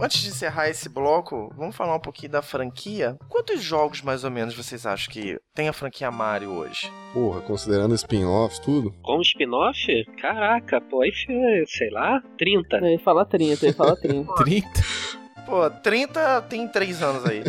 Antes 0.00 0.22
de 0.22 0.28
encerrar 0.28 0.68
esse 0.68 0.88
bloco, 0.88 1.52
vamos 1.56 1.74
falar 1.74 1.96
um 1.96 2.00
pouquinho 2.00 2.30
da 2.30 2.40
franquia. 2.40 3.16
Quantos 3.28 3.60
jogos, 3.60 4.00
mais 4.00 4.22
ou 4.22 4.30
menos, 4.30 4.54
vocês 4.54 4.86
acham 4.86 5.12
que 5.12 5.36
tem 5.54 5.68
a 5.68 5.72
franquia 5.72 6.10
Mario 6.10 6.50
hoje? 6.50 6.90
Porra, 7.12 7.40
considerando 7.40 7.94
spin-offs, 7.96 8.60
tudo. 8.60 8.94
Com 9.02 9.20
spin-off? 9.20 10.04
Caraca, 10.20 10.80
pô, 10.80 11.02
aí 11.02 11.10
foi, 11.26 11.64
sei 11.66 11.90
lá, 11.90 12.22
30. 12.38 12.76
Ele 12.76 12.98
fala 12.98 13.24
30, 13.24 13.66
ele 13.66 13.74
fala 13.74 13.96
30. 13.96 14.34
30? 14.34 14.68
Pô, 15.48 15.70
30 15.70 16.42
tem 16.42 16.68
3 16.68 17.02
anos 17.02 17.24
aí. 17.24 17.42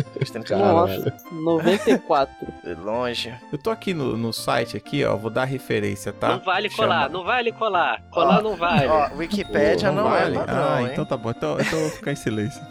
Nossa, 0.56 1.14
94. 1.30 2.34
de 2.64 2.74
longe. 2.74 3.34
Eu 3.52 3.58
tô 3.58 3.70
aqui 3.70 3.92
no, 3.92 4.16
no 4.16 4.32
site 4.32 4.74
aqui, 4.74 5.04
ó, 5.04 5.14
vou 5.16 5.30
dar 5.30 5.44
referência, 5.44 6.10
tá? 6.10 6.30
Não 6.30 6.40
vale 6.40 6.70
Chama- 6.70 6.82
colar, 6.88 7.10
não 7.10 7.24
vale 7.24 7.52
colar. 7.52 8.02
Colar 8.10 8.42
não 8.42 8.56
vale. 8.56 8.86
Ó, 8.88 9.10
Wikipédia 9.16 9.92
não, 9.92 10.04
vale? 10.04 10.34
é 10.34 10.38
padrão, 10.38 10.72
ah, 10.72 10.82
hein? 10.82 10.88
então 10.92 11.04
tá 11.04 11.16
bom. 11.16 11.30
Então, 11.30 11.60
então 11.60 11.78
eu 11.78 11.88
vou 11.88 11.90
ficar 11.90 12.12
em 12.12 12.16
silêncio. 12.16 12.62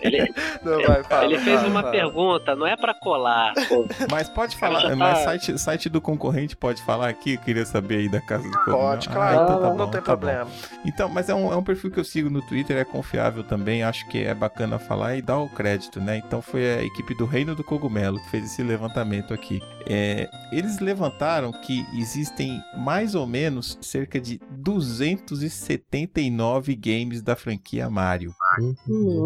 Ele, 0.00 0.32
Não, 0.62 0.82
vai, 0.86 1.02
fala, 1.04 1.24
ele 1.24 1.38
fez 1.38 1.56
fala, 1.60 1.68
uma 1.68 1.80
fala. 1.80 1.92
pergunta, 1.92 2.54
não 2.56 2.66
é 2.66 2.76
pra 2.76 2.92
colar. 2.94 3.52
Pô. 3.68 3.86
Mas 4.10 4.28
pode 4.28 4.56
falar, 4.56 4.80
já 4.80 4.96
mas 4.96 5.18
tá- 5.18 5.24
site, 5.24 5.58
site 5.58 5.88
do 5.88 6.00
concorrente 6.00 6.56
pode 6.56 6.82
falar 6.82 7.08
aqui? 7.08 7.34
Eu 7.34 7.38
queria 7.40 7.64
saber 7.66 7.98
aí 7.98 8.08
da 8.08 8.20
casa 8.20 8.42
do 8.44 8.50
concorrente. 8.64 8.78
Pode, 8.78 9.08
Ah, 9.08 9.12
claro. 9.12 9.42
então 9.44 9.60
tá 9.60 9.68
não 9.68 9.76
bom, 9.76 9.86
tem 9.90 10.00
tá 10.00 10.06
problema. 10.06 10.44
bom. 10.44 10.50
Então, 10.84 11.08
mas 11.08 11.28
é 11.28 11.34
um, 11.34 11.52
é 11.52 11.56
um 11.56 11.62
perfil 11.62 11.90
que 11.90 11.98
eu 12.00 12.04
sigo 12.04 12.30
no 12.30 12.40
Twitter, 12.42 12.76
é 12.76 12.84
confiável 12.84 13.42
também, 13.44 13.82
acho 13.82 14.08
que 14.08 14.22
é 14.24 14.34
bacana 14.34 14.78
falar 14.78 15.16
e 15.16 15.22
dar 15.22 15.38
o 15.38 15.48
crédito, 15.48 16.00
né? 16.00 16.16
Então 16.24 16.40
foi 16.42 16.78
a 16.78 16.82
equipe 16.82 17.14
do 17.14 17.24
Reino 17.26 17.54
do 17.54 17.62
Cogumelo 17.64 18.18
que 18.20 18.30
fez 18.30 18.44
esse 18.44 18.62
levantamento 18.62 19.32
aqui. 19.34 19.60
É, 19.86 20.28
eles 20.52 20.78
levantaram 20.80 21.50
que 21.52 21.86
existem 21.94 22.60
mais 22.76 23.14
ou 23.14 23.26
menos 23.26 23.78
cerca 23.80 24.20
de 24.20 24.38
279 24.50 26.74
games 26.76 27.22
da 27.22 27.34
franquia 27.36 27.88
Mario. 27.88 28.34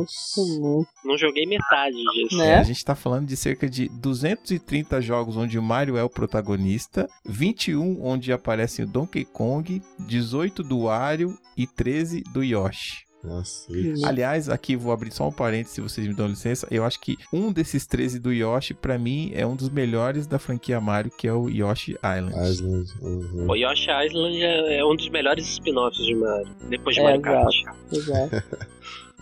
Nossa, 0.02 0.40
mano. 0.60 0.86
Não 1.04 1.18
joguei 1.18 1.46
metade 1.46 1.96
disso. 1.96 2.36
Né? 2.36 2.50
É, 2.50 2.54
a 2.56 2.62
gente 2.62 2.84
tá 2.84 2.94
falando 2.94 3.26
de 3.26 3.36
cerca 3.36 3.68
de 3.68 3.88
230 3.88 5.00
jogos 5.00 5.36
onde 5.36 5.58
o 5.58 5.62
Mario 5.62 5.96
é 5.96 6.02
o 6.02 6.10
protagonista, 6.10 7.08
21 7.24 8.04
onde 8.04 8.32
aparecem 8.32 8.84
o 8.84 8.88
Donkey 8.88 9.24
Kong, 9.24 9.82
18 10.00 10.62
do 10.62 10.84
Wario 10.84 11.36
e 11.56 11.66
13 11.66 12.22
do 12.32 12.42
Yoshi. 12.42 13.04
Nossa, 13.24 13.72
Aliás, 14.04 14.48
aqui 14.48 14.74
vou 14.74 14.92
abrir 14.92 15.12
só 15.12 15.28
um 15.28 15.32
parênteses, 15.32 15.74
se 15.74 15.80
vocês 15.80 16.06
me 16.08 16.12
dão 16.12 16.26
licença. 16.26 16.66
Eu 16.72 16.84
acho 16.84 16.98
que 17.00 17.16
um 17.32 17.52
desses 17.52 17.86
13 17.86 18.18
do 18.18 18.32
Yoshi, 18.32 18.74
pra 18.74 18.98
mim, 18.98 19.30
é 19.32 19.46
um 19.46 19.54
dos 19.54 19.68
melhores 19.68 20.26
da 20.26 20.40
franquia 20.40 20.80
Mario, 20.80 21.12
que 21.16 21.28
é 21.28 21.32
o 21.32 21.48
Yoshi 21.48 21.92
Island. 22.02 22.34
Island. 22.50 22.92
Uhum. 23.00 23.46
O 23.48 23.54
Yoshi 23.54 23.86
Island 23.90 24.42
é, 24.42 24.78
é 24.78 24.84
um 24.84 24.96
dos 24.96 25.08
melhores 25.08 25.46
spin-offs 25.46 26.04
de 26.04 26.16
Mario. 26.16 26.48
Depois 26.68 26.96
de 26.96 27.00
É, 27.00 27.04
Mario 27.04 27.22
Kart. 27.22 27.54
Exato. 27.92 28.42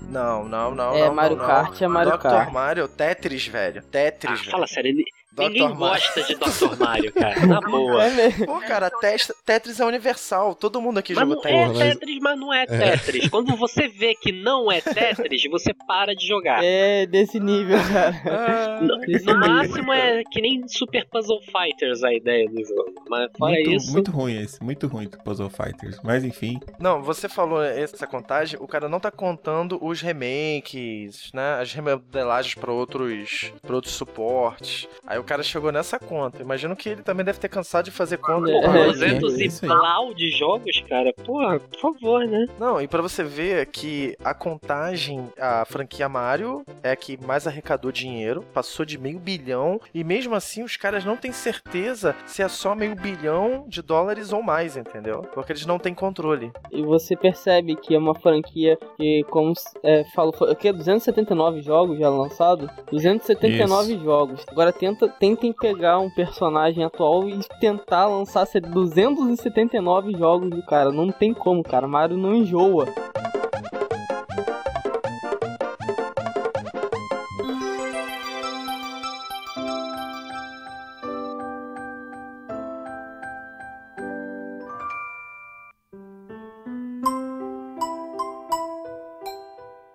Não, 0.08 0.48
não, 0.48 0.74
não. 0.74 0.94
É, 0.96 1.06
não, 1.06 1.14
Mario 1.14 1.36
não, 1.36 1.46
Kart 1.46 1.80
é 1.82 1.88
Mario 1.88 2.12
Dr. 2.12 2.18
Kart. 2.22 2.52
Mario, 2.52 2.88
Tetris, 2.88 3.46
velho. 3.46 3.80
Ah, 3.84 3.88
Tetris, 3.90 4.40
velho. 4.40 4.50
fala 4.50 4.66
sério, 4.66 4.94
ni- 4.94 5.04
Dr. 5.32 5.42
ninguém 5.44 5.62
Mario. 5.62 5.78
gosta 5.78 6.22
de 6.24 6.34
Dr. 6.34 6.76
Mario, 6.78 7.12
cara. 7.12 7.46
Na 7.46 7.60
boa. 7.60 8.04
É. 8.04 8.30
Pô, 8.44 8.58
cara, 8.60 8.90
tes- 8.90 9.32
Tetris 9.44 9.78
é 9.80 9.84
universal. 9.84 10.54
Todo 10.54 10.80
mundo 10.80 10.98
aqui 10.98 11.14
Mas 11.14 11.20
jogou 11.28 11.36
não 11.36 11.42
Tetris. 11.42 11.60
é 11.60 11.66
Porra, 11.66 11.78
mas- 11.78 11.94
Tetris, 11.94 12.18
mas 12.20 12.38
não 12.38 12.52
é 12.52 12.66
Tetris. 12.66 13.28
Quando 13.28 13.56
você 13.56 13.88
vê 13.88 14.14
que 14.14 14.32
não 14.32 14.70
é 14.70 14.80
Tetris, 14.80 15.42
você 15.50 15.72
para 15.86 16.14
de 16.14 16.26
jogar. 16.26 16.62
É 16.64 17.06
desse 17.06 17.38
nível, 17.38 17.78
cara. 17.92 18.20
Ah, 18.26 18.80
No, 18.80 18.96
no 18.96 19.06
nível. 19.06 19.36
máximo 19.38 19.92
é 19.92 20.22
que 20.30 20.40
nem 20.40 20.66
Super 20.68 21.06
Puzzle 21.08 21.40
Fighters 21.42 22.02
a 22.02 22.12
ideia 22.12 22.48
do 22.48 22.64
jogo. 22.64 22.92
Mas 23.08 23.30
fora 23.38 23.52
Muito, 23.54 23.70
isso. 23.70 23.92
muito 23.92 24.10
ruim 24.10 24.36
esse, 24.42 24.62
muito 24.62 24.86
ruim 24.88 25.08
do 25.08 25.18
Puzzle 25.18 25.50
Fighters. 25.50 25.98
Mas 26.02 26.24
enfim, 26.24 26.58
Não, 26.78 27.02
você 27.02 27.28
falou 27.28 27.62
essa 27.62 28.06
contagem, 28.06 28.58
o 28.60 28.66
cara 28.66 28.88
não 28.88 28.98
tá 29.00 29.10
contando 29.10 29.78
os 29.84 30.00
remakes, 30.00 31.30
né? 31.32 31.58
As 31.60 31.72
remodelagens 31.72 32.54
pra 32.54 32.72
outros, 32.72 33.52
pra 33.62 33.74
outros 33.76 33.94
suportes. 33.94 34.88
Aí 35.06 35.18
o 35.20 35.24
cara 35.24 35.42
chegou 35.42 35.70
nessa 35.70 35.98
conta. 35.98 36.42
Imagino 36.42 36.74
que 36.74 36.88
ele 36.88 37.02
também 37.02 37.24
deve 37.24 37.38
ter 37.38 37.48
cansado 37.48 37.84
de 37.84 37.90
fazer 37.90 38.18
conta. 38.18 38.50
É, 38.50 38.60
Porra, 38.60 38.78
é, 38.78 38.84
200 38.86 39.34
é 39.34 39.42
e 39.42 39.46
isso 39.46 39.66
blau 39.66 40.14
de 40.14 40.30
jogos, 40.30 40.82
cara. 40.88 41.12
Porra, 41.24 41.60
por 41.60 41.80
favor, 41.80 42.26
né? 42.26 42.46
Não, 42.58 42.80
e 42.80 42.88
pra 42.88 43.02
você 43.02 43.22
ver 43.22 43.66
que 43.66 44.16
a 44.24 44.34
contagem, 44.34 45.28
a 45.38 45.64
franquia 45.64 46.08
Mario 46.08 46.64
é 46.82 46.90
a 46.92 46.96
que 46.96 47.18
mais 47.24 47.46
arrecadou 47.46 47.92
dinheiro, 47.92 48.44
passou 48.52 48.84
de 48.84 48.98
meio 48.98 49.18
bilhão, 49.18 49.80
e 49.94 50.02
mesmo 50.02 50.34
assim 50.34 50.62
os 50.62 50.76
caras 50.76 51.04
não 51.04 51.16
têm 51.16 51.32
certeza 51.32 52.14
se 52.26 52.42
é 52.42 52.48
só 52.48 52.74
meio 52.74 52.94
bilhão 52.94 53.64
de 53.68 53.82
dólares 53.82 54.32
ou 54.32 54.42
mais, 54.42 54.76
entendeu? 54.76 55.22
Porque 55.34 55.52
eles 55.52 55.66
não 55.66 55.78
têm 55.78 55.94
controle. 55.94 56.50
E 56.70 56.82
você 56.82 57.16
percebe 57.16 57.76
que 57.76 57.94
é 57.94 57.98
uma 57.98 58.14
franquia 58.14 58.78
que, 58.96 59.24
como 59.30 59.52
é, 59.82 60.04
falou, 60.14 60.32
foi, 60.32 60.52
o 60.52 60.56
que? 60.56 60.72
279 60.72 61.62
jogos 61.62 61.98
já 61.98 62.08
lançados? 62.08 62.70
279 62.90 63.98
jogos. 63.98 64.44
Agora 64.48 64.72
tenta, 64.72 65.09
tentem 65.18 65.52
pegar 65.52 65.98
um 65.98 66.10
personagem 66.10 66.84
atual 66.84 67.28
e 67.28 67.40
tentar 67.60 68.06
lançar 68.06 68.46
279 68.60 70.12
jogos 70.12 70.50
do 70.50 70.62
cara. 70.62 70.92
Não 70.92 71.10
tem 71.10 71.34
como, 71.34 71.62
cara. 71.62 71.88
Mario 71.88 72.16
não 72.16 72.34
enjoa. 72.34 72.86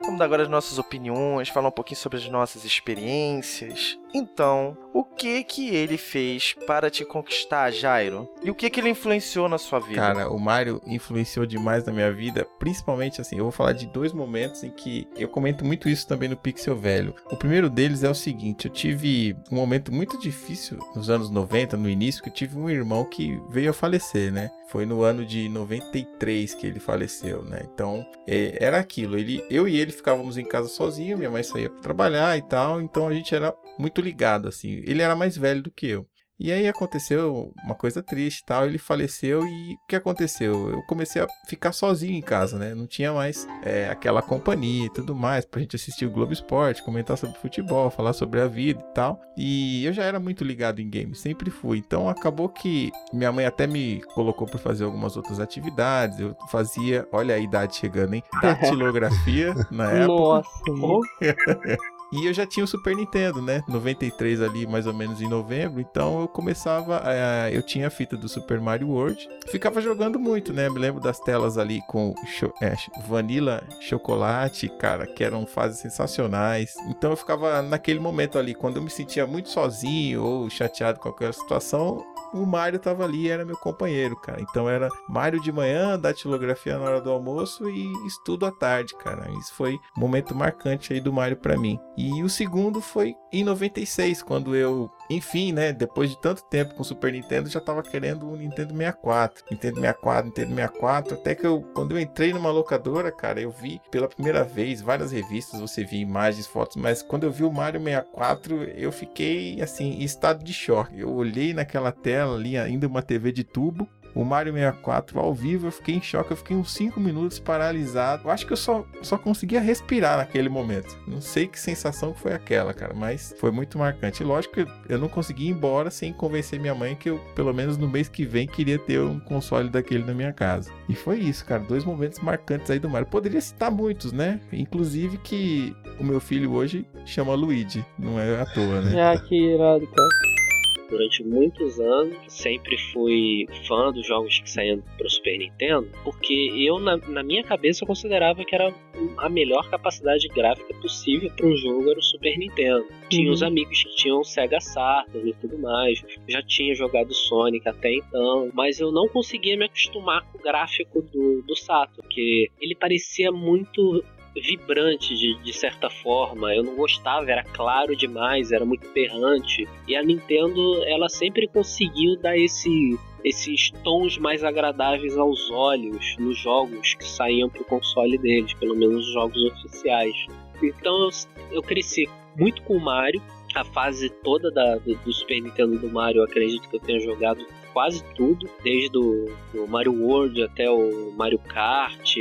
Vamos 0.01 0.19
dar 0.19 0.25
agora 0.25 0.43
as 0.43 0.49
nossas 0.49 0.77
opiniões, 0.77 1.49
falar 1.49 1.67
um 1.67 1.71
pouquinho 1.71 1.97
sobre 1.97 2.17
as 2.17 2.29
nossas 2.29 2.63
experiências. 2.63 3.97
Então, 4.17 4.77
o 4.93 5.03
que 5.03 5.43
que 5.43 5.75
ele 5.75 5.97
fez 5.97 6.55
para 6.65 6.89
te 6.89 7.03
conquistar, 7.03 7.69
Jairo? 7.69 8.29
E 8.41 8.49
o 8.49 8.55
que 8.55 8.69
que 8.69 8.79
ele 8.79 8.87
influenciou 8.87 9.49
na 9.49 9.57
sua 9.57 9.77
vida? 9.77 9.99
Cara, 9.99 10.29
o 10.29 10.39
Mario 10.39 10.81
influenciou 10.87 11.45
demais 11.45 11.83
na 11.83 11.91
minha 11.91 12.09
vida, 12.13 12.47
principalmente 12.57 13.19
assim, 13.19 13.35
eu 13.37 13.43
vou 13.43 13.51
falar 13.51 13.73
de 13.73 13.85
dois 13.87 14.13
momentos 14.13 14.63
em 14.63 14.69
que 14.69 15.05
eu 15.17 15.27
comento 15.27 15.65
muito 15.65 15.89
isso 15.89 16.07
também 16.07 16.29
no 16.29 16.37
Pixel 16.37 16.77
Velho. 16.77 17.13
O 17.29 17.35
primeiro 17.35 17.69
deles 17.69 18.03
é 18.03 18.09
o 18.09 18.15
seguinte, 18.15 18.67
eu 18.67 18.71
tive 18.71 19.35
um 19.51 19.55
momento 19.55 19.93
muito 19.93 20.17
difícil 20.17 20.79
nos 20.95 21.09
anos 21.09 21.29
90, 21.29 21.75
no 21.75 21.89
início, 21.89 22.23
que 22.23 22.29
eu 22.29 22.33
tive 22.33 22.57
um 22.57 22.69
irmão 22.69 23.03
que 23.03 23.37
veio 23.49 23.71
a 23.71 23.73
falecer, 23.73 24.31
né? 24.31 24.49
Foi 24.69 24.85
no 24.85 25.03
ano 25.03 25.25
de 25.25 25.49
93 25.49 26.53
que 26.53 26.65
ele 26.65 26.79
faleceu, 26.79 27.43
né? 27.43 27.67
Então, 27.73 28.05
é, 28.25 28.63
era 28.63 28.79
aquilo, 28.79 29.17
ele, 29.17 29.45
eu 29.49 29.67
e 29.67 29.77
ele 29.77 29.91
ficávamos 29.91 30.37
em 30.37 30.45
casa 30.45 30.69
sozinhos, 30.69 31.19
minha 31.19 31.29
mãe 31.29 31.43
saía 31.43 31.69
para 31.69 31.81
trabalhar 31.81 32.37
e 32.37 32.41
tal, 32.41 32.81
então 32.81 33.09
a 33.09 33.13
gente 33.13 33.35
era 33.35 33.53
muito 33.77 34.01
ligado 34.05 34.47
assim. 34.47 34.81
Ele 34.85 35.01
era 35.01 35.15
mais 35.15 35.35
velho 35.37 35.63
do 35.63 35.71
que 35.71 35.87
eu. 35.87 36.07
E 36.37 36.51
aí 36.51 36.67
aconteceu 36.67 37.53
uma 37.63 37.75
coisa 37.75 38.03
triste 38.03 38.39
e 38.39 38.45
tal, 38.45 38.65
ele 38.65 38.77
faleceu 38.77 39.47
e 39.47 39.73
o 39.73 39.87
que 39.87 39.95
aconteceu? 39.95 40.69
Eu 40.69 40.81
comecei 40.83 41.21
a 41.21 41.27
ficar 41.47 41.71
sozinho 41.71 42.13
em 42.13 42.21
casa, 42.21 42.59
né? 42.59 42.75
Não 42.75 42.85
tinha 42.85 43.13
mais 43.13 43.47
é, 43.63 43.87
aquela 43.87 44.21
companhia 44.21 44.87
e 44.87 44.89
tudo 44.89 45.15
mais 45.15 45.45
pra 45.45 45.61
gente 45.61 45.77
assistir 45.77 46.05
o 46.05 46.11
Globo 46.11 46.33
Esporte, 46.33 46.83
comentar 46.83 47.17
sobre 47.17 47.39
futebol, 47.39 47.89
falar 47.89 48.11
sobre 48.11 48.41
a 48.41 48.47
vida 48.47 48.81
e 48.81 48.93
tal. 48.93 49.21
E 49.37 49.85
eu 49.85 49.93
já 49.93 50.03
era 50.03 50.19
muito 50.19 50.43
ligado 50.43 50.81
em 50.81 50.89
games, 50.89 51.19
sempre 51.19 51.49
fui. 51.49 51.77
Então 51.77 52.09
acabou 52.09 52.49
que 52.49 52.91
minha 53.13 53.31
mãe 53.31 53.45
até 53.45 53.65
me 53.65 54.01
colocou 54.13 54.45
para 54.45 54.59
fazer 54.59 54.83
algumas 54.83 55.15
outras 55.15 55.39
atividades. 55.39 56.19
Eu 56.19 56.35
fazia, 56.49 57.07
olha 57.13 57.35
a 57.35 57.39
idade 57.39 57.77
chegando, 57.77 58.13
hein? 58.13 58.23
Datilografia 58.41 59.53
na 59.71 59.89
época. 59.89 60.43
Nossa. 60.69 61.05
E 62.15 62.27
eu 62.27 62.33
já 62.33 62.45
tinha 62.45 62.63
o 62.63 62.67
Super 62.67 62.95
Nintendo, 62.95 63.41
né? 63.41 63.63
93 63.67 64.41
ali, 64.41 64.65
mais 64.65 64.87
ou 64.87 64.93
menos 64.93 65.21
em 65.21 65.27
novembro. 65.27 65.81
Então 65.81 66.21
eu 66.21 66.27
começava. 66.27 67.01
A, 67.03 67.51
eu 67.51 67.61
tinha 67.61 67.87
a 67.87 67.89
fita 67.89 68.15
do 68.15 68.29
Super 68.29 68.61
Mario 68.61 68.89
World. 68.89 69.27
Ficava 69.47 69.81
jogando 69.81 70.17
muito, 70.17 70.53
né? 70.53 70.69
Me 70.69 70.79
lembro 70.79 71.01
das 71.01 71.19
telas 71.19 71.57
ali 71.57 71.81
com 71.87 72.15
cho 72.25 72.53
é, 72.61 72.73
Vanilla 73.05 73.63
Chocolate, 73.81 74.69
cara, 74.69 75.05
que 75.05 75.23
eram 75.23 75.45
fases 75.45 75.79
sensacionais. 75.79 76.73
Então 76.87 77.11
eu 77.11 77.17
ficava 77.17 77.61
naquele 77.61 77.99
momento 77.99 78.39
ali, 78.39 78.53
quando 78.53 78.77
eu 78.77 78.81
me 78.81 78.89
sentia 78.89 79.27
muito 79.27 79.49
sozinho 79.49 80.23
ou 80.23 80.49
chateado 80.49 80.99
com 80.99 81.09
aquela 81.09 81.33
situação, 81.33 82.03
o 82.33 82.45
Mario 82.45 82.79
tava 82.79 83.03
ali 83.03 83.29
era 83.29 83.45
meu 83.45 83.57
companheiro, 83.57 84.15
cara. 84.15 84.41
Então 84.41 84.69
era 84.69 84.89
Mario 85.07 85.41
de 85.41 85.51
manhã, 85.51 85.99
datilografia 85.99 86.77
na 86.77 86.85
hora 86.85 87.01
do 87.01 87.11
almoço 87.11 87.69
e 87.69 87.91
estudo 88.07 88.45
à 88.45 88.51
tarde, 88.51 88.95
cara. 88.95 89.29
Isso 89.39 89.53
foi 89.53 89.79
um 89.97 89.99
momento 89.99 90.35
marcante 90.35 90.93
aí 90.93 90.99
do 90.99 91.13
Mario 91.13 91.37
para 91.37 91.57
mim. 91.57 91.79
E 91.97 92.23
o 92.23 92.29
segundo 92.29 92.81
foi 92.81 93.15
em 93.31 93.43
96, 93.43 94.21
quando 94.23 94.55
eu, 94.55 94.89
enfim, 95.09 95.51
né, 95.51 95.71
depois 95.71 96.09
de 96.09 96.19
tanto 96.19 96.43
tempo 96.43 96.73
com 96.75 96.81
o 96.81 96.85
Super 96.85 97.11
Nintendo, 97.11 97.49
já 97.49 97.59
tava 97.59 97.83
querendo 97.83 98.27
um 98.27 98.35
Nintendo 98.35 98.75
64. 98.75 99.43
Nintendo 99.51 99.75
64, 99.75 100.25
Nintendo 100.25 100.55
64, 100.55 101.13
até 101.15 101.35
que 101.35 101.45
eu, 101.45 101.61
quando 101.73 101.91
eu 101.91 101.99
entrei 101.99 102.33
numa 102.33 102.51
locadora, 102.51 103.11
cara, 103.11 103.39
eu 103.39 103.51
vi 103.51 103.79
pela 103.91 104.07
primeira 104.07 104.43
vez 104.43 104.81
várias 104.81 105.11
revistas, 105.11 105.59
você 105.59 105.83
via 105.83 106.01
imagens, 106.01 106.47
fotos, 106.47 106.75
mas 106.75 107.01
quando 107.01 107.23
eu 107.23 107.31
vi 107.31 107.43
o 107.43 107.51
Mario 107.51 107.81
64, 107.81 108.63
eu 108.63 108.91
fiquei 108.91 109.61
assim, 109.61 109.99
em 109.99 110.03
estado 110.03 110.43
de 110.43 110.53
choque. 110.53 110.99
Eu 110.99 111.13
olhei 111.13 111.53
naquela 111.53 111.91
tela 111.91 112.35
ali, 112.35 112.57
ainda 112.57 112.87
uma 112.87 113.01
TV 113.01 113.31
de 113.31 113.43
tubo, 113.43 113.87
o 114.15 114.23
Mario 114.23 114.53
64 114.53 115.19
ao 115.19 115.33
vivo, 115.33 115.67
eu 115.67 115.71
fiquei 115.71 115.95
em 115.95 116.01
choque, 116.01 116.31
eu 116.31 116.37
fiquei 116.37 116.55
uns 116.55 116.73
5 116.73 116.99
minutos 116.99 117.37
paralisado. 117.37 118.23
Eu 118.25 118.31
acho 118.31 118.47
que 118.47 118.53
eu 118.53 118.57
só, 118.57 118.85
só 119.01 119.17
conseguia 119.17 119.59
respirar 119.59 120.17
naquele 120.17 120.47
momento. 120.47 120.97
Não 121.05 121.19
sei 121.19 121.47
que 121.47 121.59
sensação 121.59 122.13
foi 122.13 122.33
aquela, 122.33 122.73
cara, 122.73 122.93
mas 122.93 123.35
foi 123.37 123.51
muito 123.51 123.77
marcante. 123.77 124.23
Lógico 124.23 124.55
que 124.55 124.67
eu 124.87 124.97
não 124.97 125.09
consegui 125.09 125.47
ir 125.47 125.49
embora 125.49 125.91
sem 125.91 126.13
convencer 126.13 126.59
minha 126.59 126.73
mãe 126.73 126.95
que 126.95 127.09
eu, 127.09 127.19
pelo 127.35 127.53
menos 127.53 127.77
no 127.77 127.89
mês 127.89 128.07
que 128.07 128.25
vem, 128.25 128.47
queria 128.47 128.79
ter 128.79 129.01
um 129.01 129.19
console 129.19 129.69
daquele 129.69 130.05
na 130.05 130.13
minha 130.13 130.31
casa. 130.31 130.71
E 130.87 130.95
foi 130.95 131.19
isso, 131.19 131.45
cara, 131.45 131.61
dois 131.63 131.83
momentos 131.83 132.19
marcantes 132.19 132.71
aí 132.71 132.79
do 132.79 132.89
Mario. 132.89 133.07
Poderia 133.07 133.41
citar 133.41 133.69
muitos, 133.69 134.13
né? 134.13 134.39
Inclusive 134.53 135.17
que 135.17 135.75
o 135.99 136.03
meu 136.03 136.21
filho 136.21 136.53
hoje 136.53 136.87
chama 137.05 137.33
Luigi, 137.33 137.85
não 137.99 138.17
é 138.19 138.41
à 138.41 138.45
toa, 138.45 138.81
né? 138.81 139.11
Ah, 139.11 139.17
que 139.17 139.35
irado, 139.35 139.85
cara. 139.87 140.44
Durante 140.89 141.23
muitos 141.23 141.79
anos. 141.79 142.15
Sempre 142.27 142.77
fui 142.91 143.47
fã 143.67 143.91
dos 143.91 144.05
jogos 144.05 144.39
que 144.39 144.49
saíam 144.49 144.81
pro 144.97 145.09
Super 145.09 145.37
Nintendo, 145.37 145.87
porque 146.03 146.51
eu, 146.57 146.79
na, 146.79 146.97
na 146.97 147.23
minha 147.23 147.43
cabeça, 147.43 147.83
eu 147.83 147.87
considerava 147.87 148.43
que 148.43 148.53
era 148.55 148.73
a 149.17 149.29
melhor 149.29 149.69
capacidade 149.69 150.27
gráfica 150.29 150.73
possível 150.75 151.29
para 151.35 151.45
um 151.47 151.55
jogo 151.55 151.89
era 151.89 151.99
o 151.99 152.03
Super 152.03 152.37
Nintendo. 152.37 152.85
Tinha 153.09 153.27
Uhum. 153.27 153.33
os 153.33 153.43
amigos 153.43 153.83
que 153.83 153.95
tinham 153.95 154.23
Sega 154.23 154.59
Saturn 154.59 155.29
e 155.29 155.33
tudo 155.33 155.57
mais. 155.57 156.03
Já 156.27 156.41
tinha 156.41 156.73
jogado 156.75 157.13
Sonic 157.13 157.67
até 157.67 157.93
então, 157.93 158.49
mas 158.53 158.79
eu 158.79 158.91
não 158.91 159.07
conseguia 159.07 159.57
me 159.57 159.65
acostumar 159.65 160.23
com 160.31 160.37
o 160.37 160.41
gráfico 160.41 161.01
do, 161.01 161.41
do 161.41 161.55
Saturn, 161.55 161.95
porque 162.01 162.49
ele 162.61 162.75
parecia 162.75 163.31
muito 163.31 164.03
vibrante 164.35 165.15
de, 165.15 165.35
de 165.41 165.53
certa 165.53 165.89
forma. 165.89 166.53
Eu 166.53 166.63
não 166.63 166.75
gostava, 166.75 167.29
era 167.29 167.43
claro 167.43 167.95
demais, 167.95 168.51
era 168.51 168.65
muito 168.65 168.91
berrante. 168.91 169.67
E 169.87 169.95
a 169.95 170.03
Nintendo, 170.03 170.83
ela 170.85 171.09
sempre 171.09 171.47
conseguiu 171.47 172.17
dar 172.17 172.37
esse 172.37 172.97
esses 173.23 173.71
tons 173.83 174.19
mais 174.19 174.43
agradáveis 174.43 175.17
aos 175.17 175.49
olhos 175.49 176.15
nos 176.19 176.37
jogos 176.37 176.93
que 176.93 177.03
saíam 177.03 177.49
pro 177.49 177.65
console 177.65 178.19
deles, 178.19 178.53
pelo 178.53 178.75
menos 178.75 179.07
os 179.07 179.13
jogos 179.13 179.43
oficiais. 179.45 180.15
Então 180.61 180.93
eu, 181.01 181.09
eu 181.51 181.61
cresci 181.63 182.07
muito 182.37 182.61
com 182.61 182.77
o 182.77 182.79
Mario, 182.79 183.19
a 183.55 183.63
fase 183.63 184.09
toda 184.09 184.51
da, 184.51 184.75
do, 184.77 184.93
do 184.95 185.11
Super 185.11 185.41
Nintendo 185.41 185.79
do 185.79 185.89
Mario, 185.89 186.19
eu 186.19 186.25
acredito 186.25 186.69
que 186.69 186.75
eu 186.75 186.79
tenha 186.79 186.99
jogado 186.99 187.43
quase 187.73 188.03
tudo, 188.15 188.49
desde 188.63 188.97
o 188.97 189.67
Mario 189.67 189.93
World 189.93 190.41
até 190.43 190.69
o 190.69 191.11
Mario 191.11 191.39
Kart, 191.39 192.15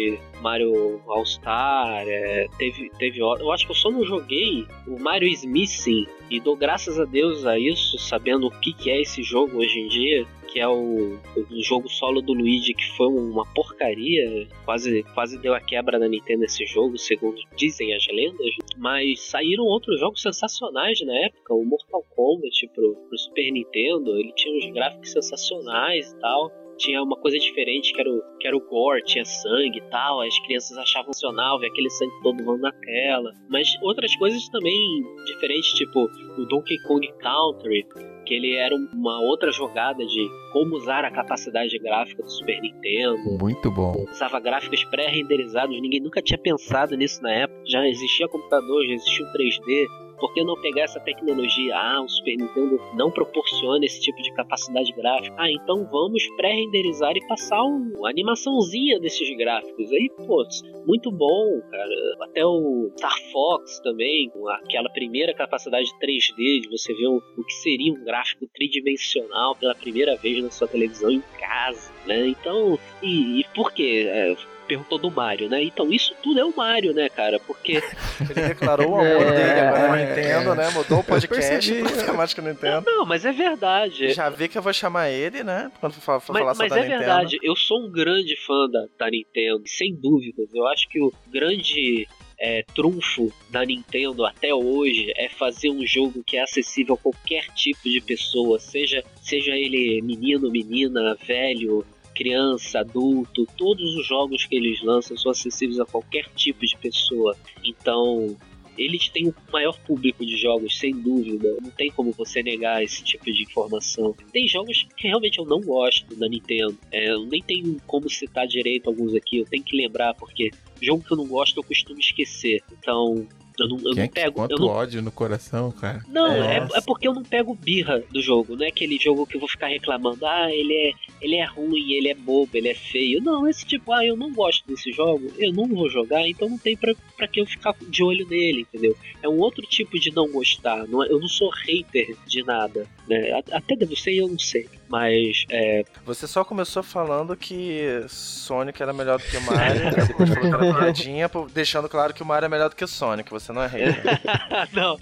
Mario 0.45 1.01
All 1.07 1.25
Star, 1.25 2.07
é, 2.07 2.47
teve, 2.59 2.91
teve. 2.99 3.19
Eu 3.19 3.51
acho 3.51 3.65
que 3.65 3.73
eu 3.73 3.77
só 3.77 3.91
não 3.91 4.05
joguei 4.05 4.67
o 4.87 5.01
Mario 5.01 5.27
is 5.27 5.43
Missing 5.43 6.07
e 6.31 6.39
dou 6.39 6.55
graças 6.55 7.01
a 7.01 7.07
Deus 7.07 7.47
a 7.47 7.59
isso, 7.59 7.99
sabendo 7.99 8.49
o 8.49 8.51
que, 8.51 8.75
que 8.75 8.91
é 8.91 9.01
esse 9.01 9.23
jogo 9.23 9.57
hoje 9.57 9.81
em 9.81 9.89
dia. 9.89 10.27
Que 10.47 10.61
é 10.61 10.69
o, 10.69 11.19
o 11.51 11.63
jogo 11.63 11.89
solo 11.89 12.21
do 12.21 12.33
Luigi, 12.33 12.75
que 12.75 12.89
foi 12.97 13.09
uma 13.09 13.45
porcaria. 13.55 14.47
Quase, 14.65 15.03
quase 15.15 15.39
deu 15.39 15.55
a 15.55 15.61
quebra 15.61 15.99
na 15.99 16.07
Nintendo 16.07 16.45
esse 16.45 16.65
jogo, 16.67 16.97
segundo 16.99 17.41
dizem 17.57 17.95
as 17.95 18.07
lendas. 18.07 18.55
Mas 18.77 19.23
saíram 19.23 19.65
outros 19.65 19.99
jogos 19.99 20.21
sensacionais 20.21 21.01
na 21.01 21.15
época. 21.25 21.55
O 21.55 21.65
Mortal 21.65 22.05
Kombat 22.15 22.69
pro, 22.73 22.95
pro 23.09 23.19
Super 23.19 23.51
Nintendo, 23.51 24.17
ele 24.19 24.33
tinha 24.35 24.55
uns 24.55 24.73
gráficos 24.73 25.11
sensacionais 25.11 26.13
e 26.13 26.21
tal 26.21 26.53
tinha 26.77 27.03
uma 27.03 27.17
coisa 27.17 27.39
diferente 27.39 27.93
que 27.93 28.01
era 28.01 28.11
o, 28.11 28.23
que 28.39 28.47
era 28.47 28.57
o 28.57 28.61
gore, 28.61 29.03
tinha 29.05 29.25
sangue 29.25 29.79
e 29.79 29.91
tal. 29.91 30.21
As 30.21 30.39
crianças 30.41 30.77
achavam 30.79 31.13
sensacional 31.13 31.59
ver 31.59 31.69
aquele 31.69 31.91
sangue 31.91 32.13
todo 32.23 32.45
voando 32.45 32.63
na 32.63 32.73
tela. 32.73 33.33
Mas 33.49 33.69
outras 33.83 34.15
coisas 34.17 34.49
também 34.49 35.03
diferentes, 35.27 35.71
tipo 35.73 36.05
o 36.39 36.47
Donkey 36.47 36.77
Kong 36.87 37.07
Country, 37.19 37.87
que 38.25 38.35
ele 38.35 38.55
era 38.55 38.75
uma 38.75 39.21
outra 39.21 39.51
jogada 39.53 40.05
de 40.05 40.29
como 40.53 40.77
usar 40.77 41.05
a 41.05 41.11
capacidade 41.11 41.79
gráfica 41.79 42.23
do 42.23 42.31
Super 42.31 42.61
Nintendo. 42.61 43.39
Muito 43.41 43.71
bom. 43.71 43.93
Usava 44.11 44.41
gráficos 44.41 44.85
pré-renderizados, 44.85 45.81
ninguém 45.81 46.01
nunca 46.01 46.23
tinha 46.23 46.39
pensado 46.39 46.97
nisso 46.97 47.23
na 47.23 47.33
época. 47.33 47.63
Já 47.67 47.87
existia 47.87 48.29
computador, 48.29 48.87
já 48.87 48.95
existia 48.95 49.25
o 49.25 49.33
3D. 49.33 50.04
Por 50.19 50.33
que 50.33 50.45
não 50.45 50.61
pegar 50.61 50.83
essa 50.83 51.01
tecnologia? 51.01 51.77
Ah, 51.77 52.03
o 52.03 52.09
Super 52.09 52.37
Nintendo 52.37 52.81
não 52.95 53.11
proporciona 53.11 53.85
esse 53.85 54.01
tipo 54.01 54.21
de 54.23 54.33
capacidade 54.35 54.93
gráfica. 54.93 55.35
Ah, 55.39 55.51
então 55.51 55.87
vamos 55.91 56.27
pré-renderizar 56.37 57.17
e 57.17 57.27
passar 57.27 57.63
uma 57.63 58.09
animaçãozinha 58.09 59.01
desses 59.01 59.37
gráficos. 59.37 59.91
Aí, 59.93 60.11
pô, 60.27 60.45
muito 60.87 61.11
bom, 61.11 61.61
cara. 61.71 62.17
Até 62.23 62.45
o 62.45 62.91
Star 62.97 63.17
Fox 63.33 63.81
também, 63.81 64.31
com 64.31 64.49
aquela 64.49 64.89
primeira 64.91 65.35
capacidade 65.35 65.91
3D, 66.03 66.63
de 66.63 66.69
você 66.71 66.93
ver 66.95 67.07
o, 67.07 67.17
o 67.17 67.45
que 67.45 67.55
seria 67.55 67.93
um 67.93 68.05
gráfico 68.05 68.47
tridimensional 68.55 69.55
pela 69.57 69.75
primeira 69.75 70.17
vez 70.17 70.43
na 70.43 70.51
sua 70.51 70.69
televisão 70.69 71.11
em 71.11 71.23
casa, 71.39 71.93
né? 72.07 72.29
Então, 72.29 72.79
e, 73.03 73.41
e 73.41 73.45
por 73.55 73.73
quê? 73.73 74.05
É, 74.07 74.35
perguntou 74.65 74.99
do 74.99 75.11
Mario, 75.11 75.49
né? 75.49 75.63
Então 75.63 75.93
isso 75.93 76.15
tudo 76.23 76.41
é 76.41 76.45
o 76.45 76.55
Mario, 76.57 76.93
né, 76.93 77.09
cara? 77.09 77.39
Porque 77.39 77.83
Ele 78.21 78.49
declarou 78.49 78.91
o 78.91 78.95
amor 78.97 79.07
É, 79.07 79.31
dele 79.33 79.61
agora 79.61 79.89
na 79.89 80.01
é, 80.01 80.07
Nintendo, 80.09 80.55
né? 80.55 80.71
Mudou 80.71 80.99
o 81.01 81.05
podcast 81.05 81.75
pra 81.75 82.05
temática 82.05 82.43
Nintendo. 82.43 82.83
não, 82.87 83.05
mas 83.07 83.25
é 83.25 83.33
verdade. 83.33 84.13
Já 84.13 84.29
vi 84.29 84.49
que 84.49 84.59
eu 84.59 84.63
vou 84.63 84.73
chamar 84.73 85.11
ele, 85.11 85.43
né? 85.45 85.71
Quando 85.81 85.93
for 85.95 86.01
falar, 86.01 86.21
for 86.21 86.33
falar 86.33 86.45
Mas, 86.47 86.57
só 86.57 86.63
mas 86.65 86.73
da 86.73 86.79
é 86.79 86.83
Nintendo. 86.83 86.99
verdade, 87.01 87.39
eu 87.43 87.57
sou 87.57 87.87
um 87.87 87.91
grande 87.91 88.37
fã 88.47 88.69
da, 88.71 88.87
da 88.99 89.11
Nintendo, 89.11 89.63
sem 89.67 89.95
dúvidas. 89.95 90.49
Eu 90.55 90.67
acho 90.69 90.89
que 90.89 91.01
o 91.01 91.13
grande 91.31 92.07
é, 92.39 92.63
trunfo 92.75 93.33
da 93.51 93.65
Nintendo 93.65 94.25
até 94.27 94.53
hoje 94.55 95.13
é 95.17 95.29
fazer 95.29 95.71
um 95.71 95.87
jogo 95.87 96.23
que 96.27 96.37
é 96.37 96.43
acessível 96.43 96.95
a 96.95 96.99
qualquer 96.99 97.47
tipo 97.55 97.81
de 97.85 98.01
pessoa, 98.01 98.59
seja, 98.59 99.03
seja 99.23 99.53
ele 99.53 100.01
menino, 100.03 100.51
menina, 100.51 101.17
velho, 101.27 101.85
criança, 102.15 102.81
adulto, 102.81 103.47
todos 103.57 103.95
os 103.97 104.07
jogos 104.07 104.45
que 104.45 104.57
eles 104.57 104.83
lançam 104.83 105.17
são 105.17 105.31
acessíveis 105.31 105.81
a 105.81 105.85
qualquer 105.85 106.29
tipo 106.35 106.65
de 106.65 106.77
pessoa. 106.79 107.37
Então, 107.65 108.37
eles 108.77 109.09
têm 109.09 109.29
o 109.29 109.35
maior 109.53 109.79
público 109.81 110.25
de 110.25 110.37
jogos, 110.37 110.79
sem 110.79 110.93
dúvida. 110.93 111.57
Não 111.63 111.71
tem 111.71 111.91
como 111.91 112.13
você 112.13 112.43
negar 112.43 112.83
esse 112.83 113.03
tipo 113.03 113.25
de 113.25 113.43
informação. 113.43 114.15
Tem 114.33 114.47
jogos 114.49 114.87
que 114.97 115.09
realmente 115.09 115.39
eu 115.39 115.45
não 115.45 115.61
gosto 115.61 116.15
da 116.17 116.29
Nintendo. 116.29 116.77
É, 116.91 117.11
eu 117.11 117.25
nem 117.27 117.43
tenho 117.43 117.81
como 117.87 118.11
citar 118.11 118.47
direito 118.47 118.89
alguns 118.89 119.15
aqui, 119.15 119.39
eu 119.39 119.47
tenho 119.47 119.63
que 119.63 119.77
lembrar, 119.77 120.15
porque 120.15 120.51
jogo 120.81 121.05
que 121.05 121.13
eu 121.13 121.17
não 121.17 121.27
gosto 121.27 121.59
eu 121.59 121.65
costumo 121.65 122.01
esquecer. 122.01 122.63
Então, 122.73 123.27
eu 123.59 123.69
não, 123.69 123.77
eu 123.79 123.83
Quem 123.85 123.95
não 123.95 124.03
é 124.03 124.09
que 124.09 124.15
pego. 124.15 124.33
quanto 124.35 124.51
Eu 124.53 124.59
não, 124.59 124.67
ódio 124.69 125.03
no 125.03 125.11
coração, 125.13 125.71
cara. 125.73 126.03
não, 126.09 126.27
É, 126.33 126.57
é, 126.75 126.81
porque 126.81 127.07
eu 127.09 127.15
não 127.15 127.23
pego 127.23 127.55
birra 127.55 128.03
do 128.11 128.21
jogo. 128.21 128.57
Não 128.57 128.65
é 128.65 128.69
aquele 128.69 128.99
jogo 128.99 129.27
que 129.27 129.37
eu 129.37 129.41
vou 129.41 129.49
ficar 129.49 129.69
reclamando. 129.69 130.25
Ah, 130.27 130.51
ele 130.53 130.73
é, 130.75 130.93
ele 131.21 131.37
é 131.37 131.45
ruim, 131.45 131.93
ele 131.93 132.09
é 132.09 132.15
bobo, 132.15 132.51
ele 132.55 132.69
é 132.69 132.75
feio. 132.75 133.23
Não, 133.23 133.49
esse 133.49 133.65
tipo, 133.65 133.93
ah, 133.93 134.05
eu 134.05 134.17
não 134.17 134.33
gosto 134.33 134.67
desse 134.67 134.91
jogo, 134.93 135.31
eu 135.39 135.53
não 135.53 135.67
vou 135.69 135.89
jogar, 135.89 136.27
então 136.29 136.49
não 136.49 136.59
tem 136.59 136.77
pra, 136.77 136.95
pra 137.17 137.29
que 137.29 137.41
eu 137.41 137.47
ficar 137.47 137.75
de 137.89 138.03
olho 138.03 138.27
nele, 138.29 138.63
entendeu? 138.63 138.97
É 139.23 139.29
um 139.29 139.39
outro 139.39 139.63
tipo 139.63 139.99
de 139.99 140.11
não 140.11 140.29
gostar. 140.31 140.87
Não 140.89 141.03
é- 141.03 141.09
eu 141.09 141.21
não 141.21 141.29
sou 141.29 141.51
hater 141.51 142.17
de 142.27 142.43
nada. 142.43 142.87
Né? 143.09 143.31
Até 143.53 143.77
devo 143.77 143.95
ser, 143.97 144.15
eu 144.15 144.29
não 144.29 144.39
sei. 144.39 144.67
Mas 144.89 145.45
é, 145.51 145.85
Você 146.05 146.27
só 146.27 146.45
começou 146.45 146.83
falando 146.83 147.37
que 147.37 148.05
Sonic 148.09 148.83
era 148.83 148.93
melhor 148.93 149.19
do 149.19 149.25
que 149.25 149.37
o 149.37 149.43
Mario, 149.43 149.91
depois 149.91 150.29
falou 150.31 150.41
que 150.41 150.47
era 150.67 150.75
piadinha, 150.75 151.31
deixando 151.53 151.89
claro 151.89 152.13
que 152.15 152.23
o 152.23 152.27
Mario 152.27 152.47
é 152.47 152.49
melhor 152.49 152.69
do 152.71 152.77
que 152.77 152.85
o 152.85 152.89
Sonic, 152.89 153.31
você 153.31 153.53
não 153.53 153.63
é 153.63 153.67
rei. 153.67 153.85
não, 154.73 154.97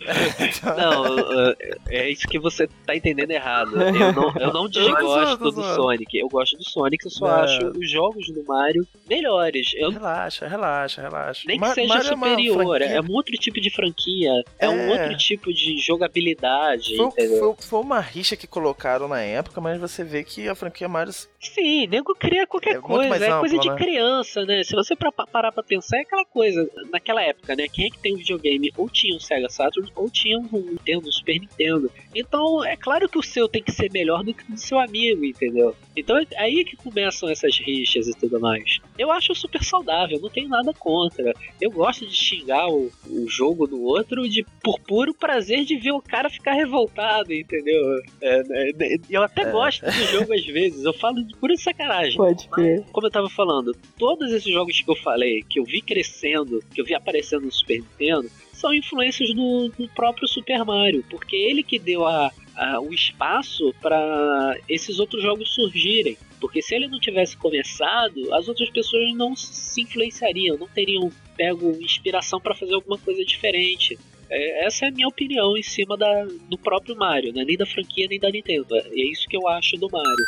não, 0.76 1.18
é- 1.50 1.56
é 1.90 2.10
isso 2.10 2.26
que 2.28 2.38
você 2.38 2.68
tá 2.86 2.94
entendendo 2.96 3.30
errado. 3.30 3.80
Eu 3.82 4.12
não, 4.12 4.34
eu 4.36 4.52
não 4.52 4.68
desgosto 4.70 5.50
do. 5.50 5.62
Sonic. 5.74 6.16
Eu 6.18 6.28
gosto 6.28 6.56
do 6.56 6.64
Sonic, 6.68 7.04
eu 7.04 7.10
só 7.10 7.26
Não. 7.26 7.34
acho 7.44 7.66
os 7.78 7.90
jogos 7.90 8.26
do 8.30 8.44
Mario 8.44 8.86
melhores. 9.08 9.70
Eu 9.74 9.90
Relaxa, 9.90 10.46
relaxa, 10.46 11.00
relaxa. 11.02 11.42
nem 11.46 11.58
que 11.58 11.66
Ma- 11.66 11.74
seja 11.74 11.88
Mario 11.88 12.06
é 12.06 12.14
superior, 12.14 12.78
franquia- 12.78 12.96
é 12.96 13.00
um 13.00 13.10
outro 13.12 13.32
tipo 13.36 13.60
de 13.60 13.70
franquia, 13.70 14.30
é, 14.58 14.68
um 14.68 14.78
É. 14.80 14.88
outro 14.90 15.16
tipo 15.16 15.52
de 15.52 15.76
jogabilidade, 15.78 16.96
Foi, 16.96 17.10
foi, 17.10 17.54
foi 17.58 17.80
uma 17.80 18.00
rixa 18.00 18.36
que 18.36 18.46
colocaram 18.46 19.08
na 19.08 19.20
época, 19.20 19.60
mas 19.60 19.71
você 19.78 20.04
vê 20.04 20.24
que 20.24 20.48
a 20.48 20.54
franquia 20.54 20.88
Mario. 20.88 21.12
Sim, 21.40 21.86
nego 21.86 22.14
cria 22.14 22.46
qualquer 22.46 22.76
É 22.76 22.80
coisa, 22.80 23.26
é 23.26 23.38
coisa 23.38 23.58
de 23.58 23.68
né? 23.68 23.76
criança, 23.76 24.44
né? 24.44 24.62
Se 24.64 24.74
você 24.74 24.94
parar 24.96 25.52
pra 25.52 25.62
pensar, 25.62 25.98
é 25.98 26.00
aquela 26.02 26.24
coisa, 26.24 26.68
naquela 26.90 27.22
época, 27.22 27.54
né? 27.56 27.66
Quem 27.68 27.86
é 27.86 27.90
que 27.90 27.98
tem 27.98 28.14
um 28.14 28.18
videogame? 28.18 28.72
Ou 28.76 28.88
tinha 28.88 29.16
um 29.16 29.20
Sega 29.20 29.48
Saturn, 29.48 29.90
ou 29.94 30.10
tinha 30.10 30.38
um 30.38 30.48
Nintendo, 30.52 31.08
um 31.08 31.12
Super 31.12 31.40
Nintendo. 31.40 31.90
Então, 32.14 32.64
é 32.64 32.76
claro 32.76 33.08
que 33.08 33.18
o 33.18 33.22
seu 33.22 33.48
tem 33.48 33.62
que 33.62 33.72
ser 33.72 33.90
melhor 33.90 34.22
do 34.22 34.32
que 34.34 34.44
o 34.44 34.52
do 34.52 34.58
seu 34.60 34.78
amigo, 34.78 35.24
entendeu? 35.24 35.74
Então, 35.96 36.18
é 36.18 36.26
aí 36.36 36.64
que 36.64 36.76
começam 36.76 37.28
essas 37.28 37.58
rixas 37.58 38.08
e 38.08 38.14
tudo 38.14 38.40
mais. 38.40 38.78
Eu 39.02 39.10
acho 39.10 39.34
super 39.34 39.62
saudável, 39.64 40.20
não 40.20 40.30
tenho 40.30 40.48
nada 40.48 40.72
contra. 40.72 41.32
Eu 41.60 41.70
gosto 41.70 42.06
de 42.06 42.14
xingar 42.14 42.68
o, 42.68 42.90
o 43.10 43.28
jogo 43.28 43.66
do 43.66 43.82
outro 43.82 44.28
de 44.28 44.44
por 44.62 44.78
puro 44.80 45.12
prazer 45.12 45.64
de 45.64 45.76
ver 45.76 45.90
o 45.92 46.00
cara 46.00 46.30
ficar 46.30 46.52
revoltado, 46.52 47.32
entendeu? 47.32 47.80
É, 48.20 48.42
é, 48.50 48.96
eu 49.10 49.22
até 49.22 49.42
É. 49.42 49.50
gosto 49.50 49.84
do 49.84 49.90
jogo 49.92 50.32
às 50.32 50.46
vezes, 50.46 50.84
eu 50.84 50.92
falo 50.92 51.22
de 51.24 51.34
pura 51.36 51.56
sacanagem. 51.56 52.16
Pode 52.16 52.46
crer. 52.48 52.84
Como 52.92 53.06
eu 53.06 53.10
tava 53.10 53.28
falando, 53.28 53.76
todos 53.98 54.30
esses 54.32 54.52
jogos 54.52 54.80
que 54.80 54.90
eu 54.90 54.96
falei, 54.96 55.42
que 55.48 55.58
eu 55.58 55.64
vi 55.64 55.80
crescendo, 55.82 56.62
que 56.72 56.80
eu 56.80 56.84
vi 56.84 56.94
aparecendo 56.94 57.44
no 57.44 57.52
Super 57.52 57.80
Nintendo, 57.80 58.30
são 58.62 58.72
influências 58.72 59.34
do, 59.34 59.68
do 59.76 59.88
próprio 59.88 60.26
Super 60.28 60.64
Mario, 60.64 61.04
porque 61.10 61.36
ele 61.36 61.62
que 61.62 61.78
deu 61.78 62.06
a, 62.06 62.30
a- 62.56 62.80
o 62.80 62.94
espaço 62.94 63.74
para 63.82 64.56
esses 64.68 64.98
outros 64.98 65.20
jogos 65.22 65.52
surgirem. 65.52 66.16
Porque 66.40 66.60
se 66.62 66.74
ele 66.74 66.88
não 66.88 66.98
tivesse 66.98 67.36
começado, 67.36 68.32
as 68.34 68.48
outras 68.48 68.68
pessoas 68.70 69.14
não 69.14 69.34
se 69.36 69.80
influenciariam, 69.82 70.56
não 70.56 70.66
teriam 70.68 71.10
pego 71.36 71.70
inspiração 71.80 72.40
para 72.40 72.54
fazer 72.54 72.74
alguma 72.74 72.98
coisa 72.98 73.24
diferente. 73.24 73.98
É, 74.30 74.66
essa 74.66 74.86
é 74.86 74.88
a 74.88 74.92
minha 74.92 75.06
opinião 75.08 75.56
em 75.56 75.62
cima 75.62 75.96
da, 75.96 76.24
do 76.48 76.56
próprio 76.58 76.96
Mario, 76.96 77.32
né? 77.32 77.44
nem 77.44 77.56
da 77.56 77.66
franquia 77.66 78.06
nem 78.08 78.18
da 78.18 78.30
Nintendo. 78.30 78.66
E 78.92 79.02
é 79.02 79.10
isso 79.12 79.28
que 79.28 79.36
eu 79.36 79.46
acho 79.48 79.76
do 79.76 79.88
Mario. 79.90 80.26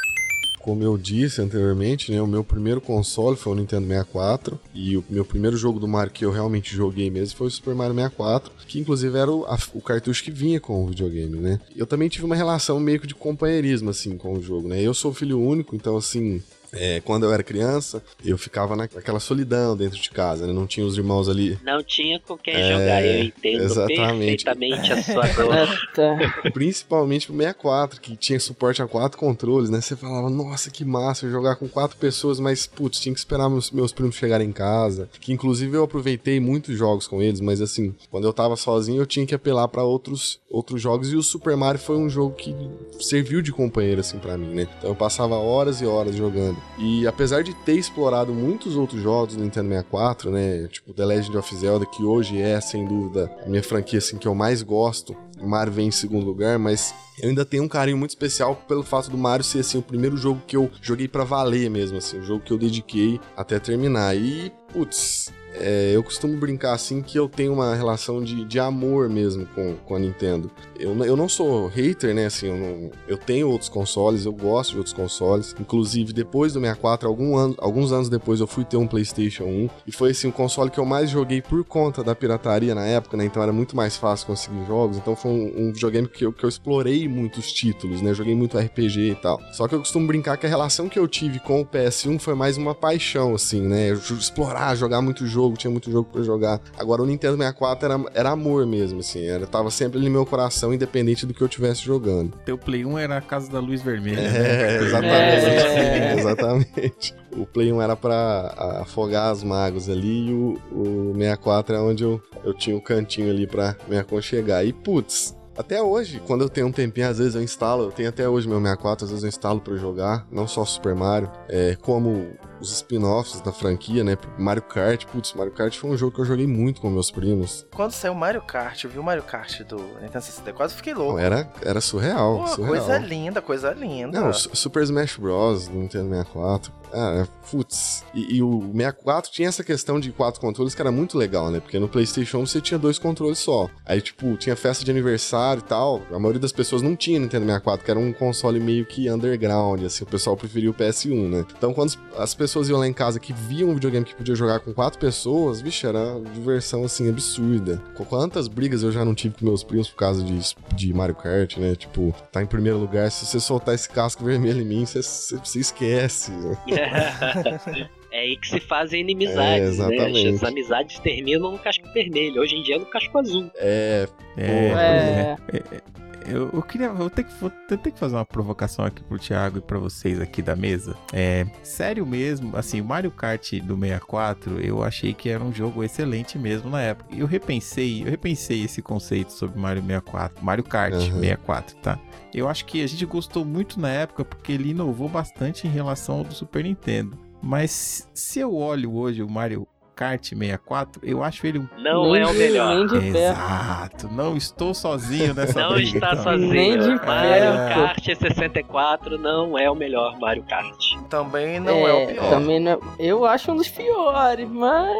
Como 0.64 0.82
eu 0.82 0.96
disse 0.96 1.42
anteriormente, 1.42 2.10
né, 2.10 2.22
o 2.22 2.26
meu 2.26 2.42
primeiro 2.42 2.80
console 2.80 3.36
foi 3.36 3.52
o 3.52 3.56
Nintendo 3.56 3.86
64 3.86 4.58
e 4.74 4.96
o 4.96 5.04
meu 5.10 5.22
primeiro 5.22 5.58
jogo 5.58 5.78
do 5.78 5.86
Mario 5.86 6.10
que 6.10 6.24
eu 6.24 6.30
realmente 6.30 6.74
joguei 6.74 7.10
mesmo 7.10 7.36
foi 7.36 7.48
o 7.48 7.50
Super 7.50 7.74
Mario 7.74 7.94
64, 7.94 8.50
que 8.66 8.78
inclusive 8.80 9.18
era 9.18 9.30
o, 9.30 9.44
a- 9.44 9.58
o 9.74 9.82
cartucho 9.82 10.24
que 10.24 10.30
vinha 10.30 10.58
com 10.58 10.82
o 10.82 10.86
videogame, 10.86 11.36
né? 11.38 11.60
Eu 11.76 11.86
também 11.86 12.08
tive 12.08 12.24
uma 12.24 12.34
relação 12.34 12.80
meio 12.80 12.98
que 12.98 13.06
de 13.06 13.14
companheirismo 13.14 13.90
assim 13.90 14.16
com 14.16 14.32
o 14.38 14.42
jogo, 14.42 14.66
né? 14.66 14.80
Eu 14.80 14.94
sou 14.94 15.12
filho 15.12 15.38
único, 15.38 15.76
então 15.76 15.98
assim, 15.98 16.42
é, 16.74 17.00
quando 17.00 17.24
eu 17.24 17.32
era 17.32 17.42
criança, 17.42 18.02
eu 18.24 18.36
ficava 18.38 18.74
na- 18.76 18.88
naquela 18.94 19.20
solidão 19.20 19.76
dentro 19.76 19.98
de 20.00 20.10
casa, 20.10 20.46
né? 20.46 20.52
Não 20.52 20.66
tinha 20.66 20.84
os 20.86 20.96
irmãos 20.98 21.28
ali 21.28 21.58
Não 21.64 21.82
tinha 21.82 22.18
com 22.20 22.36
quem 22.36 22.54
É, 22.54 22.68
jogar, 22.72 23.04
eu 23.04 23.24
entendo 23.24 23.62
exatamente. 23.62 24.44
perfeitamente 24.44 24.92
a 24.92 25.02
sua 25.02 25.26
dor. 25.28 25.68
Principalmente 26.52 27.26
pro 27.26 27.36
64, 27.36 28.00
que 28.00 28.16
tinha 28.16 28.38
suporte 28.40 28.82
a 28.82 28.86
quatro 28.86 29.18
controles, 29.18 29.70
né? 29.70 29.80
Você 29.80 29.96
falava, 29.96 30.28
nossa, 30.30 30.70
que 30.70 30.84
massa 30.84 31.28
jogar 31.30 31.56
com 31.56 31.68
quatro 31.68 31.96
pessoas, 31.96 32.38
mas 32.40 32.66
putz, 32.66 33.00
tinha 33.00 33.12
que 33.12 33.18
esperar 33.18 33.48
meus, 33.48 33.70
meus 33.70 33.92
primos 33.92 34.16
chegarem 34.16 34.48
em 34.48 34.52
casa. 34.52 35.08
Que 35.20 35.32
inclusive 35.32 35.76
eu 35.76 35.84
aproveitei 35.84 36.40
muitos 36.40 36.76
jogos 36.76 37.06
com 37.06 37.22
eles, 37.22 37.40
mas 37.40 37.60
assim, 37.60 37.94
quando 38.10 38.24
eu 38.26 38.32
tava 38.32 38.56
sozinho 38.56 39.00
eu 39.02 39.06
tinha 39.06 39.26
que 39.26 39.34
apelar 39.34 39.68
pra 39.68 39.82
outros, 39.82 40.40
outros 40.50 40.80
jogos 40.80 41.12
e 41.12 41.16
o 41.16 41.22
Super 41.22 41.56
Mario 41.56 41.80
foi 41.80 41.96
um 41.96 42.08
jogo 42.08 42.34
que 42.34 42.54
serviu 43.00 43.42
de 43.42 43.52
companheiro 43.52 44.00
assim 44.00 44.18
pra 44.18 44.36
mim, 44.36 44.54
né? 44.54 44.68
Então 44.78 44.90
eu 44.90 44.96
passava 44.96 45.34
horas 45.36 45.80
e 45.80 45.86
horas 45.86 46.14
jogando. 46.14 46.56
E 46.76 47.06
apesar 47.06 47.42
de 47.42 47.54
ter 47.54 47.74
explorado 47.74 48.32
muitos 48.32 48.76
outros 48.76 49.00
jogos 49.00 49.36
do 49.36 49.42
Nintendo 49.42 49.68
64, 49.68 50.30
né? 50.30 50.66
Tipo 50.68 50.92
The 50.92 51.04
Legend 51.04 51.36
of 51.36 51.56
Zelda, 51.56 51.86
que 51.86 52.02
hoje 52.02 52.40
é 52.40 52.60
sem 52.60 52.84
dúvida 52.84 53.30
a 53.44 53.48
minha 53.48 53.62
franquia 53.62 53.98
assim 53.98 54.18
que 54.18 54.26
eu 54.26 54.34
mais 54.34 54.62
gosto. 54.62 55.16
Mario 55.40 55.72
vem 55.72 55.88
em 55.88 55.92
segundo 55.92 56.24
lugar, 56.24 56.58
mas 56.58 56.94
eu 57.20 57.28
ainda 57.28 57.44
tenho 57.44 57.62
um 57.62 57.68
carinho 57.68 57.96
muito 57.98 58.10
especial 58.10 58.56
pelo 58.66 58.82
fato 58.82 59.10
do 59.10 59.18
Mario 59.18 59.44
ser 59.44 59.60
assim 59.60 59.78
o 59.78 59.82
primeiro 59.82 60.16
jogo 60.16 60.40
que 60.46 60.56
eu 60.56 60.70
joguei 60.80 61.06
pra 61.06 61.22
valer 61.22 61.70
mesmo, 61.70 61.98
assim, 61.98 62.18
o 62.18 62.24
jogo 62.24 62.44
que 62.44 62.52
eu 62.52 62.58
dediquei 62.58 63.20
até 63.36 63.58
terminar. 63.58 64.16
E, 64.16 64.52
putz, 64.72 65.32
é, 65.54 65.92
eu 65.94 66.02
costumo 66.02 66.36
brincar 66.36 66.72
assim 66.74 67.00
que 67.02 67.18
eu 67.18 67.28
tenho 67.28 67.52
uma 67.52 67.74
relação 67.74 68.22
de, 68.22 68.44
de 68.44 68.58
amor 68.58 69.08
mesmo 69.08 69.46
com, 69.54 69.74
com 69.84 69.94
a 69.94 69.98
Nintendo. 69.98 70.50
Eu, 70.78 70.94
eu 71.04 71.16
não 71.16 71.28
sou 71.28 71.66
hater, 71.68 72.14
né? 72.14 72.26
Assim, 72.26 72.46
eu, 72.48 72.56
não- 72.56 72.90
eu 73.06 73.16
tenho 73.16 73.48
outros 73.48 73.68
consoles, 73.68 74.24
eu 74.26 74.32
gosto 74.32 74.72
de 74.72 74.78
outros 74.78 74.92
consoles. 74.94 75.54
Inclusive, 75.58 76.12
depois 76.12 76.52
do 76.52 76.60
64, 76.60 77.08
algum 77.08 77.36
ano, 77.36 77.54
alguns 77.58 77.92
anos 77.92 78.08
depois, 78.08 78.40
eu 78.40 78.46
fui 78.46 78.64
ter 78.64 78.76
um 78.76 78.86
PlayStation 78.86 79.44
1. 79.44 79.70
E 79.86 79.92
foi 79.92 80.10
assim, 80.10 80.28
o 80.28 80.32
console 80.32 80.70
que 80.70 80.78
eu 80.78 80.84
mais 80.84 81.08
joguei 81.10 81.40
por 81.40 81.64
conta 81.64 82.02
da 82.02 82.14
pirataria 82.14 82.74
na 82.74 82.84
época, 82.86 83.16
né? 83.16 83.24
Então 83.24 83.42
era 83.42 83.52
muito 83.52 83.76
mais 83.76 83.96
fácil 83.96 84.26
conseguir 84.26 84.66
jogos. 84.66 84.96
Então 84.96 85.14
foi 85.14 85.30
um, 85.30 85.68
um 85.68 85.72
videogame 85.72 86.08
que 86.08 86.24
eu, 86.26 86.32
que 86.32 86.44
eu 86.44 86.48
explorei 86.48 87.08
muitos 87.08 87.52
títulos, 87.52 88.02
né? 88.02 88.12
Joguei 88.12 88.34
muito 88.34 88.58
RPG 88.58 89.10
e 89.12 89.14
tal. 89.14 89.40
Só 89.52 89.68
que 89.68 89.74
eu 89.74 89.78
costumo 89.78 90.06
brincar 90.06 90.36
que 90.36 90.46
a 90.46 90.48
relação 90.48 90.88
que 90.88 90.98
eu 90.98 91.06
tive 91.06 91.38
com 91.38 91.60
o 91.60 91.66
PS1 91.66 92.18
foi 92.18 92.34
mais 92.34 92.56
uma 92.56 92.74
paixão, 92.74 93.34
assim, 93.34 93.60
né? 93.60 93.90
Explorar, 93.90 94.74
jogar 94.74 95.00
muito 95.00 95.26
jogo, 95.26 95.43
tinha 95.52 95.70
muito 95.70 95.90
jogo 95.90 96.08
pra 96.10 96.22
jogar. 96.22 96.60
Agora 96.78 97.02
o 97.02 97.06
Nintendo 97.06 97.36
64 97.36 97.92
era, 97.92 98.04
era 98.14 98.30
amor 98.30 98.66
mesmo, 98.66 99.00
assim. 99.00 99.24
Era, 99.24 99.46
tava 99.46 99.70
sempre 99.70 99.98
ali 99.98 100.06
no 100.06 100.12
meu 100.12 100.26
coração, 100.26 100.72
independente 100.72 101.26
do 101.26 101.34
que 101.34 101.42
eu 101.42 101.46
estivesse 101.46 101.82
jogando. 101.82 102.32
Teu 102.44 102.56
Play 102.56 102.84
1 102.84 102.98
era 102.98 103.18
a 103.18 103.20
casa 103.20 103.50
da 103.50 103.60
luz 103.60 103.82
vermelha. 103.82 104.20
É, 104.20 104.78
né? 104.78 104.84
exatamente. 104.84 105.46
É. 105.46 106.14
Exatamente. 106.24 107.14
O 107.36 107.46
Play 107.46 107.72
1 107.72 107.82
era 107.82 107.96
pra 107.96 108.80
afogar 108.80 109.30
as 109.30 109.42
mágoas 109.42 109.88
ali 109.88 110.28
e 110.28 110.32
o, 110.32 110.58
o 110.72 111.14
64 111.14 111.74
é 111.74 111.80
onde 111.80 112.04
eu, 112.04 112.20
eu 112.44 112.54
tinha 112.54 112.76
um 112.76 112.80
cantinho 112.80 113.30
ali 113.30 113.46
pra 113.46 113.76
me 113.88 113.98
aconchegar. 113.98 114.64
E 114.64 114.72
putz. 114.72 115.36
Até 115.56 115.80
hoje, 115.80 116.20
quando 116.26 116.42
eu 116.42 116.48
tenho 116.48 116.66
um 116.66 116.72
tempinho, 116.72 117.08
às 117.08 117.18
vezes 117.18 117.36
eu 117.36 117.42
instalo, 117.42 117.84
eu 117.84 117.92
tenho 117.92 118.08
até 118.08 118.28
hoje 118.28 118.48
meu 118.48 118.58
64, 118.58 119.04
às 119.04 119.10
vezes 119.10 119.22
eu 119.22 119.28
instalo 119.28 119.60
pra 119.60 119.76
jogar, 119.76 120.26
não 120.30 120.48
só 120.48 120.64
Super 120.64 120.96
Mario, 120.96 121.30
é, 121.48 121.76
como 121.80 122.32
os 122.64 122.72
spin-offs 122.72 123.40
da 123.40 123.52
franquia, 123.52 124.02
né? 124.02 124.16
Mario 124.38 124.62
Kart, 124.62 125.04
putz, 125.06 125.32
Mario 125.34 125.52
Kart 125.52 125.76
foi 125.76 125.90
um 125.90 125.96
jogo 125.96 126.14
que 126.14 126.20
eu 126.20 126.24
joguei 126.24 126.46
muito 126.46 126.80
com 126.80 126.90
meus 126.90 127.10
primos. 127.10 127.66
Quando 127.74 127.92
saiu 127.92 128.14
Mario 128.14 128.42
Kart, 128.42 128.82
eu 128.84 128.90
vi 128.90 128.98
o 128.98 129.02
Mario 129.02 129.22
Kart 129.22 129.60
do 129.62 129.76
Nintendo 130.00 130.24
64, 130.24 130.72
eu 130.72 130.76
fiquei 130.76 130.94
louco. 130.94 131.12
Não, 131.12 131.18
era, 131.18 131.48
era 131.62 131.80
surreal, 131.80 132.38
Pô, 132.40 132.46
surreal. 132.48 132.68
coisa 132.84 132.98
linda, 132.98 133.42
coisa 133.42 133.70
linda. 133.72 134.20
Não, 134.20 134.32
Su- 134.32 134.50
Super 134.54 134.82
Smash 134.82 135.16
Bros. 135.16 135.68
do 135.68 135.74
Nintendo 135.76 136.08
64. 136.10 136.72
Ah, 136.94 137.26
putz. 137.50 138.04
E, 138.14 138.36
e 138.36 138.42
o 138.42 138.60
64 138.72 139.30
tinha 139.32 139.48
essa 139.48 139.64
questão 139.64 139.98
de 139.98 140.12
quatro 140.12 140.40
controles 140.40 140.74
que 140.74 140.80
era 140.80 140.92
muito 140.92 141.18
legal, 141.18 141.50
né? 141.50 141.58
Porque 141.58 141.78
no 141.78 141.88
PlayStation 141.88 142.46
você 142.46 142.60
tinha 142.60 142.78
dois 142.78 142.98
controles 142.98 143.38
só. 143.38 143.68
Aí, 143.84 144.00
tipo, 144.00 144.36
tinha 144.36 144.54
festa 144.54 144.84
de 144.84 144.90
aniversário 144.90 145.60
e 145.60 145.64
tal. 145.64 146.02
A 146.12 146.18
maioria 146.18 146.40
das 146.40 146.52
pessoas 146.52 146.82
não 146.82 146.94
tinha 146.94 147.18
Nintendo 147.18 147.46
64, 147.46 147.84
que 147.84 147.90
era 147.90 147.98
um 147.98 148.12
console 148.12 148.60
meio 148.60 148.86
que 148.86 149.10
underground, 149.10 149.82
assim. 149.82 150.04
O 150.04 150.06
pessoal 150.06 150.36
preferia 150.36 150.70
o 150.70 150.74
PS1, 150.74 151.28
né? 151.28 151.44
Então, 151.56 151.74
quando 151.74 151.94
as 152.16 152.34
pessoas 152.34 152.68
iam 152.68 152.78
lá 152.78 152.86
em 152.86 152.92
casa 152.92 153.18
que 153.18 153.32
viam 153.32 153.70
um 153.70 153.74
videogame 153.74 154.06
que 154.06 154.14
podia 154.14 154.36
jogar 154.36 154.60
com 154.60 154.72
quatro 154.72 154.98
pessoas, 154.98 155.60
vixe, 155.60 155.86
era 155.86 156.20
diversão, 156.32 156.84
assim, 156.84 157.08
absurda. 157.08 157.82
Quantas 158.08 158.46
brigas 158.46 158.84
eu 158.84 158.92
já 158.92 159.04
não 159.04 159.14
tive 159.14 159.34
com 159.36 159.44
meus 159.44 159.64
primos 159.64 159.88
por 159.88 159.96
causa 159.96 160.22
de, 160.22 160.38
de 160.74 160.94
Mario 160.94 161.16
Kart, 161.16 161.56
né? 161.56 161.74
Tipo, 161.74 162.14
tá 162.30 162.40
em 162.40 162.46
primeiro 162.46 162.78
lugar, 162.78 163.10
se 163.10 163.26
você 163.26 163.40
soltar 163.40 163.74
esse 163.74 163.88
casco 163.88 164.24
vermelho 164.24 164.62
em 164.62 164.64
mim, 164.64 164.86
você, 164.86 165.00
você 165.02 165.58
esquece. 165.58 166.30
Né? 166.30 166.56
É 168.14 168.20
aí 168.20 168.36
que 168.36 168.46
se 168.46 168.60
fazem 168.60 169.00
inimizades, 169.00 169.80
É, 169.80 169.88
né? 169.88 170.30
As 170.30 170.44
amizades 170.44 171.00
terminam 171.00 171.50
no 171.50 171.58
casco 171.58 171.84
vermelho. 171.92 172.40
Hoje 172.40 172.54
em 172.54 172.62
dia 172.62 172.76
é 172.76 172.78
no 172.78 172.86
casco 172.86 173.18
azul. 173.18 173.50
É, 173.56 174.06
É, 174.36 174.68
Porra, 174.68 174.82
É. 174.82 175.94
Eu, 176.26 176.50
eu 176.52 176.62
queria. 176.62 176.92
Vou 176.92 177.10
ter, 177.10 177.24
que, 177.24 177.34
vou 177.40 177.50
ter 177.50 177.78
que 177.90 177.98
fazer 177.98 178.14
uma 178.16 178.24
provocação 178.24 178.84
aqui 178.84 179.02
pro 179.02 179.18
Thiago 179.18 179.58
e 179.58 179.60
pra 179.60 179.78
vocês 179.78 180.20
aqui 180.20 180.40
da 180.42 180.54
mesa. 180.56 180.96
É. 181.12 181.46
Sério 181.62 182.06
mesmo, 182.06 182.56
assim, 182.56 182.80
o 182.80 182.84
Mario 182.84 183.10
Kart 183.10 183.52
do 183.60 183.76
64, 183.78 184.60
eu 184.60 184.82
achei 184.82 185.12
que 185.14 185.28
era 185.28 185.42
um 185.42 185.52
jogo 185.52 185.82
excelente 185.84 186.38
mesmo 186.38 186.70
na 186.70 186.80
época. 186.80 187.14
Eu 187.14 187.26
repensei, 187.26 188.02
eu 188.02 188.10
repensei 188.10 188.64
esse 188.64 188.80
conceito 188.82 189.32
sobre 189.32 189.58
Mario 189.58 189.82
64. 189.82 190.44
Mario 190.44 190.64
Kart 190.64 190.94
Uhum. 190.94 191.20
64, 191.20 191.76
tá? 191.76 191.98
Eu 192.32 192.48
acho 192.48 192.64
que 192.64 192.82
a 192.82 192.86
gente 192.86 193.04
gostou 193.06 193.44
muito 193.44 193.80
na 193.80 193.88
época 193.88 194.24
porque 194.24 194.52
ele 194.52 194.70
inovou 194.70 195.08
bastante 195.08 195.66
em 195.66 195.70
relação 195.70 196.18
ao 196.18 196.24
do 196.24 196.34
Super 196.34 196.64
Nintendo. 196.64 197.18
Mas 197.42 198.08
se 198.14 198.40
eu 198.40 198.54
olho 198.54 198.94
hoje 198.94 199.22
o 199.22 199.28
Mario 199.28 199.68
Kart 199.94 200.22
64, 200.24 201.00
eu 201.04 201.22
acho 201.22 201.46
ele 201.46 201.58
um 201.60 201.68
Não 201.78 202.12
Nem 202.12 202.22
é 202.22 202.26
o 202.26 202.32
de- 202.32 202.38
melhor. 202.38 202.74
Nem 202.74 202.86
de. 202.86 203.16
Exato, 203.16 204.08
não 204.12 204.36
estou 204.36 204.74
sozinho 204.74 205.32
nessa 205.34 205.60
Não 205.60 205.74
briga. 205.74 205.96
está 205.98 206.10
então. 206.12 206.22
sozinho. 206.24 206.52
Nem 206.52 206.72
de 206.78 206.88
Mario 206.88 207.00
perto. 207.04 207.74
Kart 207.74 208.04
64 208.04 209.18
não 209.18 209.58
é 209.58 209.70
o 209.70 209.74
melhor 209.74 210.18
Mario 210.18 210.42
Kart. 210.44 210.74
Também 211.08 211.60
não 211.60 211.86
é, 211.86 211.92
o 211.92 212.06
pior. 212.08 212.30
Também 212.30 212.60
não 212.60 212.72
é- 212.72 212.78
Eu 212.98 213.24
acho 213.24 213.52
um 213.52 213.56
dos 213.56 213.68
piores, 213.68 214.48
mas. 214.48 214.96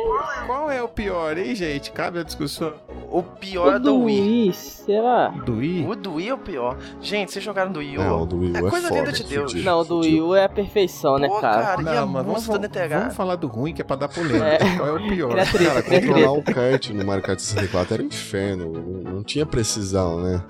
Qual 0.46 0.70
é 0.70 0.82
o 0.82 0.88
pior, 0.88 1.36
hein, 1.36 1.54
gente? 1.54 1.90
Cabe 1.90 2.18
a 2.20 2.22
discussão 2.22 2.72
O 3.16 3.22
pior 3.22 3.74
é 3.74 3.76
o 3.76 3.78
do 3.78 3.84
do 3.84 4.04
Wii. 4.04 4.20
Wii, 4.20 4.52
será? 4.52 5.28
do 5.28 5.56
Wii. 5.58 5.86
O 5.86 5.94
do 5.94 6.14
Wii 6.14 6.28
é 6.30 6.34
o 6.34 6.38
pior. 6.38 6.76
Gente, 7.00 7.30
vocês 7.30 7.44
jogaram 7.44 7.70
do 7.70 7.78
Wii 7.78 7.98
U? 7.98 8.02
não, 8.02 8.22
o 8.22 8.26
do 8.26 8.38
Wii 8.40 8.50
U 8.50 8.54
É 8.56 8.58
é, 8.58 8.62
coisa 8.62 8.88
foda, 8.88 9.00
linda 9.00 9.12
de 9.12 9.22
Deus. 9.22 9.52
fudido, 9.52 9.70
Não, 9.70 9.78
o 9.80 9.84
do. 9.84 9.98
Wii 10.00 10.20
U 10.20 10.34
é 10.34 10.44
a 10.44 10.48
perfeição, 10.48 11.16
né, 11.16 11.28
cara? 11.40 11.62
cara, 11.62 11.82
Não, 11.82 12.06
mas 12.08 12.26
vamos, 12.26 12.48
NTH? 12.48 12.98
vamos 12.98 13.14
falar 13.14 13.36
do 13.36 13.46
ruim 13.46 13.72
que 13.72 13.82
é 13.82 13.84
pra 13.84 13.94
dar 13.94 14.08
polêmica. 14.08 14.44
É. 14.46 14.76
Qual 14.76 14.88
é 14.88 14.92
o 14.92 15.08
pior? 15.08 15.30
Cria 15.30 15.46
treta, 15.46 15.82
Cara, 15.82 16.00
controlar 16.00 16.32
o 16.32 16.42
kart 16.42 16.90
no 16.90 17.04
Mario 17.06 17.22
Kart 17.22 17.38
64 17.38 17.94
era 17.94 18.02
um 18.02 18.06
inferno. 18.06 18.72
Não, 18.72 19.12
não 19.12 19.22
tinha 19.22 19.46
precisão, 19.46 20.20
né? 20.20 20.42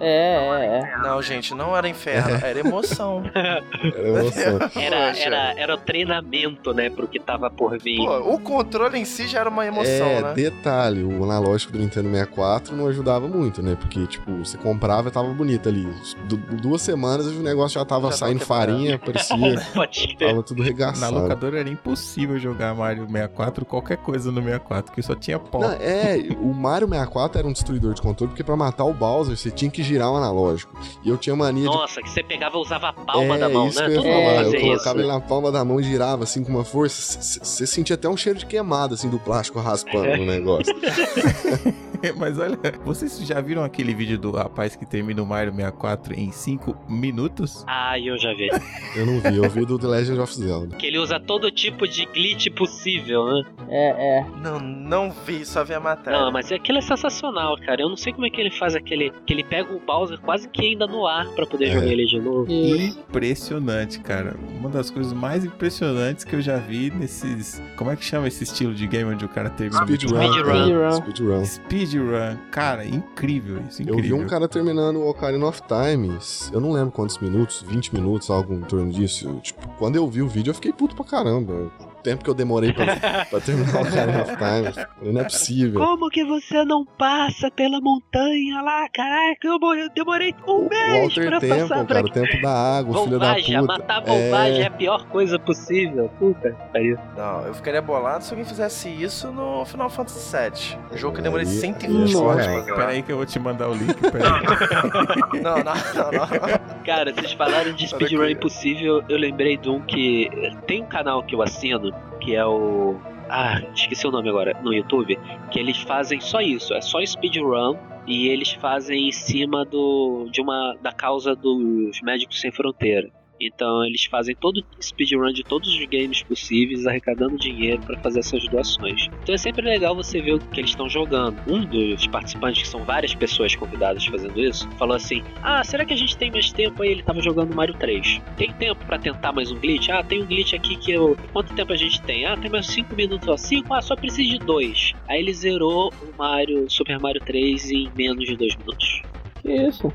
É, 0.00 0.36
é, 0.36 0.80
é. 0.94 0.98
Não, 1.02 1.20
gente, 1.22 1.54
não 1.54 1.76
era 1.76 1.88
inferno, 1.88 2.38
era 2.44 2.58
emoção. 2.60 3.22
Era 3.34 4.08
emoção. 4.08 4.58
Era, 4.80 5.18
era, 5.18 5.54
era 5.60 5.74
o 5.74 5.78
treinamento, 5.78 6.72
né, 6.72 6.88
pro 6.90 7.06
que 7.06 7.18
tava 7.18 7.50
por 7.50 7.78
vir. 7.78 7.96
Pô, 7.96 8.34
o 8.34 8.38
controle 8.40 8.98
em 8.98 9.04
si 9.04 9.26
já 9.26 9.40
era 9.40 9.50
uma 9.50 9.66
emoção, 9.66 10.06
é, 10.06 10.22
né? 10.22 10.32
detalhe, 10.34 11.02
o 11.02 11.22
analógico 11.24 11.72
do 11.72 11.78
Nintendo 11.78 12.08
64 12.10 12.76
não 12.76 12.86
ajudava 12.88 13.26
muito, 13.28 13.62
né? 13.62 13.76
Porque, 13.78 14.06
tipo, 14.06 14.32
você 14.38 14.56
comprava 14.56 15.08
e 15.08 15.10
tava 15.10 15.28
bonito 15.32 15.68
ali. 15.68 15.86
Du- 16.28 16.36
duas 16.36 16.82
semanas 16.82 17.26
o 17.26 17.30
negócio 17.40 17.78
já 17.78 17.84
tava 17.84 18.10
Já 18.10 18.16
saindo 18.18 18.40
farinha, 18.44 18.98
parecia. 18.98 19.36
Tava 20.18 20.42
tudo 20.42 20.58
Na 20.58 20.64
regaçado. 20.64 21.14
locadora 21.14 21.60
era 21.60 21.68
impossível 21.68 22.38
jogar 22.38 22.74
Mario 22.74 23.06
64, 23.06 23.64
qualquer 23.64 23.96
coisa 23.98 24.30
no 24.30 24.42
64, 24.42 24.92
que 24.92 25.02
só 25.02 25.14
tinha 25.14 25.38
pó. 25.38 25.60
Não, 25.60 25.72
é, 25.72 26.18
o 26.40 26.52
Mario 26.52 26.88
64 26.88 27.38
era 27.38 27.48
um 27.48 27.52
destruidor 27.52 27.94
de 27.94 28.02
controle, 28.02 28.30
porque 28.30 28.44
pra 28.44 28.56
matar 28.56 28.84
o 28.84 28.92
Bowser 28.92 29.36
você 29.36 29.50
tinha 29.50 29.70
que 29.70 29.82
girar 29.88 30.10
o 30.12 30.16
analógico. 30.16 30.72
E 31.02 31.08
eu 31.08 31.16
tinha 31.16 31.34
mania 31.34 31.68
de 31.68 31.74
Nossa, 31.74 32.02
que 32.02 32.10
você 32.10 32.22
pegava 32.22 32.56
e 32.56 32.60
usava 32.60 32.88
a 32.88 32.92
palma 32.92 33.36
é, 33.36 33.38
da 33.38 33.48
mão, 33.48 33.68
isso 33.68 33.80
né? 33.80 33.86
que 33.86 33.96
eu 33.96 34.02
ia 34.02 34.02
falar. 34.02 34.20
mundo 34.20 34.28
eu 34.28 34.44
fazia 34.44 34.60
colocava 34.60 34.98
isso. 34.98 35.06
ele 35.06 35.12
na 35.12 35.20
palma 35.20 35.52
da 35.52 35.64
mão 35.64 35.80
e 35.80 35.82
girava 35.82 36.24
assim 36.24 36.44
com 36.44 36.50
uma 36.50 36.64
força. 36.64 37.20
Você 37.20 37.66
sentia 37.66 37.94
até 37.94 38.08
um 38.08 38.16
cheiro 38.16 38.38
de 38.38 38.46
queimado, 38.46 38.94
assim, 38.94 39.08
do 39.08 39.18
plástico 39.18 39.58
raspando 39.60 40.16
no 40.16 40.26
negócio. 40.26 40.74
Mas 42.16 42.38
olha, 42.38 42.58
vocês 42.84 43.18
já 43.26 43.40
viram 43.40 43.62
aquele 43.64 43.94
vídeo 43.94 44.18
do 44.18 44.30
rapaz 44.32 44.74
que 44.76 44.84
termina 44.86 45.22
o 45.22 45.26
Mario 45.26 45.52
64 45.52 46.14
em 46.14 46.30
5 46.30 46.76
minutos? 46.88 47.64
Ah, 47.66 47.98
eu 47.98 48.18
já 48.18 48.32
vi. 48.34 48.48
Eu 48.96 49.06
não 49.06 49.20
vi, 49.20 49.36
eu 49.36 49.50
vi 49.50 49.64
do 49.64 49.78
The 49.78 49.86
Legend 49.86 50.20
of 50.20 50.34
Zelda. 50.34 50.76
Que 50.76 50.86
ele 50.86 50.98
usa 50.98 51.18
todo 51.20 51.50
tipo 51.50 51.86
de 51.86 52.04
glitch 52.06 52.48
possível, 52.56 53.26
né? 53.26 53.42
É, 53.68 54.18
é. 54.20 54.26
Não, 54.42 54.58
não 54.60 55.10
vi, 55.26 55.44
só 55.44 55.64
vi 55.64 55.74
a 55.74 55.80
matéria. 55.80 56.18
Não, 56.20 56.32
mas 56.32 56.50
aquilo 56.52 56.78
é 56.78 56.82
sensacional, 56.82 57.56
cara. 57.58 57.82
Eu 57.82 57.88
não 57.88 57.96
sei 57.96 58.12
como 58.12 58.26
é 58.26 58.30
que 58.30 58.40
ele 58.40 58.50
faz 58.50 58.74
aquele. 58.74 59.10
Que 59.26 59.32
ele 59.34 59.44
pega 59.44 59.72
o 59.74 59.80
Bowser 59.80 60.18
quase 60.20 60.48
que 60.48 60.62
ainda 60.64 60.86
no 60.86 61.06
ar 61.06 61.26
pra 61.34 61.46
poder 61.46 61.66
É. 61.66 61.72
jogar 61.72 61.86
ele 61.86 62.04
de 62.06 62.18
novo. 62.20 62.46
Impressionante, 62.50 64.00
cara. 64.00 64.36
Uma 64.58 64.68
das 64.68 64.90
coisas 64.90 65.12
mais 65.12 65.44
impressionantes 65.44 66.24
que 66.24 66.34
eu 66.36 66.40
já 66.40 66.56
vi 66.56 66.90
nesses. 66.90 67.62
Como 67.76 67.90
é 67.90 67.96
que 67.96 68.04
chama 68.04 68.28
esse 68.28 68.44
estilo 68.44 68.74
de 68.74 68.86
game 68.86 69.12
onde 69.12 69.24
o 69.24 69.28
cara 69.28 69.50
termina 69.50 69.82
Speedrun. 69.82 70.08
Speedrun. 70.32 70.92
Speedrun. 70.92 71.44
Speedrun. 71.88 72.36
Cara, 72.50 72.84
incrível 72.84 73.62
isso, 73.68 73.82
Eu 73.82 73.94
incrível. 73.94 74.18
vi 74.18 74.24
um 74.24 74.26
cara 74.26 74.48
terminando 74.48 74.96
o 74.96 75.08
Ocarina 75.08 75.46
of 75.46 75.60
Times. 75.62 76.50
Eu 76.52 76.60
não 76.60 76.72
lembro 76.72 76.90
quantos 76.92 77.18
minutos, 77.18 77.62
20 77.66 77.94
minutos, 77.94 78.30
algo 78.30 78.54
em 78.54 78.60
torno 78.60 78.90
disso. 78.92 79.28
Eu, 79.28 79.40
tipo, 79.40 79.66
quando 79.78 79.96
eu 79.96 80.06
vi 80.08 80.22
o 80.22 80.28
vídeo, 80.28 80.50
eu 80.50 80.54
fiquei 80.54 80.72
puto 80.72 80.94
pra 80.94 81.04
caramba. 81.04 81.70
Tempo 82.02 82.22
que 82.24 82.30
eu 82.30 82.34
demorei 82.34 82.72
pra, 82.72 82.86
pra 83.28 83.40
terminar 83.40 83.74
o 83.78 83.82
Ocarina 83.82 84.22
of. 84.22 84.36
Falei, 84.36 85.12
Não 85.12 85.20
é 85.20 85.24
possível. 85.24 85.80
Como 85.80 86.08
que 86.08 86.24
você 86.24 86.64
não 86.64 86.84
passa 86.84 87.50
pela 87.50 87.80
montanha 87.80 88.62
lá? 88.62 88.88
Caraca, 88.92 89.46
eu 89.46 89.58
eu 89.78 89.90
demorei 89.94 90.34
um 90.46 90.68
mês 90.68 91.14
pra 91.14 91.40
Temple, 91.40 91.48
passar 91.68 91.78
por 91.84 91.86
cara, 91.88 92.06
o 92.06 92.10
tempo 92.10 92.42
da 92.42 92.50
água, 92.78 92.98
o 93.00 93.04
filho 93.04 93.18
da 93.18 93.26
Volvagem, 93.26 93.60
puta. 93.60 93.72
matar 93.78 94.00
Volvagem 94.04 94.58
é... 94.60 94.62
É, 94.62 94.66
a 94.66 94.70
pior 94.70 95.06
coisa 95.08 95.38
possível. 95.38 96.08
Puta 96.18 96.56
pariu. 96.72 96.98
Não, 97.16 97.42
eu 97.46 97.54
ficaria 97.54 97.82
bolado 97.82 98.24
se 98.24 98.32
alguém 98.32 98.44
fizesse 98.46 98.88
isso 98.88 99.30
no 99.32 99.64
Final 99.66 99.90
Fantasy 99.90 100.36
VII. 100.36 100.78
Um 100.92 100.96
jogo 100.96 101.14
que 101.14 101.20
eu 101.20 101.24
demorei 101.24 101.46
Aí- 101.46 101.52
120 101.52 102.12
Nossa. 102.12 102.18
horas 102.24 102.46
pra 102.46 102.54
Pera 102.54 102.64
zerar. 102.76 102.88
aí 102.88 103.02
que 103.02 103.12
eu 103.12 103.16
vou 103.16 103.26
te 103.26 103.38
mandar 103.38 103.68
o 103.68 103.74
link. 103.74 103.88
Não, 105.42 105.58
não, 105.58 105.74
não, 105.94 106.10
não. 106.12 106.84
Cara, 106.84 107.12
vocês 107.12 107.32
falaram 107.32 107.72
de 107.72 107.86
speedrun 107.88 108.28
impossível, 108.28 109.02
eu 109.08 109.16
lembrei 109.18 109.56
de 109.56 109.68
um 109.68 109.80
que. 109.80 110.28
Tem 110.66 110.82
um 110.82 110.86
canal 110.86 111.22
que 111.22 111.34
eu 111.34 111.42
assino, 111.42 111.92
que 112.20 112.34
é 112.34 112.44
o. 112.44 112.96
Ah, 113.28 113.60
esqueci 113.74 114.06
o 114.06 114.10
nome 114.10 114.28
agora, 114.28 114.58
no 114.62 114.72
YouTube, 114.72 115.18
que 115.50 115.58
eles 115.58 115.78
fazem 115.82 116.20
só 116.20 116.40
isso, 116.40 116.72
é 116.74 116.80
só 116.80 117.04
speedrun 117.04 117.76
e 118.06 118.28
eles 118.28 118.52
fazem 118.52 119.08
em 119.08 119.12
cima 119.12 119.64
do 119.66 120.28
de 120.30 120.40
uma 120.40 120.74
da 120.80 120.92
causa 120.92 121.36
dos 121.36 122.00
Médicos 122.00 122.40
Sem 122.40 122.50
Fronteira. 122.50 123.10
Então 123.40 123.84
eles 123.84 124.04
fazem 124.04 124.34
todo 124.34 124.64
speedrun 124.80 125.32
de 125.32 125.42
todos 125.44 125.68
os 125.68 125.84
games 125.86 126.22
possíveis, 126.22 126.86
arrecadando 126.86 127.36
dinheiro 127.36 127.80
para 127.82 127.98
fazer 128.00 128.20
essas 128.20 128.46
doações. 128.48 129.08
Então 129.22 129.34
é 129.34 129.38
sempre 129.38 129.62
legal 129.62 129.94
você 129.94 130.20
ver 130.20 130.34
o 130.34 130.38
que 130.38 130.60
eles 130.60 130.70
estão 130.70 130.88
jogando. 130.88 131.38
Um 131.46 131.64
dos 131.64 132.06
participantes, 132.06 132.62
que 132.62 132.68
são 132.68 132.84
várias 132.84 133.14
pessoas 133.14 133.54
convidadas 133.54 134.04
fazendo 134.04 134.40
isso, 134.40 134.68
falou 134.72 134.96
assim: 134.96 135.22
Ah, 135.42 135.62
será 135.64 135.84
que 135.84 135.94
a 135.94 135.96
gente 135.96 136.16
tem 136.16 136.30
mais 136.30 136.52
tempo? 136.52 136.82
Aí 136.82 136.90
ele 136.90 137.02
tava 137.02 137.20
jogando 137.20 137.54
Mario 137.54 137.74
3. 137.74 138.20
Tem 138.36 138.52
tempo 138.52 138.84
para 138.86 138.98
tentar 138.98 139.32
mais 139.32 139.50
um 139.50 139.58
glitch? 139.58 139.88
Ah, 139.90 140.02
tem 140.02 140.22
um 140.22 140.26
glitch 140.26 140.54
aqui 140.54 140.76
que 140.76 140.92
eu. 140.92 141.16
Quanto 141.32 141.54
tempo 141.54 141.72
a 141.72 141.76
gente 141.76 142.00
tem? 142.02 142.26
Ah, 142.26 142.36
tem 142.36 142.50
mais 142.50 142.66
5 142.66 142.94
minutos. 142.94 143.28
Ó, 143.28 143.36
5? 143.36 143.72
Ah, 143.72 143.80
só 143.80 143.94
precisa 143.96 144.28
de 144.28 144.38
2. 144.38 144.92
Aí 145.08 145.20
ele 145.20 145.32
zerou 145.32 145.92
o 146.02 146.18
Mario, 146.18 146.68
Super 146.70 146.98
Mario 146.98 147.20
3 147.20 147.70
em 147.70 147.90
menos 147.96 148.24
de 148.24 148.36
2 148.36 148.56
minutos. 148.56 149.02
Que 149.42 149.52
isso? 149.52 149.92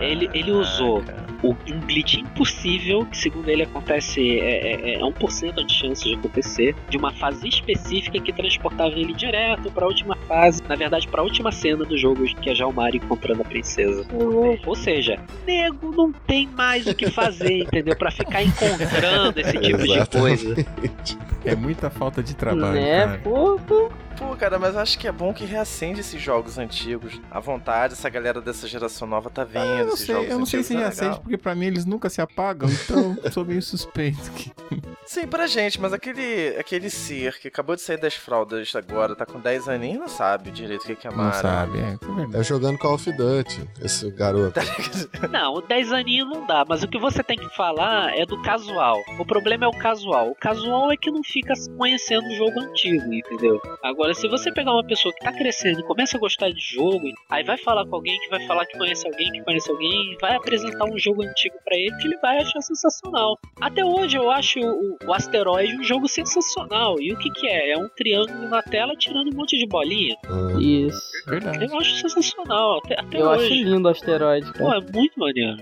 Ele- 0.00 0.30
ele 0.34 0.50
usou. 0.52 1.02
O, 1.42 1.50
um 1.50 1.80
glitch 1.80 2.14
impossível, 2.14 3.04
que 3.04 3.18
segundo 3.18 3.48
ele 3.50 3.62
acontece, 3.64 4.38
é, 4.40 4.92
é, 4.92 4.94
é 4.94 4.98
1% 5.00 5.64
de 5.66 5.74
chance 5.74 6.02
de 6.02 6.14
acontecer, 6.14 6.74
de 6.88 6.96
uma 6.96 7.12
fase 7.12 7.46
específica 7.46 8.18
que 8.18 8.32
transportava 8.32 8.90
ele 8.94 9.12
direto 9.12 9.70
pra 9.70 9.86
última 9.86 10.16
fase, 10.26 10.62
na 10.66 10.74
verdade 10.74 11.06
pra 11.06 11.22
última 11.22 11.52
cena 11.52 11.84
do 11.84 11.98
jogo, 11.98 12.24
que 12.40 12.48
é 12.48 12.54
já 12.54 12.66
o 12.66 12.72
Mario 12.72 13.02
encontrando 13.04 13.42
a 13.42 13.44
princesa. 13.44 14.06
Ou 14.66 14.74
seja, 14.74 15.18
nego 15.46 15.90
não 15.94 16.10
tem 16.12 16.46
mais 16.48 16.86
o 16.86 16.94
que 16.94 17.10
fazer, 17.10 17.58
entendeu? 17.64 17.94
Pra 17.94 18.10
ficar 18.10 18.42
encontrando 18.42 19.38
esse 19.38 19.52
tipo 19.58 19.78
de 19.82 20.18
coisa. 20.18 20.66
É 21.44 21.54
muita 21.54 21.90
falta 21.90 22.22
de 22.22 22.34
trabalho, 22.34 22.72
né. 22.80 23.20
Pô, 24.16 24.28
cara, 24.36 24.58
mas 24.60 24.76
acho 24.76 24.96
que 24.96 25.08
é 25.08 25.12
bom 25.12 25.34
que 25.34 25.44
reacende 25.44 25.98
esses 26.00 26.22
jogos 26.22 26.56
antigos. 26.56 27.20
À 27.30 27.40
vontade, 27.40 27.94
essa 27.94 28.08
galera 28.08 28.40
dessa 28.40 28.66
geração 28.68 29.08
nova 29.14 29.30
tá 29.30 29.44
vendo 29.44 29.64
Eu 29.66 29.86
não 29.86 29.96
sei, 29.96 30.14
eu 30.32 30.38
não 30.38 30.46
sei 30.46 30.62
se 30.62 30.74
é 30.74 30.78
reacende, 30.78 31.02
legal. 31.10 31.20
porque 31.22 31.36
pra 31.38 31.54
mim 31.54 31.66
eles 31.66 31.84
nunca 31.84 32.08
se 32.10 32.20
apagam, 32.20 32.68
então 32.68 33.16
eu 33.22 33.32
sou 33.32 33.44
meio 33.44 33.62
suspeito. 33.62 34.30
que- 34.32 34.52
Sim, 35.06 35.26
pra 35.26 35.46
gente, 35.46 35.80
mas 35.80 35.92
aquele, 35.92 36.56
aquele 36.58 36.88
ser 36.90 37.38
que 37.38 37.48
acabou 37.48 37.76
de 37.76 37.82
sair 37.82 37.98
das 37.98 38.14
fraldas 38.14 38.74
agora, 38.74 39.14
tá 39.14 39.26
com 39.26 39.38
10 39.38 39.68
aninhos, 39.68 40.00
não 40.00 40.08
sabe 40.08 40.50
direito 40.50 40.90
o 40.90 40.96
que 40.96 41.06
é 41.06 41.10
Não 41.10 41.16
Mario. 41.18 41.40
sabe, 41.40 41.78
é, 41.78 41.82
é 41.82 42.06
verdade. 42.06 42.32
Tá 42.32 42.42
jogando 42.42 42.78
Call 42.78 42.94
of 42.94 43.12
Duty, 43.12 43.68
esse 43.82 44.10
garoto. 44.10 44.58
Não, 45.30 45.60
10 45.66 45.92
aninhos 45.92 46.28
não 46.30 46.46
dá, 46.46 46.64
mas 46.68 46.82
o 46.82 46.88
que 46.88 46.98
você 46.98 47.22
tem 47.22 47.36
que 47.36 47.48
falar 47.56 48.16
é 48.18 48.24
do 48.26 48.40
casual. 48.42 49.00
O 49.18 49.24
problema 49.26 49.64
é 49.64 49.68
o 49.68 49.72
casual. 49.78 50.30
O 50.30 50.34
casual 50.34 50.90
é 50.90 50.96
que 50.96 51.10
não 51.10 51.22
fica 51.22 51.52
conhecendo 51.76 52.26
o 52.26 52.34
jogo 52.36 52.60
antigo, 52.60 53.12
entendeu? 53.12 53.60
Agora, 53.82 54.14
se 54.14 54.26
você 54.28 54.50
pegar 54.52 54.72
uma 54.72 54.84
pessoa 54.86 55.12
que 55.14 55.24
tá 55.24 55.32
crescendo 55.32 55.80
e 55.80 55.82
começa 55.84 56.16
a 56.16 56.20
gostar 56.20 56.50
de 56.50 56.60
jogo, 56.60 57.04
aí 57.30 57.44
vai 57.44 57.58
falar 57.58 57.86
com 57.86 57.94
alguém 57.96 58.18
que 58.20 58.28
vai 58.30 58.46
falar 58.46 58.64
que 58.66 58.78
conhece 58.78 59.03
alguém 59.06 59.30
que 59.32 59.42
conhece 59.42 59.70
alguém, 59.70 60.16
vai 60.20 60.34
apresentar 60.36 60.84
um 60.84 60.98
jogo 60.98 61.22
antigo 61.22 61.54
pra 61.64 61.76
ele 61.76 61.94
que 61.98 62.06
ele 62.08 62.16
vai 62.18 62.38
achar 62.38 62.60
sensacional. 62.60 63.38
Até 63.60 63.84
hoje 63.84 64.16
eu 64.16 64.30
acho 64.30 64.60
o, 64.60 64.96
o 65.06 65.12
Asteroid 65.12 65.74
um 65.76 65.82
jogo 65.84 66.08
sensacional. 66.08 66.96
E 67.00 67.12
o 67.12 67.18
que 67.18 67.30
que 67.30 67.46
é? 67.48 67.72
É 67.72 67.78
um 67.78 67.88
triângulo 67.96 68.48
na 68.48 68.62
tela 68.62 68.94
tirando 68.96 69.32
um 69.32 69.36
monte 69.36 69.56
de 69.58 69.66
bolinha. 69.66 70.16
Ah, 70.26 70.58
Isso. 70.60 71.00
Verdade. 71.26 71.64
Eu 71.64 71.78
acho 71.78 71.96
sensacional, 71.96 72.78
até, 72.84 73.00
até 73.00 73.20
Eu 73.20 73.30
acho 73.30 73.44
hoje. 73.44 73.64
lindo 73.64 73.88
o 73.88 73.90
asteroide, 73.90 74.52
Pô, 74.52 74.66
cara. 74.66 74.78
é 74.78 74.92
muito 74.92 75.18
maneiro. 75.18 75.56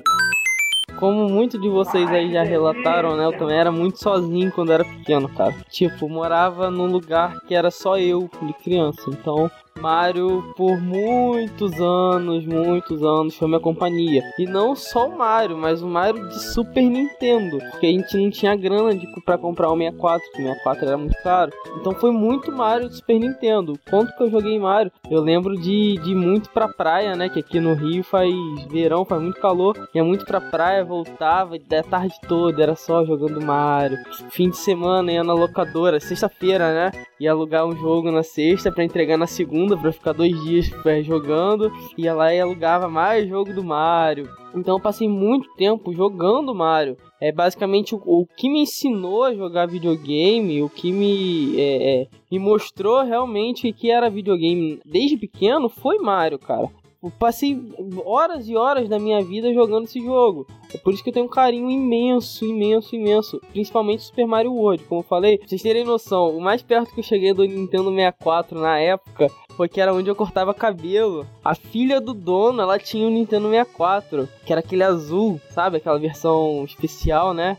Como 0.98 1.28
muitos 1.28 1.60
de 1.60 1.68
vocês 1.68 2.08
aí 2.10 2.30
já 2.32 2.42
relataram, 2.44 3.16
né? 3.16 3.24
Eu 3.24 3.36
também 3.36 3.56
era 3.56 3.72
muito 3.72 3.98
sozinho 3.98 4.52
quando 4.52 4.72
era 4.72 4.84
pequeno, 4.84 5.28
cara. 5.28 5.52
Tipo, 5.68 6.08
morava 6.08 6.70
num 6.70 6.86
lugar 6.86 7.40
que 7.40 7.54
era 7.54 7.70
só 7.70 7.98
eu 7.98 8.30
de 8.42 8.52
criança. 8.62 9.02
Então, 9.08 9.50
Mario, 9.80 10.52
por 10.56 10.80
muitos 10.80 11.80
anos, 11.80 12.44
muitos 12.44 13.02
anos, 13.02 13.36
foi 13.36 13.48
minha 13.48 13.60
companhia. 13.60 14.22
E 14.38 14.46
não 14.46 14.74
só 14.74 15.08
o 15.08 15.16
Mario, 15.16 15.56
mas 15.56 15.82
o 15.82 15.86
Mario 15.86 16.28
de 16.28 16.42
Super 16.52 16.82
Nintendo. 16.82 17.58
Porque 17.70 17.86
a 17.86 17.90
gente 17.90 18.16
não 18.16 18.30
tinha 18.30 18.56
grana 18.56 18.94
de, 18.94 19.06
pra 19.24 19.38
comprar 19.38 19.70
o 19.70 19.76
64, 19.76 20.20
porque 20.26 20.42
o 20.42 20.46
64 20.46 20.86
era 20.86 20.96
muito 20.96 21.22
caro. 21.22 21.52
Então 21.80 21.92
foi 21.94 22.10
muito 22.10 22.52
Mario 22.52 22.88
de 22.88 22.96
Super 22.96 23.18
Nintendo. 23.18 23.78
Quanto 23.88 24.16
que 24.16 24.22
eu 24.22 24.30
joguei 24.30 24.58
Mario? 24.58 24.92
Eu 25.10 25.20
lembro 25.20 25.56
de, 25.56 25.94
de 26.02 26.14
muito 26.14 26.50
pra 26.50 26.68
praia, 26.68 27.14
né? 27.14 27.28
Que 27.28 27.40
aqui 27.40 27.60
no 27.60 27.74
Rio 27.74 28.02
faz 28.02 28.32
verão, 28.70 29.04
faz 29.04 29.20
muito 29.22 29.40
calor. 29.40 29.76
Ia 29.94 30.04
muito 30.04 30.24
pra 30.24 30.40
praia, 30.40 30.84
voltava 30.84 31.58
da 31.58 31.82
tarde 31.82 32.14
toda, 32.28 32.62
era 32.62 32.74
só 32.74 33.04
jogando 33.04 33.44
Mario. 33.44 33.98
Fim 34.30 34.50
de 34.50 34.56
semana 34.56 35.12
ia 35.12 35.24
na 35.24 35.32
locadora, 35.32 36.00
sexta-feira, 36.00 36.72
né? 36.72 37.04
Ia 37.20 37.32
alugar 37.32 37.66
um 37.66 37.76
jogo 37.76 38.10
na 38.10 38.22
sexta 38.22 38.72
pra 38.72 38.84
entregar 38.84 39.16
na 39.16 39.26
segunda, 39.26 39.61
pra 39.78 39.92
ficar 39.92 40.12
dois 40.12 40.38
dias 40.42 40.70
eh, 40.86 41.02
jogando. 41.02 41.72
Ia 41.96 42.14
lá 42.14 42.34
e 42.34 42.40
alugava 42.40 42.88
mais 42.88 43.28
jogo 43.28 43.52
do 43.52 43.64
Mario. 43.64 44.28
Então 44.54 44.76
eu 44.76 44.80
passei 44.80 45.08
muito 45.08 45.48
tempo 45.54 45.92
jogando 45.92 46.54
Mario. 46.54 46.96
É 47.20 47.32
basicamente 47.32 47.94
o, 47.94 48.02
o 48.04 48.26
que 48.26 48.48
me 48.50 48.62
ensinou 48.62 49.24
a 49.24 49.34
jogar 49.34 49.66
videogame, 49.66 50.62
o 50.62 50.68
que 50.68 50.92
me, 50.92 51.58
é, 51.58 52.02
é, 52.02 52.08
me 52.30 52.38
mostrou 52.38 53.02
realmente 53.02 53.72
que 53.72 53.90
era 53.90 54.10
videogame 54.10 54.80
desde 54.84 55.16
pequeno 55.16 55.68
foi 55.68 55.98
Mario, 55.98 56.38
cara. 56.38 56.68
Passei 57.10 57.60
horas 58.04 58.48
e 58.48 58.54
horas 58.56 58.88
da 58.88 58.98
minha 58.98 59.22
vida 59.22 59.52
jogando 59.52 59.84
esse 59.84 60.00
jogo. 60.00 60.46
É 60.72 60.78
por 60.78 60.94
isso 60.94 61.02
que 61.02 61.10
eu 61.10 61.14
tenho 61.14 61.26
um 61.26 61.28
carinho 61.28 61.70
imenso, 61.70 62.44
imenso, 62.44 62.94
imenso. 62.94 63.40
Principalmente 63.52 64.02
Super 64.04 64.26
Mario 64.26 64.52
World, 64.54 64.84
como 64.84 65.00
eu 65.00 65.04
falei. 65.04 65.38
Pra 65.38 65.48
vocês 65.48 65.62
terem 65.62 65.84
noção, 65.84 66.36
o 66.36 66.40
mais 66.40 66.62
perto 66.62 66.94
que 66.94 67.00
eu 67.00 67.04
cheguei 67.04 67.32
do 67.34 67.44
Nintendo 67.44 67.90
64 67.90 68.58
na 68.60 68.78
época 68.78 69.28
foi 69.56 69.68
que 69.68 69.80
era 69.80 69.92
onde 69.92 70.08
eu 70.08 70.14
cortava 70.14 70.54
cabelo. 70.54 71.26
A 71.44 71.54
filha 71.54 72.00
do 72.00 72.14
dono, 72.14 72.62
ela 72.62 72.78
tinha 72.78 73.06
um 73.06 73.10
Nintendo 73.10 73.48
64, 73.50 74.28
que 74.46 74.52
era 74.52 74.60
aquele 74.60 74.82
azul, 74.82 75.40
sabe? 75.50 75.76
Aquela 75.78 75.98
versão 75.98 76.64
especial, 76.64 77.34
né? 77.34 77.58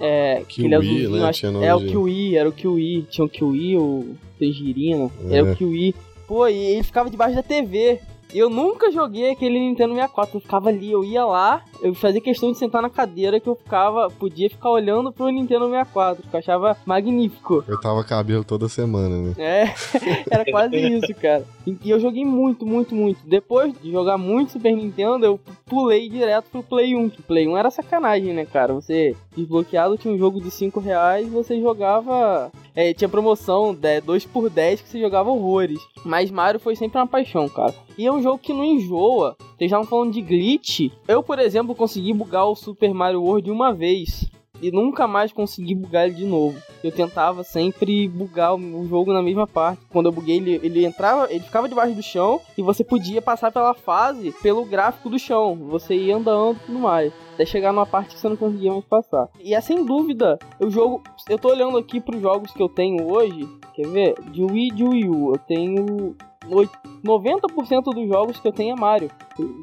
É, 0.00 0.42
Kiwi, 0.48 0.66
aquele 0.66 0.74
azulzinho, 0.74 1.10
né? 1.10 1.28
acho- 1.28 1.46
é 1.46 1.74
o 1.74 1.80
Kiwi, 1.80 2.36
era 2.36 2.48
o 2.48 2.52
Kiwi. 2.52 3.02
Tinha 3.10 3.24
o 3.24 3.28
Kiwi, 3.28 3.76
o 3.76 4.16
Tangerina, 4.38 5.10
É. 5.30 5.38
era 5.38 5.52
o 5.52 5.56
Kiwi. 5.56 5.94
Pô, 6.26 6.46
e 6.48 6.54
ele 6.56 6.82
ficava 6.82 7.08
debaixo 7.10 7.34
da 7.36 7.42
TV. 7.42 8.00
Eu 8.34 8.50
nunca 8.50 8.90
joguei 8.92 9.30
aquele 9.30 9.58
Nintendo 9.58 9.94
64, 9.94 10.36
eu 10.36 10.40
ficava 10.40 10.68
ali, 10.68 10.90
eu 10.90 11.02
ia 11.02 11.24
lá, 11.24 11.62
eu 11.80 11.94
fazia 11.94 12.20
questão 12.20 12.52
de 12.52 12.58
sentar 12.58 12.82
na 12.82 12.90
cadeira 12.90 13.40
que 13.40 13.48
eu 13.48 13.54
ficava, 13.54 14.10
podia 14.10 14.50
ficar 14.50 14.70
olhando 14.70 15.10
pro 15.10 15.28
Nintendo 15.30 15.64
64, 15.66 16.22
que 16.28 16.34
eu 16.34 16.38
achava 16.38 16.76
magnífico. 16.84 17.62
Cortava 17.62 18.04
cabelo 18.04 18.44
toda 18.44 18.68
semana, 18.68 19.16
né? 19.16 19.34
É, 19.38 19.74
era 20.30 20.44
quase 20.50 20.76
isso, 20.76 21.14
cara. 21.14 21.44
E 21.68 21.88
e 21.88 21.90
eu 21.90 21.98
joguei 21.98 22.24
muito, 22.24 22.66
muito, 22.66 22.94
muito. 22.94 23.20
Depois 23.26 23.72
de 23.80 23.90
jogar 23.90 24.18
muito 24.18 24.52
Super 24.52 24.76
Nintendo, 24.76 25.24
eu 25.24 25.40
pulei 25.64 26.08
direto 26.08 26.50
pro 26.50 26.62
Play 26.62 26.94
1. 26.94 27.08
Que 27.08 27.22
Play 27.22 27.48
1 27.48 27.56
era 27.56 27.70
sacanagem, 27.70 28.34
né, 28.34 28.44
cara? 28.44 28.74
Você 28.74 29.16
desbloqueado 29.34 29.96
tinha 29.96 30.12
um 30.12 30.18
jogo 30.18 30.40
de 30.40 30.50
5 30.50 30.78
reais, 30.80 31.28
você 31.28 31.60
jogava. 31.60 32.52
É, 32.74 32.92
tinha 32.92 33.08
promoção 33.08 33.74
2 34.04 34.26
por 34.26 34.50
10 34.50 34.82
que 34.82 34.88
você 34.88 35.00
jogava 35.00 35.30
horrores. 35.30 35.80
Mas 36.04 36.30
Mario 36.30 36.60
foi 36.60 36.76
sempre 36.76 36.98
uma 36.98 37.06
paixão, 37.06 37.48
cara. 37.48 37.74
E 37.96 38.06
é 38.06 38.12
um 38.12 38.22
jogo 38.22 38.38
que 38.38 38.52
não 38.52 38.64
enjoa. 38.64 39.36
Vocês 39.38 39.70
estavam 39.70 39.86
falando 39.86 40.12
de 40.12 40.20
glitch. 40.20 40.90
Eu, 41.06 41.22
por 41.22 41.38
exemplo, 41.38 41.74
consegui 41.74 42.12
bugar 42.12 42.46
o 42.46 42.54
Super 42.54 42.92
Mario 42.92 43.22
World 43.22 43.50
uma 43.50 43.72
vez. 43.72 44.30
E 44.60 44.70
nunca 44.70 45.06
mais 45.06 45.32
consegui 45.32 45.74
bugar 45.74 46.06
ele 46.06 46.14
de 46.16 46.24
novo. 46.24 46.58
Eu 46.82 46.92
tentava 46.92 47.42
sempre 47.44 48.08
bugar 48.08 48.54
o 48.54 48.86
jogo 48.86 49.12
na 49.12 49.22
mesma 49.22 49.46
parte. 49.46 49.82
Quando 49.90 50.06
eu 50.06 50.12
buguei, 50.12 50.36
ele, 50.36 50.60
ele 50.62 50.84
entrava, 50.86 51.26
ele 51.30 51.40
ficava 51.40 51.68
debaixo 51.68 51.94
do 51.94 52.02
chão 52.02 52.40
e 52.56 52.62
você 52.62 52.82
podia 52.84 53.20
passar 53.22 53.50
pela 53.52 53.74
fase 53.74 54.32
pelo 54.42 54.64
gráfico 54.64 55.08
do 55.08 55.18
chão. 55.18 55.56
Você 55.70 55.94
ia 55.96 56.16
andando 56.16 56.56
e 56.56 56.66
tudo 56.66 56.78
mais. 56.78 57.12
Até 57.34 57.44
chegar 57.46 57.72
numa 57.72 57.86
parte 57.86 58.14
que 58.14 58.20
você 58.20 58.28
não 58.28 58.36
conseguia 58.36 58.72
mais 58.72 58.84
passar. 58.84 59.28
E 59.40 59.54
é 59.54 59.60
sem 59.60 59.84
dúvida, 59.84 60.38
o 60.60 60.68
jogo. 60.70 61.02
Eu 61.28 61.38
tô 61.38 61.48
olhando 61.50 61.78
aqui 61.78 62.00
pros 62.00 62.20
jogos 62.20 62.52
que 62.52 62.62
eu 62.62 62.68
tenho 62.68 63.08
hoje. 63.12 63.48
Quer 63.74 63.86
ver? 63.88 64.14
De 64.30 64.42
Wii 64.42 64.70
de 64.70 64.84
Wii 64.84 65.08
U. 65.08 65.32
Eu 65.34 65.38
tenho. 65.38 66.16
oit- 66.50 66.70
90% 67.04 67.92
dos 67.94 68.08
jogos 68.08 68.40
que 68.40 68.48
eu 68.48 68.52
tenho 68.52 68.72
é 68.76 68.80
Mario. 68.80 69.10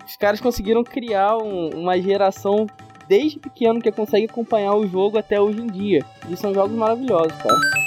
Os 0.05 0.15
caras 0.17 0.39
conseguiram 0.39 0.83
criar 0.83 1.35
um- 1.37 1.69
uma 1.69 1.99
geração 1.99 2.67
desde 3.07 3.39
pequeno 3.39 3.81
que 3.81 3.91
consegue 3.91 4.25
acompanhar 4.25 4.75
o 4.75 4.87
jogo 4.87 5.17
até 5.17 5.39
hoje 5.39 5.61
em 5.61 5.67
dia. 5.67 6.05
E 6.29 6.35
são 6.35 6.53
jogos 6.53 6.75
maravilhosos, 6.75 7.33
cara. 7.41 7.84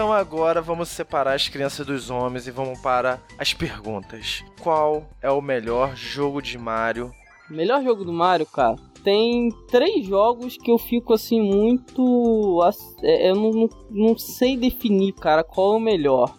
Então 0.00 0.14
agora 0.14 0.62
vamos 0.62 0.88
separar 0.88 1.34
as 1.34 1.50
crianças 1.50 1.86
dos 1.86 2.08
homens 2.08 2.46
e 2.46 2.50
vamos 2.50 2.80
para 2.80 3.20
as 3.36 3.52
perguntas. 3.52 4.42
Qual 4.58 5.04
é 5.20 5.30
o 5.30 5.42
melhor 5.42 5.94
jogo 5.94 6.40
de 6.40 6.56
Mario? 6.56 7.12
Melhor 7.50 7.84
jogo 7.84 8.02
do 8.02 8.10
Mario, 8.10 8.46
cara. 8.46 8.76
Tem 9.04 9.50
três 9.68 10.06
jogos 10.06 10.56
que 10.56 10.70
eu 10.70 10.78
fico 10.78 11.12
assim 11.12 11.42
muito. 11.42 12.58
é, 13.02 13.30
Eu 13.30 13.34
não, 13.34 13.50
não, 13.50 13.68
não 13.90 14.18
sei 14.18 14.56
definir, 14.56 15.12
cara, 15.12 15.44
qual 15.44 15.74
é 15.74 15.76
o 15.76 15.80
melhor. 15.80 16.34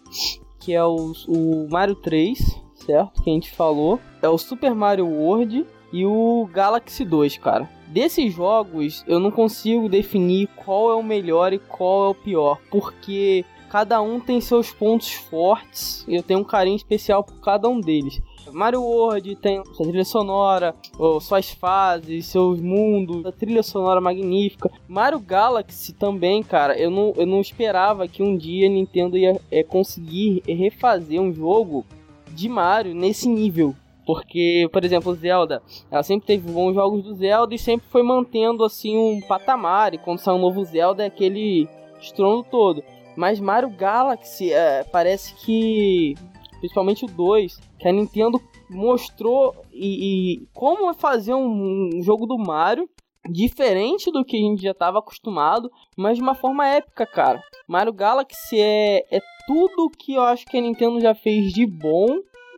Que 0.59 0.74
é 0.74 0.84
o, 0.84 1.14
o 1.28 1.68
Mario 1.70 1.93
3, 1.93 2.39
certo? 2.84 3.22
Que 3.22 3.30
a 3.30 3.34
gente 3.34 3.51
falou. 3.51 3.99
É 4.24 4.28
o 4.28 4.39
Super 4.39 4.74
Mario 4.74 5.05
World 5.05 5.68
e 5.93 6.03
o 6.03 6.49
Galaxy 6.51 7.05
2, 7.05 7.38
cara. 7.38 7.70
Desses 7.91 8.33
jogos, 8.33 9.03
eu 9.05 9.19
não 9.19 9.29
consigo 9.29 9.89
definir 9.89 10.47
qual 10.55 10.91
é 10.91 10.95
o 10.95 11.03
melhor 11.03 11.51
e 11.51 11.59
qual 11.59 12.05
é 12.05 12.07
o 12.09 12.15
pior. 12.15 12.57
Porque 12.71 13.43
cada 13.69 14.01
um 14.01 14.17
tem 14.17 14.39
seus 14.39 14.71
pontos 14.71 15.11
fortes. 15.11 16.05
E 16.07 16.15
eu 16.15 16.23
tenho 16.23 16.39
um 16.39 16.43
carinho 16.45 16.77
especial 16.77 17.21
por 17.21 17.41
cada 17.41 17.67
um 17.67 17.81
deles. 17.81 18.21
Mario 18.53 18.81
World 18.81 19.35
tem 19.35 19.63
sua 19.73 19.85
trilha 19.85 20.05
sonora, 20.05 20.73
suas 21.21 21.51
fases, 21.51 22.25
seus 22.27 22.59
mundos, 22.59 23.25
a 23.25 23.31
trilha 23.31 23.63
sonora 23.63 24.01
magnífica. 24.01 24.71
Mario 24.87 25.19
Galaxy 25.19 25.93
também, 25.93 26.41
cara, 26.41 26.77
eu 26.77 26.89
não, 26.89 27.13
eu 27.15 27.25
não 27.25 27.39
esperava 27.39 28.07
que 28.07 28.23
um 28.23 28.37
dia 28.37 28.67
a 28.67 28.69
Nintendo 28.69 29.17
ia 29.17 29.39
é, 29.51 29.63
conseguir 29.63 30.43
refazer 30.47 31.21
um 31.21 31.33
jogo 31.33 31.85
de 32.33 32.49
Mario 32.49 32.95
nesse 32.95 33.27
nível. 33.27 33.75
Porque, 34.14 34.68
por 34.74 34.84
exemplo, 34.84 35.14
Zelda, 35.14 35.64
ela 35.89 36.03
sempre 36.03 36.28
teve 36.28 36.51
bons 36.51 36.74
jogos 36.74 37.01
do 37.01 37.16
Zelda 37.16 37.55
e 37.55 37.57
sempre 37.57 37.88
foi 37.88 38.03
mantendo 38.03 38.66
assim 38.66 38.97
um 38.97 39.22
patamar. 39.22 39.93
E 39.93 39.97
quando 39.97 40.20
sai 40.20 40.36
um 40.36 40.41
novo 40.41 40.62
Zelda 40.66 41.03
é 41.03 41.05
aquele 41.05 41.66
estrondo 41.97 42.43
todo. 42.43 42.84
Mas 43.16 43.39
Mario 43.39 43.70
Galaxy 43.70 44.51
é, 44.51 44.84
parece 44.84 45.34
que, 45.36 46.16
principalmente 46.59 47.05
o 47.05 47.07
2, 47.07 47.57
que 47.80 47.88
a 47.88 47.91
Nintendo 47.93 48.38
mostrou 48.70 49.55
e, 49.72 50.41
e 50.41 50.47
como 50.53 50.89
é 50.89 50.93
fazer 50.93 51.34
um, 51.34 51.89
um 51.95 52.03
jogo 52.03 52.26
do 52.26 52.38
Mario 52.38 52.89
diferente 53.30 54.12
do 54.12 54.26
que 54.26 54.36
a 54.36 54.39
gente 54.41 54.62
já 54.62 54.72
estava 54.72 54.99
acostumado, 54.99 55.72
mas 55.95 56.18
de 56.18 56.22
uma 56.22 56.36
forma 56.36 56.68
épica, 56.68 57.05
cara. 57.05 57.41
Mario 57.66 57.93
Galaxy 57.93 58.59
é, 58.59 59.05
é 59.09 59.22
tudo 59.47 59.89
que 59.97 60.16
eu 60.16 60.22
acho 60.22 60.45
que 60.47 60.57
a 60.57 60.62
Nintendo 60.62 60.99
já 60.99 61.16
fez 61.16 61.53
de 61.53 61.66
bom 61.66 62.07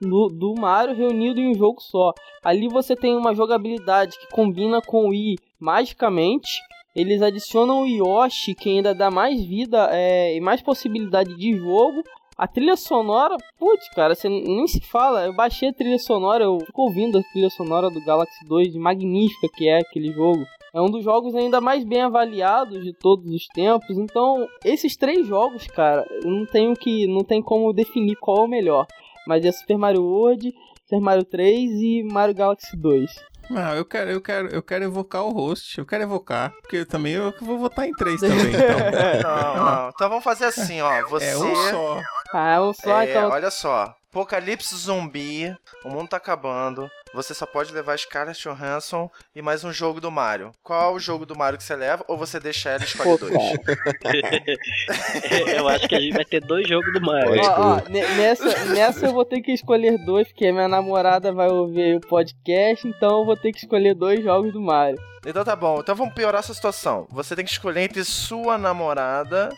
do, 0.07 0.27
do 0.27 0.53
Mario 0.55 0.95
reunido 0.95 1.39
em 1.39 1.51
um 1.51 1.55
jogo 1.55 1.81
só. 1.81 2.13
Ali 2.43 2.67
você 2.67 2.95
tem 2.95 3.15
uma 3.15 3.33
jogabilidade 3.33 4.17
que 4.19 4.27
combina 4.29 4.81
com 4.81 5.05
o 5.05 5.09
Wii 5.09 5.37
magicamente. 5.59 6.61
Eles 6.95 7.21
adicionam 7.21 7.81
o 7.81 7.87
Yoshi, 7.87 8.53
que 8.53 8.69
ainda 8.69 8.93
dá 8.93 9.09
mais 9.09 9.43
vida 9.43 9.89
é, 9.91 10.35
e 10.35 10.39
mais 10.39 10.61
possibilidade 10.61 11.35
de 11.35 11.57
jogo. 11.57 12.03
A 12.37 12.47
trilha 12.47 12.75
sonora, 12.75 13.37
putz, 13.59 13.87
cara, 13.89 14.15
você 14.15 14.27
nem 14.27 14.67
se 14.67 14.81
fala. 14.81 15.25
Eu 15.25 15.33
baixei 15.33 15.69
a 15.69 15.73
trilha 15.73 15.99
sonora, 15.99 16.43
eu 16.43 16.59
fico 16.59 16.81
ouvindo 16.81 17.17
a 17.17 17.23
trilha 17.31 17.49
sonora 17.49 17.89
do 17.89 18.03
Galaxy 18.03 18.45
2, 18.45 18.75
magnífica 18.75 19.47
que 19.55 19.67
é 19.67 19.79
aquele 19.79 20.11
jogo. 20.11 20.45
É 20.73 20.81
um 20.81 20.89
dos 20.89 21.03
jogos 21.03 21.35
ainda 21.35 21.61
mais 21.61 21.83
bem 21.83 22.01
avaliados 22.01 22.83
de 22.83 22.93
todos 22.93 23.31
os 23.31 23.45
tempos. 23.53 23.95
Então, 23.95 24.47
esses 24.65 24.97
três 24.97 25.27
jogos, 25.27 25.67
cara, 25.67 26.03
não 26.23 26.47
tenho 26.47 26.73
que, 26.73 27.05
não 27.05 27.23
tem 27.23 27.43
como 27.43 27.71
definir 27.71 28.15
qual 28.15 28.37
é 28.37 28.41
o 28.41 28.47
melhor. 28.47 28.87
Mas 29.27 29.43
é 29.45 29.51
Super 29.51 29.77
Mario 29.77 30.03
World, 30.03 30.53
Super 30.83 30.99
Mario 31.01 31.23
3 31.23 31.69
e 31.71 32.03
Mario 32.11 32.35
Galaxy 32.35 32.75
2. 32.75 33.09
Não, 33.49 33.75
eu 33.75 33.83
quero, 33.85 34.09
eu 34.09 34.21
quero, 34.21 34.47
eu 34.47 34.63
quero 34.63 34.85
evocar 34.85 35.23
o 35.23 35.31
host. 35.31 35.77
Eu 35.77 35.85
quero 35.85 36.03
evocar, 36.03 36.51
porque 36.61 36.85
também 36.85 37.13
eu 37.13 37.33
vou 37.41 37.57
votar 37.57 37.87
em 37.87 37.91
três 37.91 38.19
também. 38.21 38.37
Então, 38.53 39.29
Não, 39.29 39.65
não. 39.65 39.89
Então 39.89 40.09
vamos 40.09 40.23
fazer 40.23 40.45
assim, 40.45 40.81
ó. 40.81 41.01
Você. 41.09 41.25
é 41.25 41.37
um 41.37 41.55
só. 41.55 42.01
Ah, 42.33 42.55
é 42.55 42.59
um 42.61 42.73
só, 42.73 43.01
É, 43.01 43.09
então. 43.09 43.29
olha 43.29 43.51
só. 43.51 43.93
Apocalipse 44.13 44.75
zumbi, 44.75 45.51
o 45.83 45.89
mundo 45.89 46.09
tá 46.09 46.17
acabando. 46.17 46.87
Você 47.15 47.33
só 47.33 47.47
pode 47.47 47.73
levar 47.73 47.97
Scarlett 47.97 48.39
Johansson 48.43 49.09
e 49.35 49.41
mais 49.41 49.63
um 49.63 49.73
jogo 49.73 49.99
do 49.99 50.11
Mario. 50.11 50.51
Qual 50.61 50.93
o 50.93 50.99
jogo 50.99 51.25
do 51.25 51.35
Mario 51.35 51.57
que 51.57 51.63
você 51.63 51.75
leva? 51.75 52.05
Ou 52.07 52.15
você 52.15 52.39
deixa 52.39 52.69
ela 52.69 52.83
e 52.83 52.85
escolhe 52.85 53.17
dois? 53.17 53.33
eu 55.57 55.67
acho 55.67 55.87
que 55.87 55.95
a 55.95 55.99
gente 55.99 56.13
vai 56.13 56.25
ter 56.25 56.41
dois 56.41 56.69
jogos 56.69 56.93
do 56.93 57.01
Mario. 57.01 57.41
Ó, 57.41 57.59
ó, 57.59 57.81
ne- 57.89 58.07
nessa, 58.15 58.65
nessa 58.65 59.07
eu 59.07 59.13
vou 59.13 59.25
ter 59.25 59.41
que 59.41 59.51
escolher 59.51 59.97
dois, 60.05 60.27
porque 60.27 60.51
minha 60.51 60.67
namorada 60.67 61.33
vai 61.33 61.49
ouvir 61.49 61.95
o 61.95 62.01
podcast, 62.01 62.87
então 62.87 63.21
eu 63.21 63.25
vou 63.25 63.35
ter 63.35 63.51
que 63.51 63.57
escolher 63.57 63.95
dois 63.95 64.23
jogos 64.23 64.53
do 64.53 64.61
Mario. 64.61 65.01
Então 65.25 65.43
tá 65.43 65.55
bom. 65.55 65.79
Então 65.79 65.95
vamos 65.95 66.13
piorar 66.13 66.37
essa 66.39 66.53
situação. 66.53 67.07
Você 67.09 67.35
tem 67.35 67.43
que 67.43 67.49
escolher 67.51 67.81
entre 67.81 68.03
sua 68.03 68.59
namorada 68.59 69.49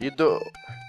e 0.00 0.10
do. 0.10 0.40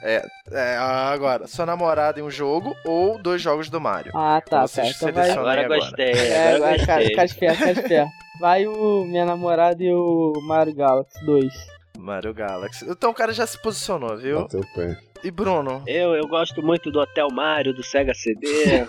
É, 0.03 0.25
é, 0.51 0.77
agora, 0.77 1.47
sua 1.47 1.65
namorada 1.65 2.19
em 2.19 2.23
um 2.23 2.29
jogo 2.31 2.75
ou 2.85 3.17
dois 3.21 3.41
jogos 3.41 3.69
do 3.69 3.79
Mario. 3.79 4.11
Ah, 4.15 4.41
tá, 4.43 4.65
Você 4.67 4.81
tá. 4.81 4.87
Então 4.87 5.11
vai. 5.13 5.29
Agora 5.31 5.61
agora. 5.65 5.79
gostei, 5.79 6.11
É, 6.11 6.55
agora 6.55 6.85
cara, 6.85 6.99
gostei. 6.99 7.15
cara 7.15 7.25
esperto, 7.25 7.59
cara 7.59 7.71
esperto. 7.71 8.11
Vai 8.39 8.65
o 8.65 9.05
minha 9.05 9.25
namorada 9.25 9.83
e 9.83 9.93
o 9.93 10.33
Mario 10.47 10.73
Galaxy 10.73 11.23
2. 11.25 11.53
Mario 11.99 12.33
Galaxy. 12.33 12.83
Então 12.89 13.11
o 13.11 13.13
cara 13.13 13.31
já 13.31 13.45
se 13.45 13.61
posicionou, 13.61 14.17
viu? 14.17 14.41
Bateu 14.41 14.61
o 14.61 14.73
pé. 14.73 14.97
E 15.23 15.29
Bruno? 15.29 15.83
Eu, 15.85 16.15
eu 16.15 16.27
gosto 16.27 16.63
muito 16.63 16.89
do 16.91 16.99
Hotel 16.99 17.27
Mario, 17.31 17.75
do 17.75 17.83
Sega 17.83 18.11
CD, 18.15 18.47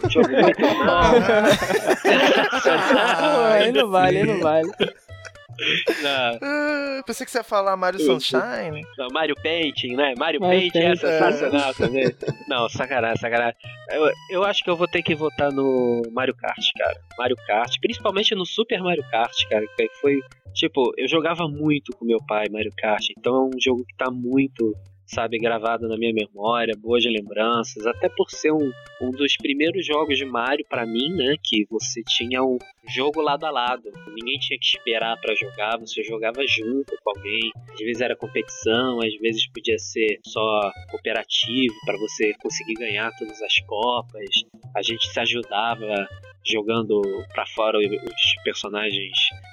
jogo 0.09 0.31
muito 0.31 0.61
bom. 0.65 1.13
Aí 3.53 3.71
não 3.73 3.91
vale, 3.91 4.19
aí 4.19 4.25
não 4.27 4.41
vale. 4.41 4.71
Não, 6.03 6.39
Ah, 6.43 7.03
pensei 7.07 7.25
que 7.25 7.31
você 7.33 7.39
ia 7.39 7.45
falar 7.45 7.77
Mario 7.77 8.01
Sunshine. 8.01 8.85
não, 8.99 9.09
Mario 9.13 9.35
Painting, 9.43 9.95
né? 9.97 10.15
Mario, 10.19 10.41
Mario 10.41 10.61
Painting 10.73 10.79
é 10.79 10.83
Painting. 10.83 11.01
sensacional 11.01 11.75
também. 11.75 12.05
Não, 12.49 12.69
sacanagem, 12.69 13.19
sacanagem. 13.21 13.55
Eu, 13.91 14.11
eu 14.31 14.45
acho 14.45 14.63
que 14.65 14.71
eu 14.71 14.77
vou 14.77 14.89
ter 14.89 15.03
que 15.03 15.15
votar 15.15 15.53
no 15.53 16.03
Mario 16.13 16.35
Kart, 16.35 16.65
cara. 16.79 17.01
Mario 17.19 17.37
Kart, 17.47 17.75
principalmente 17.81 18.35
no 18.35 18.45
Super 18.47 18.81
Mario 18.83 19.05
Kart, 19.11 19.35
cara, 19.49 19.65
que 19.77 19.89
foi... 20.01 20.19
Tipo, 20.55 20.93
eu 20.99 21.09
jogava 21.09 21.49
muito 21.49 21.97
com 21.97 22.05
meu 22.05 22.19
pai 22.27 22.45
Mario 22.51 22.73
Kart, 22.77 23.03
então 23.17 23.35
é 23.35 23.57
um 23.57 23.61
jogo 23.61 23.85
que 23.87 23.97
tá 23.97 24.11
muito, 24.11 24.75
sabe, 25.07 25.39
gravado 25.39 25.89
na 25.89 25.97
minha 25.97 26.13
memória, 26.13 26.75
boas 26.79 27.05
lembranças, 27.05 27.87
até 27.87 28.09
por 28.09 28.31
ser 28.31 28.53
um, 28.53 28.71
um 29.01 29.11
dos 29.11 29.37
primeiros 29.37 29.87
jogos 29.87 30.17
de 30.17 30.25
Mario 30.25 30.65
pra 30.69 30.87
mim, 30.87 31.11
né, 31.15 31.37
que 31.43 31.67
você 31.71 32.03
tinha 32.07 32.43
um 32.43 32.59
jogo 32.89 33.21
lado 33.21 33.45
a 33.45 33.51
lado, 33.51 33.91
ninguém 34.09 34.39
tinha 34.39 34.59
que 34.59 34.67
esperar 34.67 35.17
pra 35.21 35.35
jogar, 35.35 35.79
você 35.79 36.03
jogava 36.03 36.47
junto 36.47 36.95
com 37.03 37.11
alguém, 37.11 37.51
às 37.73 37.79
vezes 37.79 38.01
era 38.01 38.17
competição, 38.17 39.01
às 39.01 39.15
vezes 39.19 39.47
podia 39.49 39.79
ser 39.79 40.19
só 40.25 40.71
cooperativo 40.91 41.75
pra 41.85 41.97
você 41.99 42.33
conseguir 42.43 42.75
ganhar 42.75 43.11
todas 43.19 43.41
as 43.43 43.61
copas, 43.67 44.25
a 44.75 44.83
gente 44.83 45.07
se 45.09 45.21
ajudava 45.21 46.09
jogando 46.45 47.01
pra 47.33 47.47
fora 47.47 47.79
os 47.79 48.43
personagens 48.43 49.13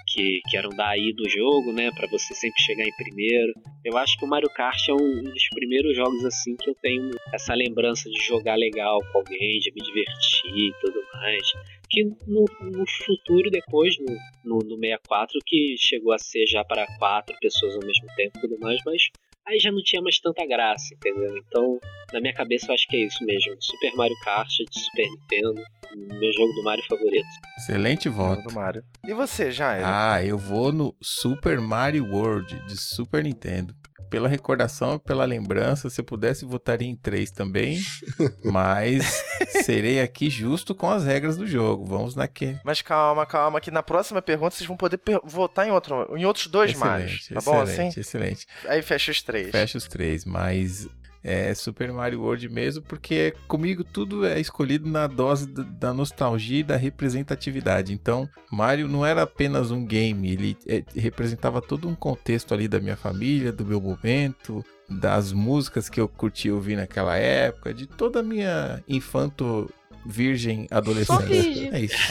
que, 0.09 0.41
que 0.49 0.57
eram 0.57 0.69
daí 0.69 1.13
do 1.13 1.29
jogo, 1.29 1.71
né, 1.71 1.89
Pra 1.95 2.07
você 2.07 2.33
sempre 2.33 2.61
chegar 2.61 2.83
em 2.83 2.95
primeiro. 2.95 3.53
Eu 3.83 3.97
acho 3.97 4.17
que 4.17 4.25
o 4.25 4.27
Mario 4.27 4.49
Kart 4.49 4.87
é 4.89 4.93
um, 4.93 5.19
um 5.19 5.23
dos 5.23 5.49
primeiros 5.49 5.95
jogos 5.95 6.23
assim 6.25 6.55
que 6.55 6.69
eu 6.69 6.75
tenho 6.81 7.09
essa 7.33 7.53
lembrança 7.53 8.09
de 8.09 8.21
jogar 8.25 8.55
legal 8.55 8.99
com 9.11 9.19
alguém, 9.19 9.59
de 9.59 9.71
me 9.71 9.81
divertir 9.81 10.51
e 10.55 10.71
tudo 10.81 10.99
mais. 11.13 11.43
Que 11.89 12.03
no, 12.27 12.45
no 12.61 12.85
futuro, 13.05 13.49
depois, 13.49 13.95
no, 13.99 14.15
no, 14.43 14.57
no 14.59 14.77
64, 14.77 15.39
que 15.45 15.75
chegou 15.77 16.13
a 16.13 16.17
ser 16.17 16.45
já 16.47 16.63
para 16.63 16.85
quatro 16.97 17.35
pessoas 17.39 17.75
ao 17.75 17.85
mesmo 17.85 18.07
tempo 18.15 18.37
e 18.37 18.41
tudo 18.41 18.59
mais, 18.59 18.79
mas 18.85 19.09
aí 19.49 19.59
já 19.59 19.71
não 19.71 19.81
tinha 19.83 20.01
mais 20.01 20.19
tanta 20.19 20.45
graça, 20.45 20.93
entendeu? 20.93 21.35
Então, 21.37 21.79
na 22.13 22.21
minha 22.21 22.33
cabeça, 22.33 22.67
eu 22.69 22.73
acho 22.75 22.87
que 22.87 22.95
é 22.95 23.05
isso 23.05 23.23
mesmo. 23.25 23.55
Super 23.59 23.93
Mario 23.95 24.15
Kart 24.23 24.47
de 24.47 24.79
Super 24.79 25.09
Nintendo, 25.09 25.63
meu 25.95 26.31
jogo 26.33 26.53
do 26.53 26.63
Mario 26.63 26.83
favorito. 26.87 27.27
Excelente 27.57 28.07
voto. 28.07 28.43
do 28.43 28.53
Mario. 28.53 28.83
E 29.05 29.13
você, 29.13 29.51
Jair? 29.51 29.83
Ah, 29.85 30.23
eu 30.23 30.37
vou 30.37 30.71
no 30.71 30.95
Super 31.01 31.59
Mario 31.59 32.05
World 32.05 32.59
de 32.67 32.77
Super 32.77 33.23
Nintendo. 33.23 33.73
Pela 34.09 34.27
recordação, 34.27 34.97
pela 34.97 35.23
lembrança, 35.25 35.89
se 35.89 36.01
eu 36.01 36.05
pudesse, 36.05 36.43
votaria 36.45 36.87
em 36.87 36.95
três 36.95 37.29
também. 37.31 37.79
mas 38.43 39.23
serei 39.63 40.01
aqui 40.01 40.29
justo 40.29 40.73
com 40.73 40.89
as 40.89 41.05
regras 41.05 41.37
do 41.37 41.45
jogo. 41.45 41.85
Vamos 41.85 42.15
naquele. 42.15 42.59
Mas 42.63 42.81
calma, 42.81 43.25
calma, 43.25 43.61
que 43.61 43.69
na 43.71 43.83
próxima 43.83 44.21
pergunta 44.21 44.55
vocês 44.55 44.67
vão 44.67 44.75
poder 44.77 44.97
per- 44.97 45.21
votar 45.23 45.67
em, 45.67 45.71
outro, 45.71 46.15
em 46.17 46.25
outros 46.25 46.47
dois 46.47 46.73
Marios. 46.73 47.27
Tá 47.27 47.39
bom 47.41 47.61
assim? 47.61 47.71
excelente, 47.87 47.99
excelente. 47.99 48.45
Aí 48.65 48.81
fecha 48.81 49.11
os 49.11 49.21
três. 49.21 49.51
Fecha 49.51 49.77
os 49.77 49.87
três, 49.87 50.25
mas 50.25 50.87
é 51.23 51.53
Super 51.53 51.91
Mario 51.91 52.21
World 52.21 52.47
mesmo, 52.49 52.83
porque 52.83 53.33
comigo 53.47 53.83
tudo 53.83 54.25
é 54.25 54.39
escolhido 54.39 54.89
na 54.89 55.05
dose 55.07 55.47
da 55.47 55.93
nostalgia 55.93 56.59
e 56.59 56.63
da 56.63 56.75
representatividade. 56.77 57.91
Então, 57.93 58.27
Mario 58.51 58.87
não 58.87 59.05
era 59.05 59.23
apenas 59.23 59.71
um 59.71 59.85
game, 59.85 60.31
ele 60.31 60.57
é, 60.67 60.83
representava 60.95 61.61
todo 61.61 61.87
um 61.87 61.95
contexto 61.95 62.53
ali 62.53 62.67
da 62.67 62.79
minha 62.79 62.95
família, 62.97 63.51
do 63.51 63.65
meu 63.65 63.81
momento, 63.81 64.63
das 64.89 65.31
músicas 65.33 65.89
que 65.89 65.99
eu 65.99 66.07
curti 66.07 66.49
ouvir 66.49 66.75
naquela 66.77 67.15
época, 67.17 67.73
de 67.73 67.85
toda 67.85 68.21
a 68.21 68.23
minha 68.23 68.81
infanto 68.87 69.69
virgem 70.05 70.67
adolescência. 70.71 71.25
virgem. 71.27 71.69
É 71.73 71.79
isso. 71.81 71.97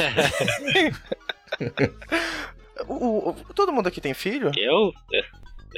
O- 2.87 3.31
o- 3.31 3.35
todo 3.55 3.73
mundo 3.73 3.89
aqui 3.89 4.01
tem 4.01 4.15
filho? 4.15 4.53
Eu? 4.57 4.93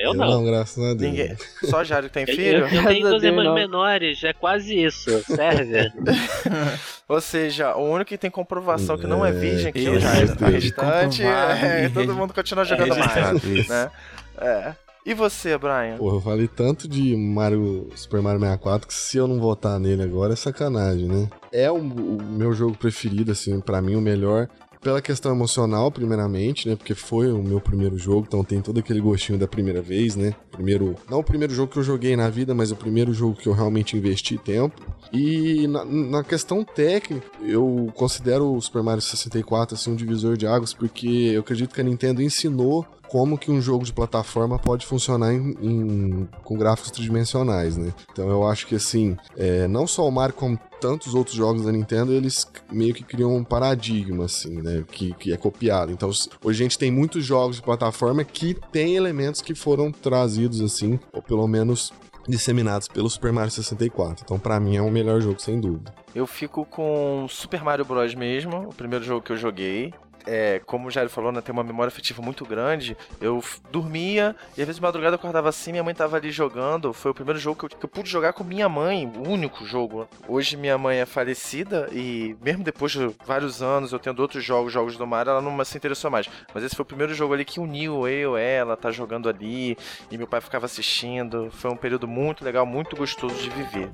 Eu 0.03 0.15
não. 0.15 0.31
não, 0.31 0.45
graças 0.45 0.79
a 0.83 0.95
Deus. 0.95 1.01
Ninguém. 1.13 1.37
Só 1.65 1.85
Jário 1.85 2.09
que 2.09 2.15
tem 2.15 2.25
Eu, 2.29 2.35
filho? 2.35 2.59
eu, 2.67 2.69
eu 3.13 3.21
tenho 3.21 3.31
irmãs 3.31 3.45
não. 3.47 3.55
menores, 3.55 4.23
é 4.25 4.33
quase 4.33 4.83
isso, 4.83 5.23
serve? 5.25 5.93
Ou 7.09 7.21
seja, 7.21 7.75
o 7.77 7.83
único 7.85 8.09
que 8.09 8.19
tem 8.19 8.31
comprovação 8.31 8.97
que 8.97 9.07
não 9.07 9.25
é 9.25 9.31
É, 9.31 9.33
virgem 9.33 9.73
que 9.73 9.87
é 9.87 9.91
o 9.91 9.99
Jairo. 10.01 10.33
O 10.41 10.45
restante, 10.45 11.23
é, 11.25 11.89
todo 11.93 12.15
mundo 12.15 12.33
continua 12.33 12.65
jogando 12.65 12.91
mais. 12.91 13.01
registrado, 13.01 13.59
isso. 13.59 13.71
Né? 13.73 13.91
É. 14.39 14.75
E 15.05 15.15
você, 15.15 15.57
Brian? 15.57 15.97
Porra, 15.97 16.17
eu 16.17 16.21
falei 16.21 16.47
tanto 16.47 16.87
de 16.87 17.17
Mario, 17.17 17.89
Super 17.97 18.21
Mario 18.21 18.39
64 18.39 18.87
que 18.87 18.93
se 18.95 19.17
eu 19.17 19.27
não 19.27 19.41
votar 19.41 19.81
nele 19.81 20.03
agora 20.03 20.35
é 20.35 20.37
sacanagem, 20.37 21.09
né? 21.09 21.29
É 21.51 21.71
o, 21.71 21.77
o 21.77 22.23
meu 22.23 22.53
jogo 22.53 22.77
preferido, 22.77 23.33
assim, 23.33 23.61
pra 23.61 23.81
mim 23.81 23.97
o 23.97 24.01
melhor. 24.01 24.47
Pela 24.81 25.03
questão 25.03 25.33
emocional, 25.33 25.91
primeiramente, 25.91 26.69
né? 26.69 26.75
Porque 26.75 26.95
foi 26.95 27.31
o 27.31 27.43
meu 27.43 27.61
primeiro 27.61 27.99
jogo, 27.99 28.25
então 28.27 28.43
tem 28.43 28.63
todo 28.63 28.81
aquele 28.81 29.01
gostinho 29.01 29.39
da 29.39 29.47
primeira 29.47 29.83
vez, 29.83 30.17
né? 30.17 30.35
Primeiro, 30.51 30.97
não 31.09 31.19
o 31.19 31.25
primeiro 31.25 31.53
jogo 31.55 31.71
que 31.71 31.79
eu 31.79 31.83
joguei 31.83 32.17
na 32.17 32.31
vida, 32.31 32.55
mas 32.55 32.71
o 32.73 32.77
primeiro 32.77 33.13
jogo 33.13 33.37
que 33.37 33.47
eu 33.47 33.53
realmente 33.53 33.97
investi 33.97 34.39
tempo. 34.39 34.81
E 35.13 35.67
na, 35.67 35.85
na 35.85 36.25
questão 36.25 36.65
técnica, 36.65 37.27
eu 37.43 37.93
considero 37.95 38.55
o 38.55 38.61
Super 38.61 38.83
Mario 38.83 39.03
64 39.03 39.75
assim 39.75 39.93
um 39.93 39.97
divisor 39.97 40.37
de 40.37 40.47
águas, 40.47 40.73
porque 40.73 41.09
eu 41.35 41.41
acredito 41.41 41.75
que 41.75 41.81
a 41.81 41.85
Nintendo 41.85 42.23
ensinou 42.23 42.87
como 43.11 43.37
que 43.37 43.51
um 43.51 43.61
jogo 43.61 43.85
de 43.85 43.93
plataforma 43.93 44.57
pode 44.59 44.87
funcionar 44.87 45.35
em- 45.35 45.57
em- 45.61 46.29
com 46.45 46.57
gráficos 46.57 46.93
tridimensionais, 46.93 47.77
né? 47.77 47.93
Então 48.13 48.29
eu 48.29 48.47
acho 48.47 48.67
que 48.69 48.77
assim, 48.77 49.17
é, 49.37 49.67
não 49.67 49.85
só 49.87 50.07
o 50.07 50.13
Mario 50.13 50.35
como 50.37 50.57
tantos 50.81 51.13
outros 51.15 51.35
jogos 51.35 51.65
da 51.65 51.73
Nintendo, 51.73 52.13
eles 52.13 52.47
meio 52.71 52.95
que 52.95 53.03
criam 53.03 53.35
um 53.37 53.43
paradigma, 53.43 54.27
assim, 54.27 54.63
né? 54.63 54.85
Que, 54.91 55.13
que 55.15 55.33
é 55.33 55.37
copiado. 55.37 55.91
Então 55.91 56.09
hoje 56.45 56.63
a 56.63 56.65
gente 56.65 56.79
tem 56.79 56.91
muitos 56.91 57.25
jogos 57.25 57.57
de 57.57 57.63
plataforma 57.63 58.23
que 58.23 58.55
tem 58.71 58.95
elementos 58.95 59.43
que 59.43 59.55
foram 59.57 59.91
trazidos, 59.91 60.61
assim, 60.61 60.99
ou 61.13 61.21
pelo 61.21 61.47
menos 61.49 61.93
disseminados 62.29 62.87
pelo 62.87 63.11
Super 63.11 63.33
Mario 63.33 63.51
64. 63.51 64.23
Então 64.25 64.39
pra 64.39 64.61
mim 64.61 64.77
é 64.77 64.83
o 64.83 64.91
melhor 64.91 65.21
jogo, 65.21 65.41
sem 65.41 65.61
dúvida. 65.61 65.93
Eu 66.15 66.27
fico 66.27 66.65
com 66.65 67.27
Super 67.29 67.63
Mario 67.65 67.85
Bros. 67.85 68.15
mesmo, 68.15 68.69
o 68.69 68.75
primeiro 68.75 69.05
jogo 69.05 69.23
que 69.23 69.33
eu 69.33 69.37
joguei. 69.37 69.93
É, 70.33 70.61
como 70.65 70.87
o 70.87 70.91
Jairo 70.93 71.11
falou, 71.11 71.33
né, 71.33 71.41
tem 71.41 71.53
uma 71.53 71.65
memória 71.65 71.89
afetiva 71.89 72.23
muito 72.23 72.45
grande. 72.45 72.97
Eu 73.21 73.43
dormia 73.73 74.37
e 74.57 74.63
às 74.63 74.67
vezes 74.67 74.77
de 74.77 74.83
madrugada 74.83 75.15
eu 75.15 75.19
acordava 75.19 75.49
assim, 75.49 75.73
minha 75.73 75.83
mãe 75.83 75.93
tava 75.93 76.17
ali 76.17 76.31
jogando. 76.31 76.93
Foi 76.93 77.11
o 77.11 77.15
primeiro 77.15 77.41
jogo 77.41 77.59
que 77.59 77.65
eu, 77.65 77.79
que 77.81 77.85
eu 77.85 77.89
pude 77.89 78.09
jogar 78.09 78.33
com 78.33 78.45
minha 78.45 78.69
mãe, 78.69 79.11
o 79.17 79.29
único 79.29 79.67
jogo. 79.67 80.09
Hoje 80.29 80.57
minha 80.57 80.79
mãe 80.79 80.99
é 80.99 81.07
falecida 81.07 81.89
e 81.91 82.37
mesmo 82.41 82.63
depois 82.63 82.93
de 82.93 83.11
vários 83.27 83.61
anos 83.61 83.93
eu 83.93 83.99
tendo 83.99 84.21
outros 84.21 84.45
jogos, 84.45 84.73
jogos 84.73 84.97
do 84.97 85.05
mar, 85.05 85.27
ela 85.27 85.43
não 85.43 85.65
se 85.65 85.77
interessou 85.77 86.13
mais. 86.13 86.29
Mas 86.55 86.63
esse 86.63 86.77
foi 86.77 86.85
o 86.85 86.87
primeiro 86.87 87.13
jogo 87.13 87.35
ali 87.35 87.45
que 87.45 87.59
uniu 87.59 88.07
eu, 88.07 88.37
ela, 88.37 88.77
tá 88.77 88.93
jogando 88.93 89.29
ali 89.29 89.77
e 90.13 90.17
meu 90.17 90.29
pai 90.29 90.41
ficava 90.41 90.67
assistindo. 90.67 91.51
Foi 91.51 91.73
um 91.73 91.77
período 91.77 92.07
muito 92.07 92.45
legal, 92.45 92.65
muito 92.65 92.95
gostoso 92.95 93.35
de 93.35 93.51
viver. 93.51 93.91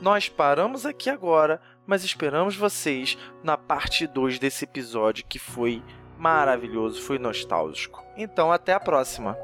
Nós 0.00 0.28
paramos 0.28 0.86
aqui 0.86 1.10
agora, 1.10 1.60
mas 1.84 2.04
esperamos 2.04 2.56
vocês 2.56 3.18
na 3.42 3.56
parte 3.56 4.06
2 4.06 4.38
desse 4.38 4.64
episódio 4.64 5.24
que 5.28 5.40
foi 5.40 5.82
maravilhoso, 6.16 7.02
foi 7.02 7.18
nostálgico. 7.18 8.04
Então, 8.16 8.52
até 8.52 8.72
a 8.72 8.80
próxima. 8.80 9.36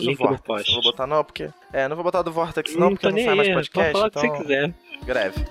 Menos 0.00 0.18
Link 0.18 0.22
o 0.22 0.28
Vortex. 0.28 0.68
Não 0.68 0.74
vou 0.74 0.92
botar 0.92 1.06
não, 1.06 1.24
porque. 1.24 1.50
É, 1.72 1.88
não 1.88 1.96
vou 1.96 2.04
botar 2.04 2.22
do 2.22 2.32
Vortex 2.32 2.74
não, 2.76 2.90
porque 2.90 3.08
tô 3.08 3.14
não 3.14 3.24
sai 3.24 3.34
mais 3.34 3.48
podcast. 3.48 3.92
Pode 3.92 3.92
falar 3.92 4.06
o 4.06 4.10
que 4.10 4.18
então... 4.18 4.36
você 4.36 4.42
quiser. 4.42 4.74
Greve. 5.04 5.44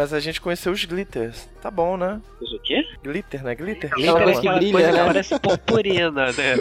Mas 0.00 0.14
a 0.14 0.18
gente 0.20 0.40
conheceu 0.40 0.72
os 0.72 0.82
glitters. 0.86 1.46
Tá 1.60 1.70
bom, 1.70 1.94
né? 1.98 2.18
Mas 2.40 2.50
o 2.52 2.58
quê? 2.60 2.82
Glitter, 3.02 3.44
né? 3.44 3.54
Glitter? 3.54 3.92
Aquela 3.92 4.22
coisa 4.22 4.40
que 4.40 4.48
brilha, 4.48 4.72
coisa 4.72 4.92
né? 4.92 4.98
que 4.98 5.04
parece 5.04 5.38
purpurina, 5.40 6.26
né? 6.32 6.54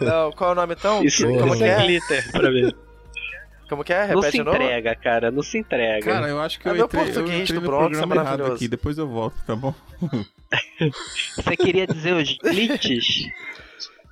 Não, 0.00 0.32
qual 0.32 0.50
é 0.50 0.52
o 0.52 0.56
nome 0.56 0.72
então? 0.78 1.04
Isso, 1.04 1.26
Como 1.26 1.48
isso 1.48 1.58
que 1.58 1.64
é 1.64 1.68
é? 1.68 1.82
glitter 1.82 2.32
pra 2.32 2.50
mim. 2.50 2.72
Como 3.68 3.84
que 3.84 3.92
é? 3.92 4.06
Não 4.06 4.14
Repete 4.16 4.30
se 4.32 4.38
de 4.38 4.44
novo? 4.44 4.56
entrega, 4.56 4.94
cara, 4.96 5.30
não 5.30 5.42
se 5.42 5.58
entrega. 5.58 6.10
Cara, 6.10 6.28
eu 6.28 6.40
acho 6.40 6.58
que 6.58 6.66
É 6.68 6.72
eu 6.72 6.84
entrei, 6.84 7.02
eu 7.02 7.04
português 7.04 7.40
entrei 7.42 7.58
do 7.58 7.60
no 7.60 7.66
Bronx, 7.68 7.84
é 7.84 7.88
programa 7.90 8.14
errado 8.14 8.24
maravilhoso. 8.24 8.54
aqui. 8.54 8.68
Depois 8.68 8.96
eu 8.96 9.06
volto, 9.06 9.36
tá 9.46 9.54
bom? 9.54 9.74
Você 11.36 11.56
queria 11.56 11.86
dizer 11.86 12.14
os 12.14 12.32
glitches? 12.42 13.26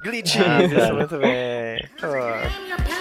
Glitches, 0.03 0.43
Ah, 0.47 0.93
muito 0.93 1.17
bem. 1.17 1.89
Ah. 2.03 2.98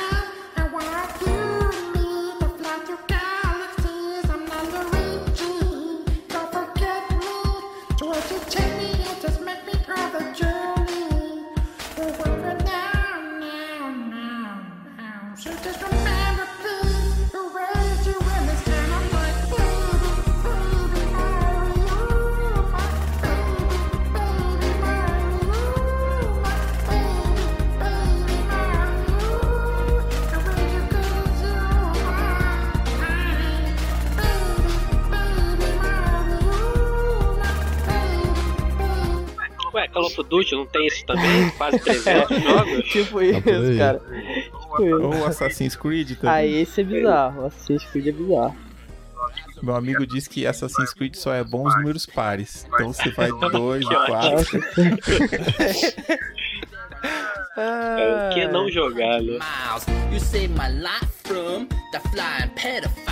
Ué, 39.78 39.88
Call 39.90 40.06
of 40.06 40.24
Duty 40.24 40.56
não 40.56 40.66
tem 40.66 40.88
isso 40.88 41.06
também? 41.06 41.50
Quase 41.52 41.80
300 41.80 42.44
jogos? 42.44 42.86
tipo 42.90 43.20
aí. 43.20 43.30
isso, 43.30 43.78
cara. 43.78 44.00
Tipo 44.00 44.84
isso. 44.84 45.02
Ou 45.04 45.26
Assassin's 45.26 45.76
Creed 45.76 46.16
também. 46.18 46.30
Ah, 46.32 46.46
esse 46.46 46.82
é 46.82 46.84
bizarro. 46.84 47.46
Assassin's 47.46 47.86
Creed 47.86 48.08
é 48.08 48.12
bizarro. 48.12 48.56
Meu 49.62 49.76
amigo 49.76 50.06
diz 50.06 50.28
que 50.28 50.46
Assassin's 50.48 50.94
Creed 50.94 51.16
só 51.16 51.34
é 51.34 51.44
bom 51.44 51.68
os 51.68 51.76
números 51.78 52.06
pares. 52.06 52.66
Então 52.74 52.92
você 52.92 53.10
vai 53.12 53.32
de 53.32 53.50
2, 53.52 53.88
de 53.88 53.96
4. 53.96 54.32
Nossa, 54.32 54.58
É, 57.58 58.30
o 58.30 58.34
que 58.36 58.48
não 58.50 58.70
jogar, 58.70 59.20
né? 59.20 59.40
miles. 59.40 59.86
You 60.12 60.20
saved 60.20 60.52
my 60.56 60.68
life 60.70 61.08
from 61.24 61.68
the 61.92 62.00
flying 62.12 62.50
pedophiles. 62.56 63.07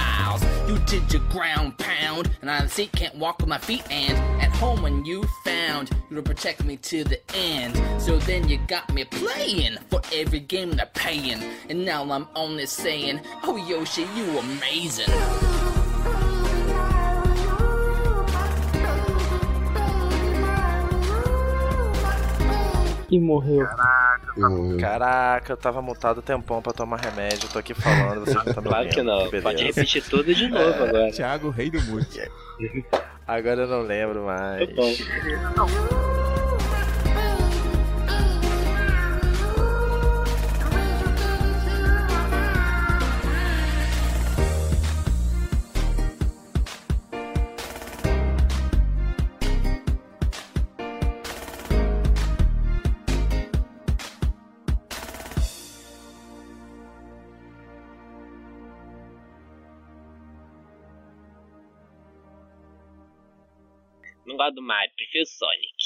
You 0.68 0.80
did 0.80 1.14
your 1.14 1.22
ground 1.30 1.78
pound, 1.78 2.32
and 2.42 2.50
I 2.50 2.66
see 2.66 2.88
can't 2.88 3.16
walk 3.16 3.38
with 3.40 3.48
my 3.48 3.60
feet. 3.60 3.84
And 3.92 4.18
at 4.42 4.52
home 4.56 4.82
when 4.82 5.06
you 5.06 5.24
found 5.44 5.92
you 6.10 6.16
would 6.16 6.26
protect 6.26 6.64
me 6.64 6.78
to 6.78 7.04
the 7.04 7.20
end. 7.36 7.76
So 8.02 8.18
then 8.18 8.50
you 8.50 8.58
got 8.68 8.92
me 8.94 9.04
playing 9.04 9.78
for 9.90 10.02
every 10.12 10.40
game 10.40 10.72
they're 10.72 10.88
paying. 10.94 11.40
And 11.70 11.86
now 11.86 12.10
I'm 12.12 12.28
only 12.36 12.66
saying, 12.66 13.22
Oh 13.44 13.58
Yoshi, 13.58 14.08
you 14.16 14.40
amazing. 14.40 15.06
E 23.12 23.20
morreu. 23.20 24.05
Eu- 24.38 24.78
Caraca, 24.80 25.54
eu 25.54 25.58
tava 25.58 25.82
mutado 25.82 26.22
tempão 26.22 26.62
pra 26.62 26.74
tomar 26.74 26.98
remédio, 27.00 27.48
tô 27.50 27.58
aqui 27.60 27.74
falando, 27.74 28.22
vocês 28.26 28.36
não 28.36 28.44
estão 28.46 28.62
me 28.64 28.70
Claro 28.70 28.90
que 28.90 29.02
não. 29.02 29.18
beleza. 29.30 29.42
Pode 29.44 29.64
repetir 29.64 30.04
tudo 30.04 30.34
de 30.36 30.48
novo 30.50 30.84
É. 30.84 30.90
agora. 30.90 31.12
Thiago, 31.12 31.50
rei 31.50 31.70
do 31.70 31.82
mute. 31.84 32.20
Agora 33.28 33.62
eu 33.62 33.68
não 33.68 33.82
lembro 33.82 34.24
mais. 34.26 34.70
Tá 34.70 34.76
bom. 34.76 36.45
Gosto 64.46 64.56
do 64.56 64.62
Mario, 64.62 64.92
prefiro 64.96 65.26
Sonic. 65.26 65.86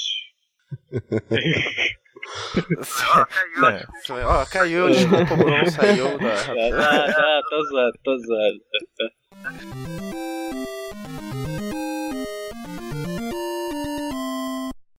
É, 3.70 4.24
Ó, 4.24 4.46
caiu, 4.46 4.90
desculpa, 4.90 5.34
o 5.34 5.36
Bruno 5.36 5.70
saiu 5.70 6.18
da. 6.18 7.42
Tô 7.50 7.62
zoando, 7.64 7.98
tô 8.04 8.18
zoando. 8.18 8.60